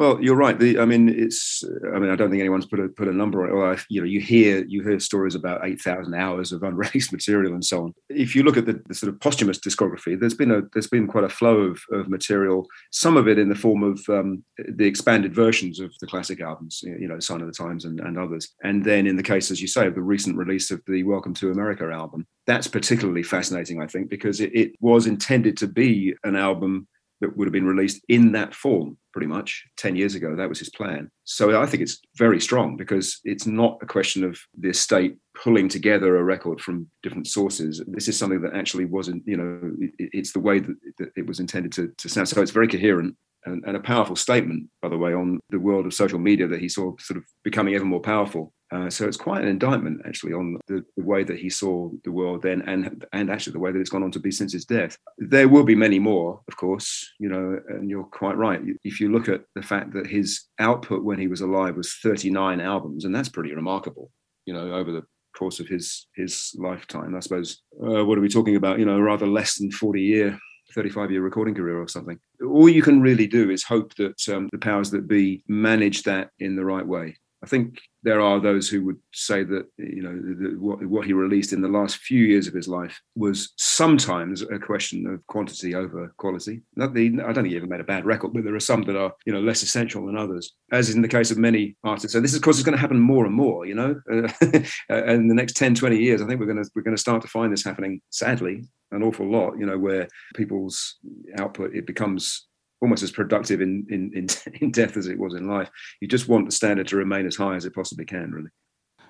Well, 0.00 0.18
you're 0.18 0.34
right. 0.34 0.58
The, 0.58 0.78
I 0.78 0.86
mean, 0.86 1.10
it's. 1.10 1.62
I 1.94 1.98
mean, 1.98 2.08
I 2.08 2.16
don't 2.16 2.30
think 2.30 2.40
anyone's 2.40 2.64
put 2.64 2.80
a 2.80 2.88
put 2.88 3.06
a 3.06 3.12
number 3.12 3.42
on 3.42 3.50
it. 3.50 3.54
Well, 3.54 3.76
you 3.90 4.00
know, 4.00 4.06
you 4.06 4.18
hear 4.18 4.64
you 4.64 4.82
hear 4.82 4.98
stories 4.98 5.34
about 5.34 5.60
eight 5.66 5.78
thousand 5.78 6.14
hours 6.14 6.52
of 6.52 6.62
unreleased 6.70 7.12
material 7.12 7.52
and 7.52 7.62
so 7.62 7.84
on. 7.84 7.94
If 8.08 8.34
you 8.34 8.42
look 8.42 8.56
at 8.56 8.64
the, 8.64 8.80
the 8.86 8.94
sort 8.94 9.12
of 9.12 9.20
posthumous 9.20 9.58
discography, 9.58 10.18
there's 10.18 10.32
been 10.32 10.52
a 10.52 10.62
there's 10.72 10.86
been 10.86 11.06
quite 11.06 11.24
a 11.24 11.28
flow 11.28 11.58
of, 11.58 11.82
of 11.92 12.08
material. 12.08 12.66
Some 12.90 13.18
of 13.18 13.28
it 13.28 13.38
in 13.38 13.50
the 13.50 13.54
form 13.54 13.82
of 13.82 14.00
um, 14.08 14.42
the 14.56 14.86
expanded 14.86 15.34
versions 15.34 15.80
of 15.80 15.92
the 16.00 16.06
classic 16.06 16.40
albums, 16.40 16.80
you 16.82 17.06
know, 17.06 17.20
Sign 17.20 17.42
of 17.42 17.46
the 17.46 17.52
Times 17.52 17.84
and, 17.84 18.00
and 18.00 18.18
others. 18.18 18.54
And 18.64 18.82
then 18.82 19.06
in 19.06 19.16
the 19.16 19.22
case, 19.22 19.50
as 19.50 19.60
you 19.60 19.68
say, 19.68 19.86
of 19.86 19.94
the 19.94 20.00
recent 20.00 20.38
release 20.38 20.70
of 20.70 20.80
the 20.86 21.02
Welcome 21.02 21.34
to 21.34 21.50
America 21.50 21.84
album, 21.84 22.26
that's 22.46 22.68
particularly 22.68 23.22
fascinating, 23.22 23.82
I 23.82 23.86
think, 23.86 24.08
because 24.08 24.40
it, 24.40 24.54
it 24.54 24.72
was 24.80 25.06
intended 25.06 25.58
to 25.58 25.66
be 25.66 26.14
an 26.24 26.36
album 26.36 26.88
that 27.20 27.36
would 27.36 27.46
have 27.46 27.52
been 27.52 27.66
released 27.66 28.02
in 28.08 28.32
that 28.32 28.54
form 28.54 28.96
pretty 29.12 29.26
much 29.26 29.64
10 29.76 29.96
years 29.96 30.14
ago. 30.14 30.34
That 30.36 30.48
was 30.48 30.58
his 30.58 30.70
plan. 30.70 31.10
So 31.24 31.60
I 31.60 31.66
think 31.66 31.82
it's 31.82 32.00
very 32.16 32.40
strong 32.40 32.76
because 32.76 33.20
it's 33.24 33.46
not 33.46 33.78
a 33.82 33.86
question 33.86 34.24
of 34.24 34.38
the 34.58 34.70
estate 34.70 35.16
pulling 35.34 35.68
together 35.68 36.16
a 36.16 36.24
record 36.24 36.60
from 36.60 36.88
different 37.02 37.26
sources. 37.26 37.82
This 37.86 38.08
is 38.08 38.18
something 38.18 38.40
that 38.42 38.54
actually 38.54 38.86
wasn't, 38.86 39.22
you 39.26 39.36
know, 39.36 39.72
it's 39.98 40.32
the 40.32 40.40
way 40.40 40.60
that, 40.60 40.76
it 41.16 41.26
was 41.26 41.40
intended 41.40 41.72
to, 41.72 41.92
to 41.98 42.08
sound. 42.08 42.28
So 42.28 42.40
it's 42.42 42.50
very 42.50 42.68
coherent. 42.68 43.16
And, 43.46 43.64
and, 43.66 43.74
a 43.74 43.80
powerful 43.80 44.16
statement, 44.16 44.68
by 44.82 44.90
the 44.90 44.98
way, 44.98 45.14
on 45.14 45.40
the 45.48 45.58
world 45.58 45.86
of 45.86 45.94
social 45.94 46.18
media 46.18 46.46
that 46.46 46.60
he 46.60 46.68
saw 46.68 46.94
sort 46.98 47.16
of 47.16 47.24
becoming 47.42 47.74
ever 47.74 47.86
more 47.86 48.00
powerful. 48.00 48.52
Uh, 48.72 48.88
so 48.88 49.06
it's 49.06 49.16
quite 49.16 49.42
an 49.42 49.48
indictment, 49.48 50.00
actually, 50.06 50.32
on 50.32 50.56
the, 50.68 50.84
the, 50.96 51.04
way 51.04 51.24
that 51.24 51.38
he 51.38 51.50
saw 51.50 51.90
the 52.04 52.12
world 52.12 52.40
then, 52.42 52.62
and 52.62 53.04
and 53.12 53.28
actually 53.28 53.52
the 53.52 53.58
way 53.58 53.72
that 53.72 53.80
it's 53.80 53.90
gone 53.90 54.04
on 54.04 54.12
to 54.12 54.20
be 54.20 54.30
since 54.30 54.52
his 54.52 54.64
death. 54.64 54.96
There 55.18 55.48
will 55.48 55.64
be 55.64 55.74
many 55.74 55.98
more, 55.98 56.40
of 56.46 56.56
course, 56.56 57.12
you 57.18 57.28
know, 57.28 57.58
and 57.68 57.90
you're 57.90 58.04
quite 58.04 58.36
right. 58.36 58.60
If 58.84 59.00
you 59.00 59.10
look 59.10 59.28
at 59.28 59.42
the 59.56 59.62
fact 59.62 59.92
that 59.94 60.06
his 60.06 60.44
output 60.60 61.02
when 61.02 61.18
he 61.18 61.26
was 61.26 61.40
alive 61.40 61.76
was 61.76 61.96
39 62.02 62.60
albums, 62.60 63.04
and 63.04 63.14
that's 63.14 63.28
pretty 63.28 63.52
remarkable, 63.52 64.12
you 64.46 64.54
know, 64.54 64.72
over 64.72 64.92
the 64.92 65.02
course 65.36 65.58
of 65.58 65.66
his 65.66 66.06
his 66.14 66.54
lifetime. 66.56 67.16
I 67.16 67.20
suppose. 67.20 67.62
Uh, 67.82 68.04
what 68.04 68.18
are 68.18 68.22
we 68.22 68.28
talking 68.28 68.56
about? 68.56 68.78
You 68.78 68.84
know, 68.84 69.00
rather 69.00 69.26
less 69.26 69.58
than 69.58 69.72
40 69.72 70.00
year 70.00 70.38
35 70.74 71.10
year 71.10 71.22
recording 71.22 71.54
career 71.54 71.80
or 71.80 71.88
something. 71.88 72.18
All 72.42 72.68
you 72.68 72.82
can 72.82 73.00
really 73.00 73.26
do 73.26 73.50
is 73.50 73.64
hope 73.64 73.94
that 73.96 74.28
um, 74.28 74.48
the 74.52 74.58
powers 74.58 74.90
that 74.90 75.08
be 75.08 75.42
manage 75.48 76.04
that 76.04 76.30
in 76.38 76.56
the 76.56 76.64
right 76.64 76.86
way. 76.86 77.16
I 77.42 77.46
think 77.46 77.80
there 78.02 78.20
are 78.20 78.38
those 78.38 78.68
who 78.68 78.84
would 78.84 78.98
say 79.12 79.44
that 79.44 79.66
you 79.78 80.02
know 80.02 80.12
the, 80.12 80.56
what, 80.58 80.84
what 80.86 81.06
he 81.06 81.12
released 81.12 81.52
in 81.52 81.62
the 81.62 81.68
last 81.68 81.96
few 81.96 82.24
years 82.24 82.46
of 82.46 82.54
his 82.54 82.68
life 82.68 83.00
was 83.14 83.52
sometimes 83.56 84.42
a 84.42 84.58
question 84.58 85.06
of 85.06 85.26
quantity 85.26 85.74
over 85.74 86.12
quality. 86.18 86.62
Not 86.76 86.94
the, 86.94 87.06
I 87.06 87.32
don't 87.32 87.34
think 87.34 87.48
he 87.48 87.56
ever 87.56 87.66
made 87.66 87.80
a 87.80 87.84
bad 87.84 88.04
record, 88.04 88.32
but 88.34 88.44
there 88.44 88.54
are 88.54 88.60
some 88.60 88.82
that 88.82 88.96
are 88.96 89.12
you 89.24 89.32
know 89.32 89.40
less 89.40 89.62
essential 89.62 90.04
than 90.06 90.18
others, 90.18 90.54
as 90.72 90.90
in 90.90 91.02
the 91.02 91.08
case 91.08 91.30
of 91.30 91.38
many 91.38 91.76
artists. 91.82 92.12
So 92.12 92.20
this, 92.20 92.36
of 92.36 92.42
course, 92.42 92.58
is 92.58 92.64
going 92.64 92.76
to 92.76 92.80
happen 92.80 93.00
more 93.00 93.24
and 93.24 93.34
more. 93.34 93.64
You 93.64 93.74
know, 93.74 94.00
uh, 94.12 95.04
in 95.04 95.28
the 95.28 95.34
next 95.34 95.56
10, 95.56 95.74
20 95.74 95.96
years, 95.96 96.20
I 96.20 96.26
think 96.26 96.40
we're 96.40 96.46
going 96.46 96.62
to 96.62 96.70
we're 96.74 96.82
going 96.82 96.96
to 96.96 97.00
start 97.00 97.22
to 97.22 97.28
find 97.28 97.52
this 97.52 97.64
happening. 97.64 98.02
Sadly, 98.10 98.64
an 98.90 99.02
awful 99.02 99.30
lot. 99.30 99.58
You 99.58 99.66
know, 99.66 99.78
where 99.78 100.08
people's 100.34 100.96
output 101.38 101.74
it 101.74 101.86
becomes 101.86 102.46
almost 102.80 103.02
as 103.02 103.10
productive 103.10 103.60
in, 103.60 103.86
in, 103.90 104.12
in, 104.14 104.26
in 104.60 104.70
death 104.70 104.96
as 104.96 105.06
it 105.06 105.18
was 105.18 105.34
in 105.34 105.48
life. 105.48 105.70
You 106.00 106.08
just 106.08 106.28
want 106.28 106.46
the 106.46 106.52
standard 106.52 106.88
to 106.88 106.96
remain 106.96 107.26
as 107.26 107.36
high 107.36 107.56
as 107.56 107.64
it 107.64 107.74
possibly 107.74 108.04
can, 108.04 108.32
really. 108.32 108.50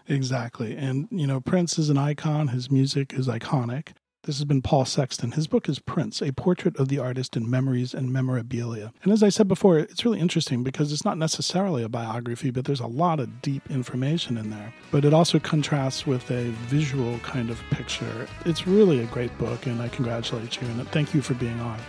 Exactly. 0.09 0.77
And, 0.77 1.07
you 1.11 1.27
know, 1.27 1.41
Prince 1.41 1.79
is 1.79 1.91
an 1.91 1.99
icon. 1.99 2.49
His 2.49 2.71
music 2.71 3.13
is 3.13 3.29
iconic. 3.29 3.93
This 4.25 4.37
has 4.37 4.45
been 4.45 4.61
Paul 4.61 4.85
Sexton. 4.85 5.33
His 5.33 5.47
book 5.47 5.67
is 5.67 5.79
Prince, 5.79 6.21
a 6.21 6.31
portrait 6.33 6.77
of 6.79 6.89
the 6.89 6.99
artist 6.99 7.39
in 7.39 7.49
memories 7.49 7.95
and 7.95 8.13
memorabilia. 8.13 8.93
And 9.03 9.15
as 9.15 9.23
I 9.23 9.31
said 9.31 9.49
before, 9.49 9.79
it's 9.79 10.05
really 10.05 10.21
interesting 10.21 10.63
because 10.63 10.93
it's 10.93 11.07
not 11.07 11.17
necessarily 11.17 11.83
a 11.83 11.89
biography, 11.89 12.51
but 12.51 12.67
there's 12.67 12.81
a 12.81 12.87
lot 12.87 13.19
of 13.19 13.41
deep 13.41 13.71
information 13.71 14.37
in 14.37 14.51
there. 14.51 14.75
But 14.91 15.07
it 15.07 15.15
also 15.15 15.39
contrasts 15.39 16.07
with 16.07 16.31
a 16.31 16.51
visual 16.69 17.19
kind 17.21 17.49
of 17.49 17.63
picture. 17.71 18.27
It's 18.45 18.67
really 18.67 19.01
a 19.01 19.07
great 19.07 19.37
book, 19.39 19.65
and 19.65 19.81
I 19.81 19.89
congratulate 19.89 20.61
you 20.61 20.69
and 20.69 20.87
thank 20.89 21.15
you 21.15 21.23
for 21.23 21.33
being 21.35 21.59
on. 21.61 21.81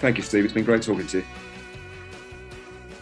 Thank 0.00 0.16
you, 0.16 0.22
Steve. 0.22 0.44
It's 0.44 0.54
been 0.54 0.64
great 0.64 0.82
talking 0.82 1.06
to 1.06 1.18
you. 1.18 1.24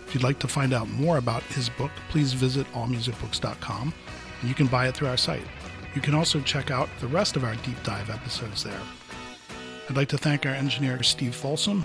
If 0.07 0.14
you'd 0.14 0.22
like 0.22 0.38
to 0.40 0.49
find 0.49 0.72
out 0.72 0.88
more 0.88 1.18
about 1.18 1.42
his 1.44 1.68
book, 1.68 1.90
please 2.09 2.32
visit 2.32 2.66
allmusicbooks.com 2.72 3.94
and 4.40 4.49
you 4.49 4.55
can 4.55 4.66
buy 4.66 4.88
it 4.88 4.97
through 4.97 5.09
our 5.09 5.16
site. 5.16 5.47
You 5.94 6.01
can 6.01 6.14
also 6.14 6.40
check 6.40 6.70
out 6.70 6.88
the 7.01 7.09
rest 7.09 7.36
of 7.36 7.44
our 7.44 7.55
deep 7.57 7.82
dive 7.82 8.09
episodes 8.11 8.62
there. 8.62 8.80
I'd 9.88 9.97
like 9.97 10.09
to 10.09 10.18
thank 10.18 10.44
our 10.47 10.53
engineer, 10.53 11.03
Steve 11.03 11.34
Folsom. 11.34 11.84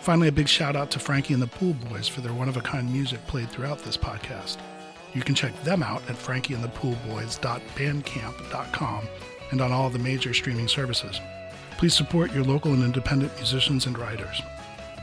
Finally, 0.00 0.28
a 0.28 0.32
big 0.32 0.48
shout 0.48 0.76
out 0.76 0.90
to 0.92 0.98
Frankie 0.98 1.34
and 1.34 1.42
the 1.42 1.46
Pool 1.46 1.74
Boys 1.74 2.08
for 2.08 2.22
their 2.22 2.32
one 2.32 2.48
of 2.48 2.56
a 2.56 2.60
kind 2.60 2.90
music 2.90 3.24
played 3.26 3.50
throughout 3.50 3.80
this 3.80 3.96
podcast. 3.96 4.58
You 5.14 5.22
can 5.22 5.34
check 5.34 5.60
them 5.64 5.82
out 5.82 6.02
at 6.08 6.14
frankieandthepoolboys.bandcamp.com 6.16 9.08
and 9.50 9.60
on 9.60 9.72
all 9.72 9.90
the 9.90 9.98
major 9.98 10.32
streaming 10.34 10.68
services. 10.68 11.20
Please 11.78 11.94
support 11.94 12.32
your 12.32 12.42
local 12.42 12.72
and 12.74 12.82
independent 12.82 13.34
musicians 13.36 13.86
and 13.86 13.96
writers. 13.96 14.42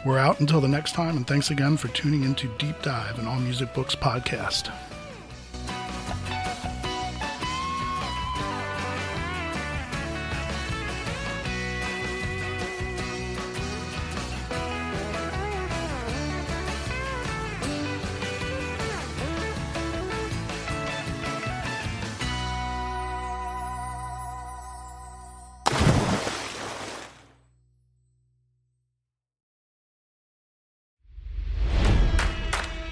We're 0.06 0.20
out 0.20 0.42
until 0.42 0.60
the 0.60 0.68
next 0.68 0.92
time, 0.92 1.16
and 1.16 1.26
thanks 1.26 1.50
again 1.50 1.78
for 1.78 1.88
tuning 1.88 2.24
into 2.24 2.50
Deep 2.58 2.82
Dive 2.82 3.18
and 3.18 3.28
All 3.28 3.40
Music 3.40 3.74
Books 3.74 3.96
podcast. 3.96 4.72